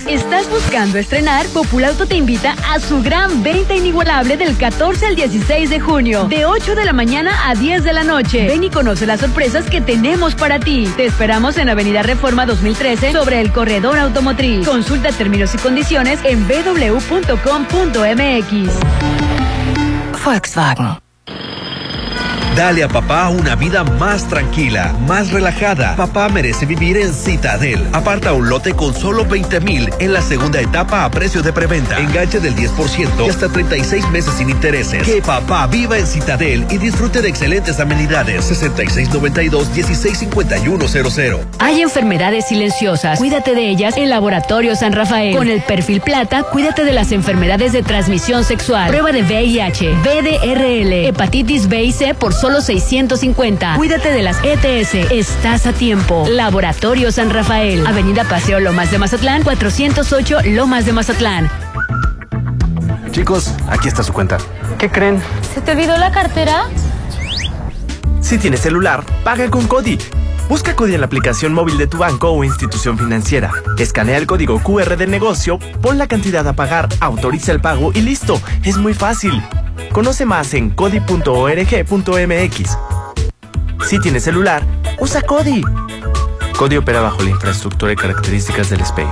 [0.08, 1.46] ¿Estás buscando estrenar?
[1.48, 6.46] Populauto te invita a su gran venta inigualable del 14 al 16 de junio, de
[6.46, 8.48] 8 de la mañana a 10 de la noche.
[8.48, 10.92] Ven y conoce las sorpresas que tenemos para ti.
[10.98, 14.66] Te esperamos en Avenida Reforma 2013 sobre el corredor automotriz.
[14.66, 17.30] Consulta términos y condiciones en www.com.mx.
[20.24, 20.98] Volkswagen.
[22.60, 25.96] Dale a papá una vida más tranquila, más relajada.
[25.96, 27.88] Papá merece vivir en Citadel.
[27.94, 31.98] Aparta un lote con solo 20 mil en la segunda etapa a precio de preventa.
[31.98, 35.04] Enganche del 10% y hasta 36 meses sin intereses.
[35.04, 38.52] Que papá viva en Citadel y disfrute de excelentes amenidades.
[38.52, 41.40] 6692-165100.
[41.60, 43.20] Hay enfermedades silenciosas.
[43.20, 45.34] Cuídate de ellas en Laboratorio San Rafael.
[45.34, 48.90] Con el perfil plata, cuídate de las enfermedades de transmisión sexual.
[48.90, 53.76] Prueba de VIH, VDRL, hepatitis B y C por solo 650.
[53.76, 55.12] Cuídate de las ETS.
[55.12, 56.26] Estás a tiempo.
[56.30, 57.86] Laboratorio San Rafael.
[57.86, 61.50] Avenida Paseo Lomas de Mazatlán, 408 Lomas de Mazatlán.
[63.12, 64.38] Chicos, aquí está su cuenta.
[64.78, 65.22] ¿Qué creen?
[65.54, 66.66] ¿Se te olvidó la cartera?
[68.22, 69.98] Si tienes celular, paga con Cody.
[70.50, 73.52] Busca Cody en la aplicación móvil de tu banco o institución financiera.
[73.78, 78.02] Escanea el código QR del negocio, pon la cantidad a pagar, autoriza el pago y
[78.02, 78.42] listo.
[78.64, 79.44] Es muy fácil.
[79.92, 82.78] Conoce más en cody.org.mx.
[83.88, 84.64] Si tienes celular,
[85.00, 85.62] usa Cody.
[86.58, 89.08] Cody opera bajo la infraestructura y características del SPEI.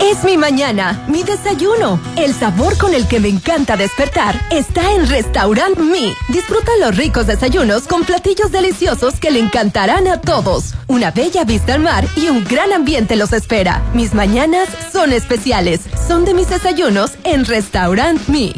[0.00, 2.00] Es mi mañana, mi desayuno.
[2.16, 6.14] El sabor con el que me encanta despertar está en Restaurant Mi.
[6.28, 10.74] Disfruta los ricos desayunos con platillos deliciosos que le encantarán a todos.
[10.86, 13.82] Una bella vista al mar y un gran ambiente los espera.
[13.92, 15.80] Mis mañanas son especiales.
[16.08, 18.54] Son de mis desayunos en Restaurant Mi.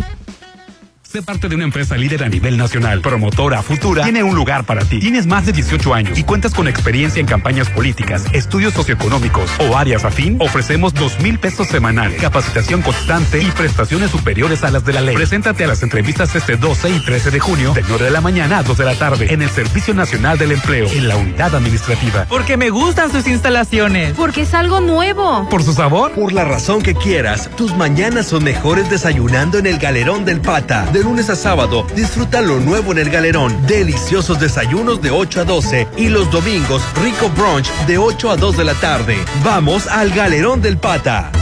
[1.12, 3.02] Sé parte de una empresa líder a nivel nacional.
[3.02, 4.98] Promotora Futura tiene un lugar para ti.
[4.98, 9.76] Tienes más de 18 años y cuentas con experiencia en campañas políticas, estudios socioeconómicos o
[9.76, 10.38] áreas afín.
[10.40, 15.14] Ofrecemos dos mil pesos semanales, capacitación constante y prestaciones superiores a las de la ley.
[15.14, 18.60] Preséntate a las entrevistas este 12 y 13 de junio de 9 de la mañana
[18.60, 22.24] a 2 de la tarde en el Servicio Nacional del Empleo en la unidad administrativa.
[22.26, 24.14] Porque me gustan sus instalaciones.
[24.14, 25.46] Porque es algo nuevo.
[25.50, 26.12] ¿Por su sabor?
[26.12, 30.86] Por la razón que quieras, tus mañanas son mejores desayunando en el Galerón del Pata.
[30.90, 33.66] De lunes a sábado, disfruta lo nuevo en el Galerón.
[33.66, 38.56] Deliciosos desayunos de 8 a 12 y los domingos, rico brunch de 8 a 2
[38.56, 39.16] de la tarde.
[39.44, 41.32] Vamos al Galerón del Pata.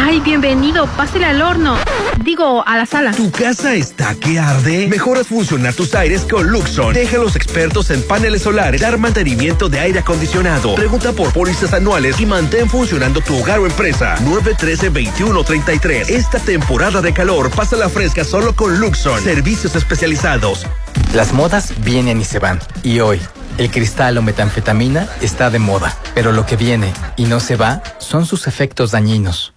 [0.00, 0.86] Ay, bienvenido.
[0.96, 1.76] Pásale al horno.
[2.22, 3.10] Digo, a la sala.
[3.10, 4.86] ¿Tu casa está que arde?
[4.86, 6.94] Mejoras funcionar tus aires con Luxon.
[6.94, 10.76] Deja a los expertos en paneles solares dar mantenimiento de aire acondicionado.
[10.76, 14.16] Pregunta por pólizas anuales y mantén funcionando tu hogar o empresa.
[14.18, 16.08] 913-2133.
[16.10, 19.20] Esta temporada de calor, pasa la fresca solo con Luxon.
[19.20, 20.64] Servicios especializados.
[21.12, 22.60] Las modas vienen y se van.
[22.84, 23.20] Y hoy,
[23.58, 25.96] el cristal o metanfetamina está de moda.
[26.14, 29.54] Pero lo que viene y no se va son sus efectos dañinos.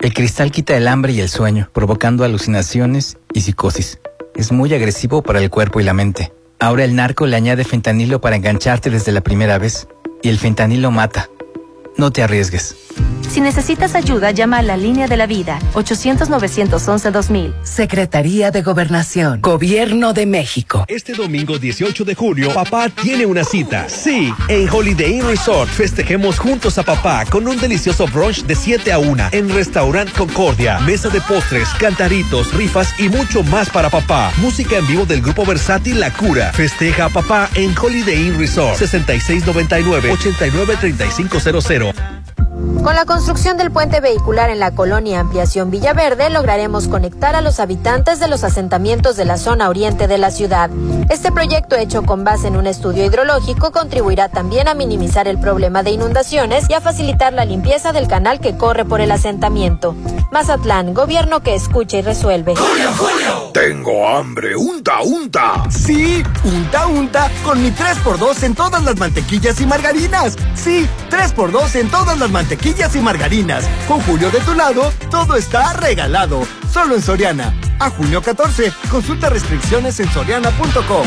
[0.00, 4.00] El cristal quita el hambre y el sueño, provocando alucinaciones y psicosis.
[4.34, 6.32] Es muy agresivo para el cuerpo y la mente.
[6.58, 9.88] Ahora el narco le añade fentanilo para engancharte desde la primera vez.
[10.22, 11.28] Y el fentanilo mata.
[11.96, 12.76] No te arriesgues.
[13.30, 17.52] Si necesitas ayuda, llama a la línea de la vida 800-911-2000.
[17.62, 20.84] Secretaría de Gobernación, Gobierno de México.
[20.88, 23.88] Este domingo 18 de junio, papá tiene una cita.
[23.88, 28.90] Sí, en Holiday Inn Resort festejemos juntos a papá con un delicioso brunch de 7
[28.90, 30.80] a 1 en Restaurant Concordia.
[30.80, 34.32] Mesa de postres, cantaritos, rifas y mucho más para papá.
[34.38, 36.52] Música en vivo del grupo versátil La Cura.
[36.52, 38.76] Festeja a papá en Holiday Inn Resort
[41.80, 42.49] 6699-893500.
[42.82, 47.60] Con la construcción del puente vehicular en la colonia Ampliación Villaverde, lograremos conectar a los
[47.60, 50.70] habitantes de los asentamientos de la zona oriente de la ciudad.
[51.10, 55.82] Este proyecto, hecho con base en un estudio hidrológico, contribuirá también a minimizar el problema
[55.82, 59.94] de inundaciones y a facilitar la limpieza del canal que corre por el asentamiento.
[60.30, 62.54] Mazatlán, gobierno que escucha y resuelve.
[63.52, 65.64] Tengo hambre, unta, unta.
[65.70, 70.36] Sí, unta, unta, con mi 3x2 en todas las mantequillas y margarinas.
[70.54, 72.49] Sí, 3x2 en todas las mantequillas
[72.94, 73.64] y margarinas.
[73.86, 76.46] Con Julio de tu lado, todo está regalado.
[76.72, 77.54] Solo en Soriana.
[77.78, 81.06] A junio 14, consulta restricciones en soriana.com.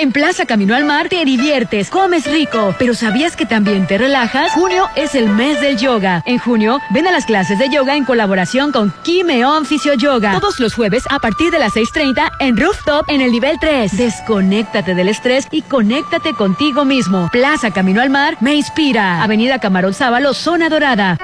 [0.00, 4.52] En Plaza Camino al Mar te diviertes, comes rico, pero ¿sabías que también te relajas?
[4.52, 6.22] Junio es el mes del yoga.
[6.24, 10.38] En junio, ven a las clases de yoga en colaboración con Kimeon Fisio Yoga.
[10.38, 13.96] Todos los jueves a partir de las 6.30 en Rooftop en el nivel 3.
[13.96, 17.28] Desconéctate del estrés y conéctate contigo mismo.
[17.32, 19.20] Plaza Camino al Mar me inspira.
[19.24, 21.18] Avenida Camarón Sábalo, Zona Dorada.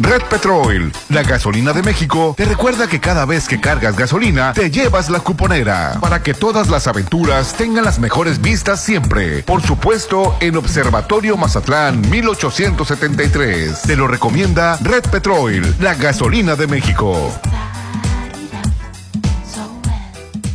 [0.00, 4.70] Red Petrol, la gasolina de México, te recuerda que cada vez que cargas gasolina, te
[4.70, 9.42] llevas la cuponera para que todas las aventuras tengan las mejores vistas siempre.
[9.42, 13.82] Por supuesto, en Observatorio Mazatlán 1873.
[13.82, 17.30] Te lo recomienda Red Petrol, la gasolina de México.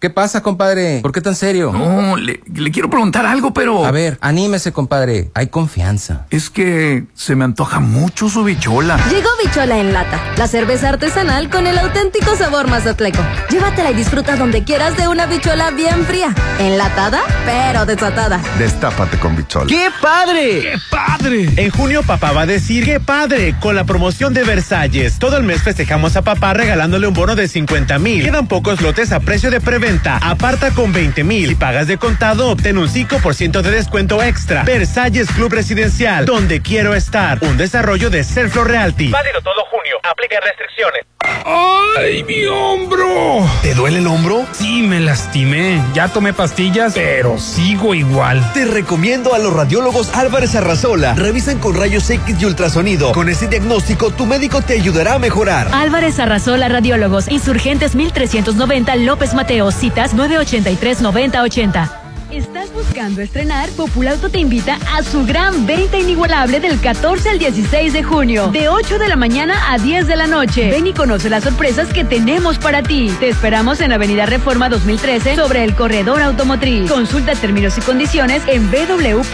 [0.00, 1.00] ¿Qué pasa, compadre?
[1.02, 1.72] ¿Por qué tan serio?
[1.72, 3.84] No, le, le quiero preguntar algo, pero...
[3.84, 5.30] A ver, anímese, compadre.
[5.34, 6.24] Hay confianza.
[6.30, 8.96] Es que se me antoja mucho su bichola.
[9.10, 13.18] Llegó Bichola en lata, la cerveza artesanal con el auténtico sabor mazatleco.
[13.50, 18.40] Llévatela y disfruta donde quieras de una bichola bien fría, enlatada, pero desatada.
[18.58, 19.66] Destápate con bichola.
[19.66, 20.62] ¡Qué padre!
[20.62, 21.48] ¡Qué padre!
[21.56, 23.54] En junio papá va a decir ¡Qué padre!
[23.60, 25.18] Con la promoción de Versalles.
[25.18, 28.24] Todo el mes festejamos a papá regalándole un bono de 50 mil.
[28.24, 29.89] Quedan pocos lotes a precio de preventa.
[29.90, 31.48] Aparta con 20 mil.
[31.48, 34.62] Si pagas de contado, obtén un 5% de descuento extra.
[34.62, 37.38] Versalles Club Residencial, donde quiero estar.
[37.42, 39.10] Un desarrollo de Serflo Realty.
[39.10, 39.96] Válido todo junio.
[40.04, 41.06] Aplica restricciones.
[41.44, 43.44] ¡Ay, mi hombro!
[43.62, 44.46] ¿Te duele el hombro?
[44.52, 45.82] Sí, me lastimé.
[45.92, 48.52] Ya tomé pastillas, pero sigo igual.
[48.52, 51.14] Te recomiendo a los radiólogos Álvarez Arrazola.
[51.14, 53.12] Revisan con rayos X y ultrasonido.
[53.12, 55.68] Con ese diagnóstico, tu médico te ayudará a mejorar.
[55.72, 62.00] Álvarez Arrasola Radiólogos, Insurgentes 1390 López Mateos, citas 983-9080.
[62.30, 63.68] ¿Estás buscando estrenar?
[63.70, 68.68] Populauto te invita a su gran venta inigualable del 14 al 16 de junio, de
[68.68, 70.70] 8 de la mañana a 10 de la noche.
[70.70, 73.12] Ven y conoce las sorpresas que tenemos para ti.
[73.18, 76.88] Te esperamos en Avenida Reforma 2013 sobre el corredor automotriz.
[76.88, 79.30] Consulta términos y condiciones en www.com.mx.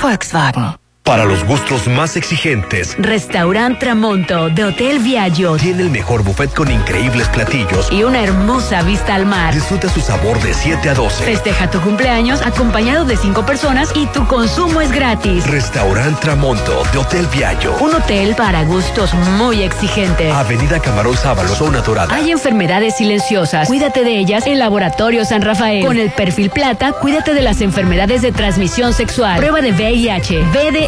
[0.00, 0.83] Volkswagen.
[1.04, 6.70] Para los gustos más exigentes, Restaurant Tramonto de Hotel Viaggio tiene el mejor buffet con
[6.70, 7.92] increíbles platillos.
[7.92, 9.52] y una hermosa vista al mar.
[9.52, 11.24] Disfruta su sabor de 7 a 12.
[11.24, 15.46] Festeja tu cumpleaños acompañado de cinco personas y tu consumo es gratis.
[15.46, 17.76] Restaurant Tramonto de Hotel Viallo.
[17.80, 20.32] Un hotel para gustos muy exigentes.
[20.32, 22.14] Avenida Camarón Sábalo, zona dorada.
[22.14, 23.68] Hay enfermedades silenciosas.
[23.68, 25.84] Cuídate de ellas en Laboratorio San Rafael.
[25.84, 29.36] Con el perfil plata, cuídate de las enfermedades de transmisión sexual.
[29.36, 30.42] Prueba de VIH,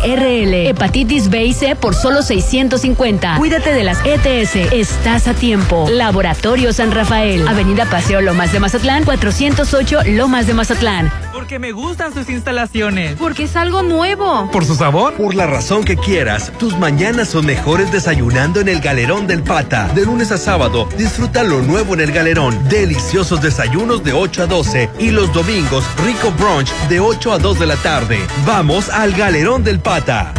[0.07, 3.39] BDRL, hepatitis B y C por solo 650.
[3.39, 4.73] Cuídate de las ETS.
[4.73, 5.89] Estás a tiempo.
[5.91, 7.47] Laboratorio San Rafael.
[7.49, 11.11] Avenida Paseo Lomas de Mazatlán, 408 Lomas de Mazatlán.
[11.37, 13.17] Porque me gustan sus instalaciones.
[13.19, 14.51] Porque es algo nuevo.
[14.51, 15.13] ¿Por su sabor?
[15.19, 19.87] Por la razón que quieras, tus mañanas son mejores desayunando en el Galerón del Pata.
[19.89, 22.67] De lunes a sábado, disfruta lo nuevo en el Galerón.
[22.71, 27.59] Deliciosos desayunos de 8 a 12 y los domingos, rico brunch de 8 a 2
[27.59, 28.19] de la tarde.
[28.47, 30.33] Vamos al Galerón del Pata.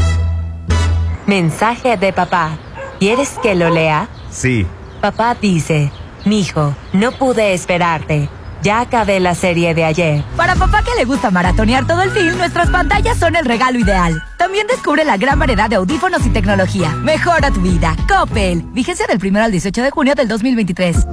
[1.27, 2.57] Mensaje de papá.
[2.97, 4.09] ¿Quieres que lo lea?
[4.31, 4.65] Sí.
[4.99, 5.91] Papá dice,
[6.25, 8.29] Mijo, no pude esperarte.
[8.61, 10.23] Ya acabé la serie de ayer.
[10.35, 14.23] Para papá que le gusta maratonear todo el film, nuestras pantallas son el regalo ideal.
[14.37, 16.91] También descubre la gran variedad de audífonos y tecnología.
[16.91, 17.95] Mejora tu vida.
[18.07, 18.63] Coppel.
[18.73, 21.07] Vigencia del 1 al 18 de junio del 2023.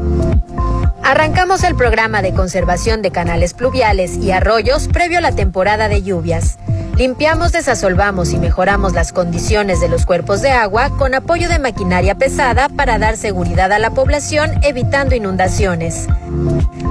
[1.02, 6.02] Arrancamos el programa de conservación de canales pluviales y arroyos previo a la temporada de
[6.02, 6.58] lluvias.
[6.96, 12.14] Limpiamos, desasolvamos y mejoramos las condiciones de los cuerpos de agua con apoyo de maquinaria
[12.14, 16.06] pesada para dar seguridad a la población evitando inundaciones.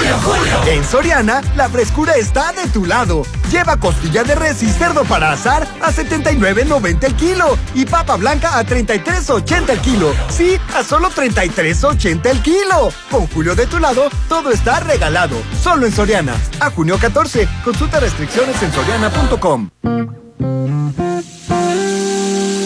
[0.66, 3.22] En Soriana, la frescura está de tu lado.
[3.50, 8.64] Lleva costilla de res y cerdo para asar a 79.90 el kilo y papa a
[8.64, 10.12] 33.80 el kilo.
[10.28, 12.92] Sí, a solo 33.80 el kilo.
[13.10, 15.36] Con Julio de tu lado, todo está regalado.
[15.60, 16.34] Solo en Soriana.
[16.60, 17.48] A junio 14.
[17.64, 20.19] Consulta restricciones en soriana.com.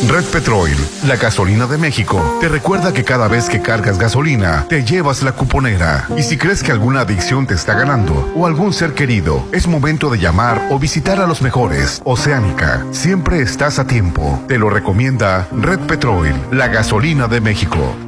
[0.08, 0.68] Red Petrol,
[1.06, 5.32] la gasolina de México, te recuerda que cada vez que cargas gasolina, te llevas la
[5.32, 6.06] cuponera.
[6.16, 10.10] Y si crees que alguna adicción te está ganando o algún ser querido, es momento
[10.10, 12.02] de llamar o visitar a los mejores.
[12.04, 14.42] Oceánica, siempre estás a tiempo.
[14.46, 18.03] Te lo recomienda Red Petrol, la gasolina de México.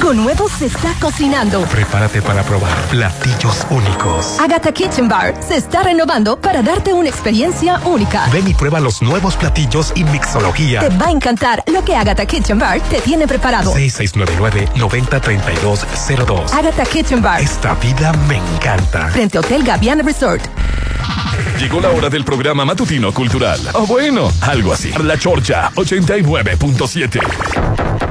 [0.00, 1.60] Algo nuevo se está cocinando.
[1.64, 4.40] Prepárate para probar platillos únicos.
[4.40, 8.26] Agatha Kitchen Bar se está renovando para darte una experiencia única.
[8.32, 10.80] Ven y prueba los nuevos platillos y mixología.
[10.80, 13.74] Te va a encantar lo que Agatha Kitchen Bar te tiene preparado.
[13.74, 16.54] 6699-903202.
[16.54, 17.42] Agatha Kitchen Bar.
[17.42, 19.08] Esta vida me encanta.
[19.08, 20.40] Frente a Hotel Gaviana Resort.
[21.58, 23.60] Llegó la hora del programa matutino cultural.
[23.74, 24.92] O bueno, algo así.
[25.02, 28.09] La Chorcha 89.7.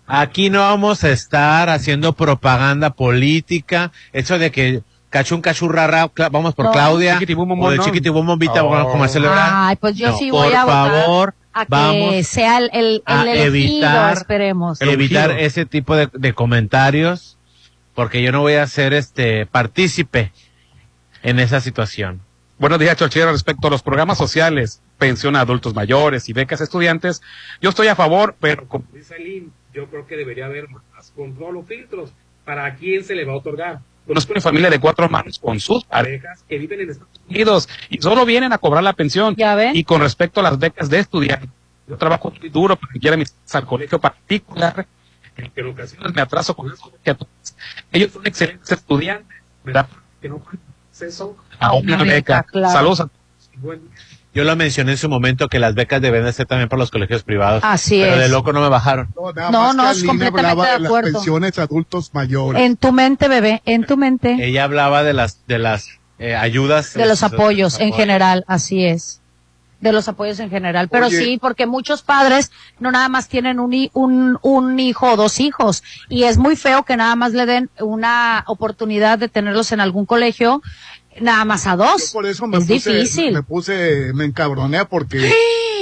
[0.05, 4.83] Aquí no vamos a estar haciendo propaganda política, eso de que
[5.13, 6.71] cachún cachurrara, cla- vamos por No.
[6.71, 7.83] Claudia, o de no.
[7.83, 8.69] chiquitibumomita, Oh.
[8.69, 9.51] vamos con Marcelo Ebrard.
[9.53, 12.69] Ay, pues yo No, sí por voy a votar favor, a que vamos sea el,
[12.73, 13.45] el, a el elegido,
[13.85, 14.81] evitar- esperemos.
[14.81, 17.37] evitar ese tipo de, de comentarios,
[17.93, 20.31] porque yo no voy a ser este partícipe
[21.21, 22.21] en esa situación.
[22.57, 23.31] Buenos días, Chorchero.
[23.31, 27.21] Respecto a los programas sociales, pensión a adultos mayores y becas a estudiantes,
[27.61, 31.57] yo estoy a favor, pero como dice Lynn, yo creo que debería haber más control
[31.57, 32.13] o filtros
[32.45, 33.79] para a quién se le va a otorgar.
[34.05, 38.01] Conozco una familia de cuatro hermanos con sus parejas que viven en Estados Unidos y
[38.01, 39.35] solo vienen a cobrar la pensión.
[39.73, 41.49] Y con respecto a las becas de estudiantes,
[41.87, 44.85] yo trabajo muy duro para que mis al colegio particular,
[45.37, 46.91] en que en ocasiones me atraso con eso.
[47.03, 47.27] todos.
[47.91, 49.87] Ellos son excelentes estudiantes, ¿verdad?
[50.21, 50.59] Que no tienen
[50.89, 52.43] acceso a una beca.
[52.43, 52.73] claro.
[52.73, 53.09] Saludos a
[54.33, 56.89] Yo lo mencioné en su momento que las becas deben de ser también para los
[56.91, 57.61] colegios privados.
[57.63, 58.19] Así pero es.
[58.21, 59.09] de loco no me bajaron.
[59.35, 61.07] Nada No, más no, que es Aline completamente hablaba de de acuerdo.
[61.09, 62.61] las pensiones adultos mayores.
[62.61, 64.37] En tu mente, bebé, en tu mente.
[64.39, 65.87] Ella hablaba de las de las
[66.19, 67.95] eh, ayudas De los apoyos en apoyos.
[67.97, 69.19] general, así es.
[69.81, 70.87] De los apoyos en general.
[70.87, 71.17] Pero Oye.
[71.17, 75.83] sí, porque muchos padres no nada más tienen un, un, un hijo o dos hijos.
[76.07, 80.05] Y es muy feo que nada más le den una oportunidad de tenerlos en algún
[80.05, 80.61] colegio,
[81.21, 82.11] nada más a dos.
[82.11, 83.33] Por eso me es puse, difícil.
[83.33, 85.31] me puse, me encabroné porque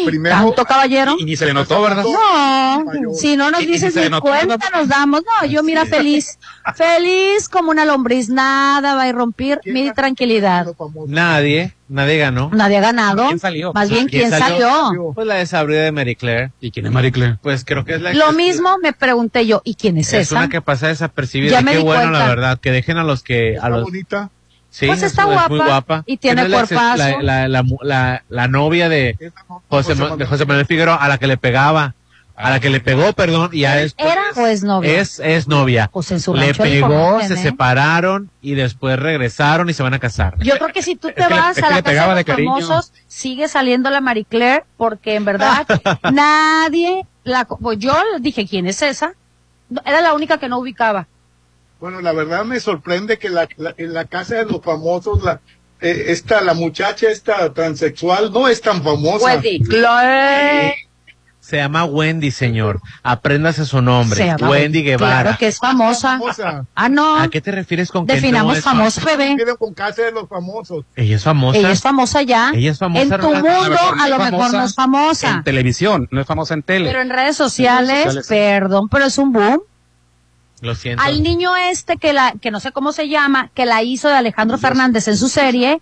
[0.06, 0.36] primero.
[0.36, 1.16] ¿Tanto caballero?
[1.20, 2.04] Y ni se le notó, ¿verdad?
[2.04, 5.22] No, si no nos dices ni notó, cuenta nos damos.
[5.24, 6.40] No, yo mira feliz,
[6.76, 10.74] feliz como una lombriz, nada va a irrumpir mi tranquilidad.
[11.08, 12.50] Nadie, nadie ganó.
[12.54, 13.28] Nadie ha ganado.
[13.28, 13.74] ¿Quién salió?
[13.74, 15.12] Más bien, ¿quién salió?
[15.14, 16.52] Pues la desabrida de Marie Claire.
[16.60, 17.38] ¿Y quién es Marie Claire?
[17.42, 20.38] Pues creo que es la Lo mismo me pregunté yo, ¿y quién es, es esa?
[20.38, 21.52] una que pasa desapercibida.
[21.52, 22.20] Ya me qué di bueno, cuenta.
[22.20, 24.30] la verdad, que dejen a los que a los bonita.
[24.74, 26.04] Sí, Pues es- está es muy guapa guapa.
[26.08, 26.98] y tiene ¿Quién es la ex- cuerpazo.
[27.22, 29.18] La, la, la, la- la novia de
[29.68, 31.94] José, Ma- de José Manuel Figueroa a la que le pegaba,
[32.38, 35.00] a la que le pegó, perdón, y a después ¿Era o es novia?
[35.02, 35.90] es, es novia.
[35.92, 37.38] Pues en su le pegó, se ¿eh?
[37.38, 40.36] separaron y después regresaron y se van a casar.
[40.40, 42.52] Yo creo que si tú te vas a la casa pegaba de los cariño.
[42.54, 45.68] famosos, sigue saliendo la Marie Claire, porque en verdad
[46.12, 47.46] nadie la...
[47.46, 49.14] Pues yo dije, ¿quién es esa?
[49.86, 51.08] Era la única que no ubicaba.
[51.82, 55.42] Bueno, la verdad me sorprende que la, la- en la casa de los famosos la,
[55.82, 59.26] eh, esta, la muchacha esta transexual no es tan famosa.
[59.26, 59.62] Wendy.
[59.64, 60.74] Chloe.
[61.40, 62.80] Se llama Wendy, señor.
[63.02, 64.16] Apréndase su nombre.
[64.16, 65.22] Se llama Wendy Guevara.
[65.24, 66.20] Claro que es famosa.
[66.76, 67.18] Ah, no.
[67.18, 69.36] ¿A qué te refieres con que Definamos no es famoso, bebé.
[69.58, 70.86] Con casa de los famosos.
[70.96, 71.58] Ella es famosa.
[71.58, 72.52] Ella es famosa ya.
[72.54, 75.32] Ella es famosa, En tu mundo, a lo mejor no es famosa.
[75.32, 76.86] En televisión, no es famosa en tele.
[76.90, 78.34] Pero en redes sociales, En redes sociales, sí.
[78.36, 79.62] perdón, pero es un boom.
[80.62, 81.04] Lo siento.
[81.04, 84.16] Al niño este que la, que no sé cómo se llama, que la hizo de
[84.16, 85.82] Alejandro Fernández en su serie,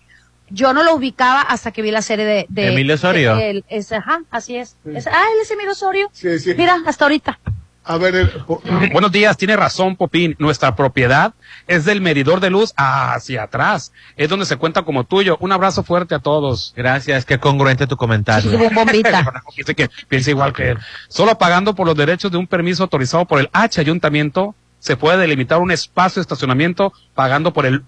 [0.50, 3.36] yo no lo ubicaba hasta que vi la serie de, de Emilio Osorio.
[3.36, 4.78] de- es- ajá, así es.
[4.86, 6.10] Es- ah, él es Emilio Osorio.
[6.14, 6.54] Sí, sí.
[6.58, 7.40] Mira, hasta ahorita.
[7.84, 8.62] A ver, el- po-
[8.92, 10.36] Buenos días, tiene razón Popín.
[10.38, 11.34] Nuestra propiedad
[11.68, 13.92] es del medidor de luz hacia atrás.
[14.16, 15.38] Es donde se cuenta como tuyo.
[15.40, 16.74] Un abrazo fuerte a todos.
[16.76, 18.52] Gracias, qué congruente tu comentario.
[18.70, 19.32] bombita.
[19.58, 20.78] Dice que piensa igual que él.
[21.08, 25.18] Solo pagando por los derechos de un permiso autorizado por el H ayuntamiento se puede
[25.18, 27.84] delimitar un espacio de estacionamiento pagando por el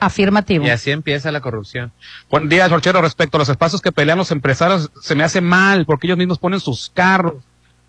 [0.00, 0.64] Afirmativo.
[0.64, 1.90] Y así empieza la corrupción.
[2.30, 3.02] Buen día, Jorchero.
[3.02, 6.38] Respecto a los espacios que pelean los empresarios, se me hace mal porque ellos mismos
[6.38, 7.34] ponen sus carros.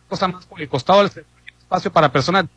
[0.07, 1.25] Cosa más por el costado del
[1.59, 2.47] espacio para personas.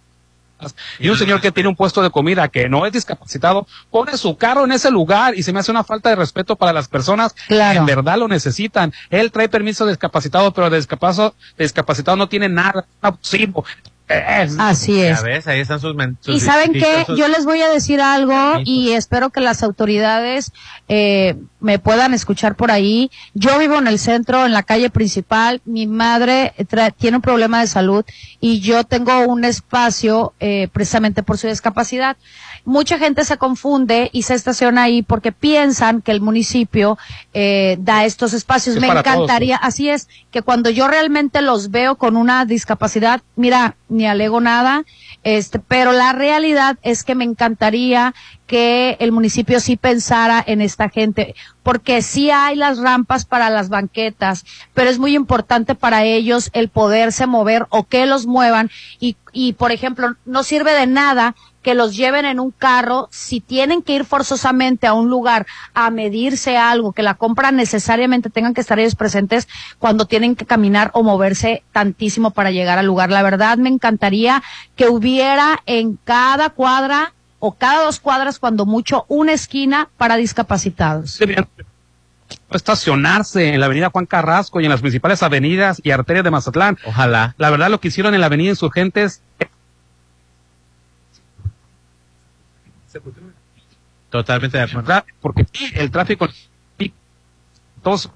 [0.98, 4.36] Y un señor que tiene un puesto de comida que no es discapacitado, pone su
[4.36, 7.34] carro en ese lugar y se me hace una falta de respeto para las personas
[7.48, 8.92] que en verdad lo necesitan.
[9.10, 13.64] Él trae permiso de discapacitado, pero de discapacitado, de discapacitado no tiene nada, es abusivo.
[14.12, 15.18] Es- Así es.
[15.18, 15.94] Ya ves, ahí están sus...
[16.20, 19.62] sus Y saben qué, dichosos- yo les voy a decir algo y espero que las
[19.62, 20.52] autoridades
[20.88, 23.10] eh, me puedan escuchar por ahí.
[23.34, 25.60] Yo vivo en el centro, en la calle principal.
[25.64, 26.52] Mi madre
[26.98, 28.04] tiene un problema de salud
[28.40, 32.16] y yo tengo un espacio eh, precisamente por su discapacidad.
[32.64, 36.96] Mucha gente se confunde y se estaciona ahí porque piensan que el municipio
[37.34, 38.76] eh, da estos espacios.
[38.76, 43.20] Es me todos, encantaría, así es, que cuando yo realmente los veo con una discapacidad,
[43.34, 44.84] mira, ni alego nada,
[45.24, 48.14] este, pero la realidad es que me encantaría
[48.46, 53.70] que el municipio sí pensara en esta gente, porque sí hay las rampas para las
[53.70, 54.44] banquetas,
[54.74, 58.70] pero es muy importante para ellos el poderse mover o que los muevan
[59.00, 63.40] y, y por ejemplo, no sirve de nada que los lleven en un carro si
[63.40, 68.54] tienen que ir forzosamente a un lugar a medirse algo, que la compra necesariamente tengan
[68.54, 69.48] que estar ellos presentes
[69.78, 73.10] cuando tienen que caminar o moverse tantísimo para llegar al lugar.
[73.10, 74.42] La verdad me encantaría
[74.76, 81.18] que hubiera en cada cuadra o cada dos cuadras, cuando mucho, una esquina para discapacitados.
[81.18, 81.48] deberían
[82.52, 86.78] estacionarse en la avenida Juan Carrasco y en las principales avenidas y arterias de Mazatlán.
[86.86, 87.34] Ojalá.
[87.38, 89.22] La verdad lo que hicieron en la avenida Insurgentes
[94.10, 95.04] Totalmente de acuerdo.
[95.20, 96.28] Porque el tráfico.
[97.82, 98.10] Todos,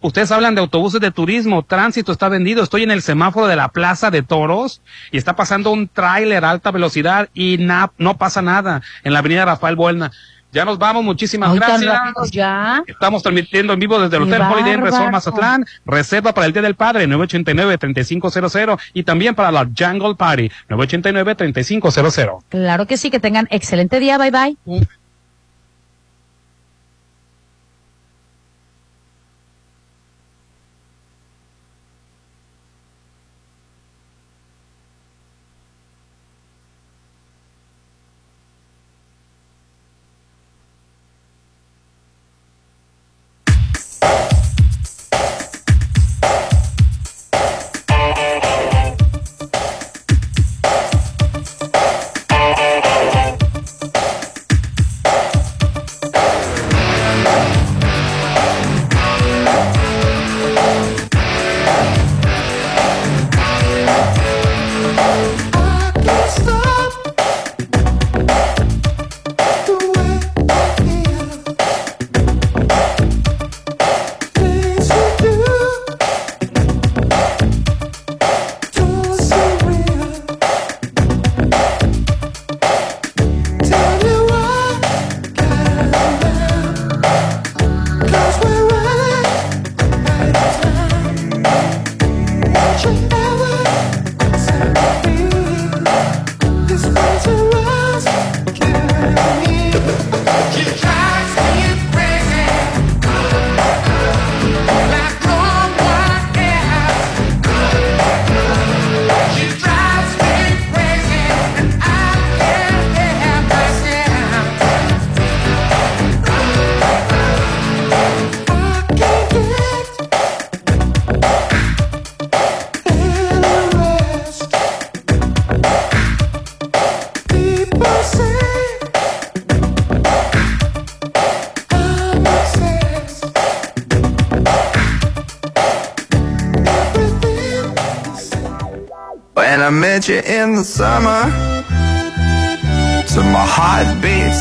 [0.00, 2.62] ustedes hablan de autobuses de turismo, tránsito está vendido.
[2.62, 6.50] Estoy en el semáforo de la Plaza de Toros y está pasando un tráiler a
[6.50, 10.10] alta velocidad y na- no pasa nada en la avenida Rafael Buelna.
[10.52, 12.30] Ya nos vamos, muchísimas Ay, gracias.
[12.32, 12.82] ya.
[12.86, 15.12] Estamos transmitiendo en vivo desde el Hotel Holiday Inn Resort.
[15.12, 15.64] Mazatlán.
[15.84, 18.78] Reserva para el Día del Padre, 989-3500.
[18.94, 22.44] Y también para la Jungle Party, 989-3500.
[22.48, 24.18] Claro que sí, que tengan excelente día.
[24.18, 24.88] Bye bye.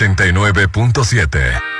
[0.00, 1.79] 89.7.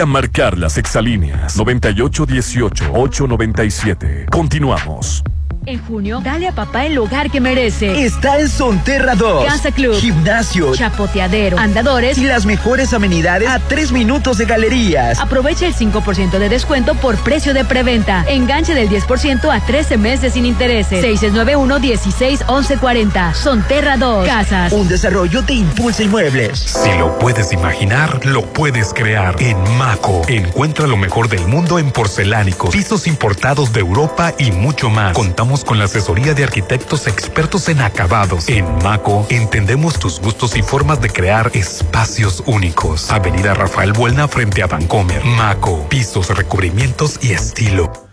[0.00, 4.30] A marcar las exalíneas 9818-897.
[4.30, 5.22] Continuamos.
[5.70, 8.04] En junio, dale a papá el hogar que merece.
[8.04, 9.44] Está en Sonterra 2.
[9.44, 9.94] Casa Club.
[9.94, 10.74] Gimnasio.
[10.74, 11.56] Chapoteadero.
[11.60, 12.18] Andadores.
[12.18, 15.20] Y las mejores amenidades a tres minutos de galerías.
[15.20, 18.24] Aprovecha el 5% de descuento por precio de preventa.
[18.26, 21.04] Enganche del 10% a 13 meses sin intereses.
[21.04, 23.32] 691-16-1140.
[23.34, 24.26] Sonterra 2.
[24.26, 24.72] Casas.
[24.72, 26.58] Un desarrollo de Impulsa Inmuebles.
[26.58, 29.36] Si lo puedes imaginar, lo puedes crear.
[29.38, 34.90] En Maco, encuentra lo mejor del mundo en porcelánicos, pisos importados de Europa y mucho
[34.90, 35.12] más.
[35.12, 38.48] Contamos con la asesoría de arquitectos expertos en acabados.
[38.48, 43.10] En Maco, entendemos tus gustos y formas de crear espacios únicos.
[43.10, 45.24] Avenida Rafael Buelna frente a Vancomer.
[45.24, 48.09] Maco, pisos, recubrimientos y estilo.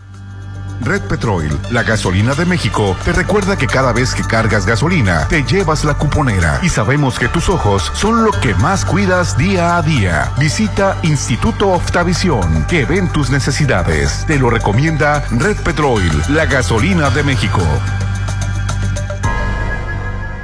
[0.81, 5.43] Red Petrol, la gasolina de México, te recuerda que cada vez que cargas gasolina, te
[5.43, 6.59] llevas la cuponera.
[6.63, 10.31] Y sabemos que tus ojos son lo que más cuidas día a día.
[10.39, 14.25] Visita Instituto Oftavisión, que ven tus necesidades.
[14.27, 17.61] Te lo recomienda Red Petrol, la gasolina de México.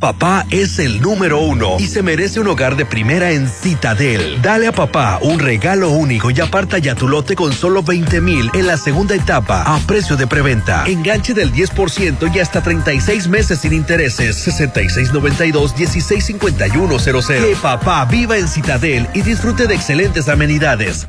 [0.00, 4.40] Papá es el número uno y se merece un hogar de primera en Citadel.
[4.40, 8.50] Dale a papá un regalo único y aparta ya tu lote con solo 20 mil
[8.54, 10.84] en la segunda etapa a precio de preventa.
[10.86, 14.48] Enganche del 10% y hasta 36 meses sin intereses.
[14.48, 17.26] 6692-165100.
[17.26, 21.08] Que papá viva en Citadel y disfrute de excelentes amenidades.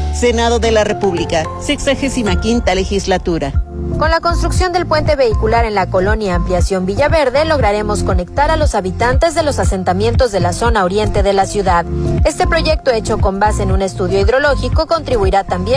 [0.13, 3.63] Senado de la República, 65 legislatura.
[3.97, 8.75] Con la construcción del puente vehicular en la colonia Ampliación Villaverde, lograremos conectar a los
[8.75, 11.85] habitantes de los asentamientos de la zona oriente de la ciudad.
[12.25, 15.61] Este proyecto hecho con base en un estudio hidrológico contribuirá también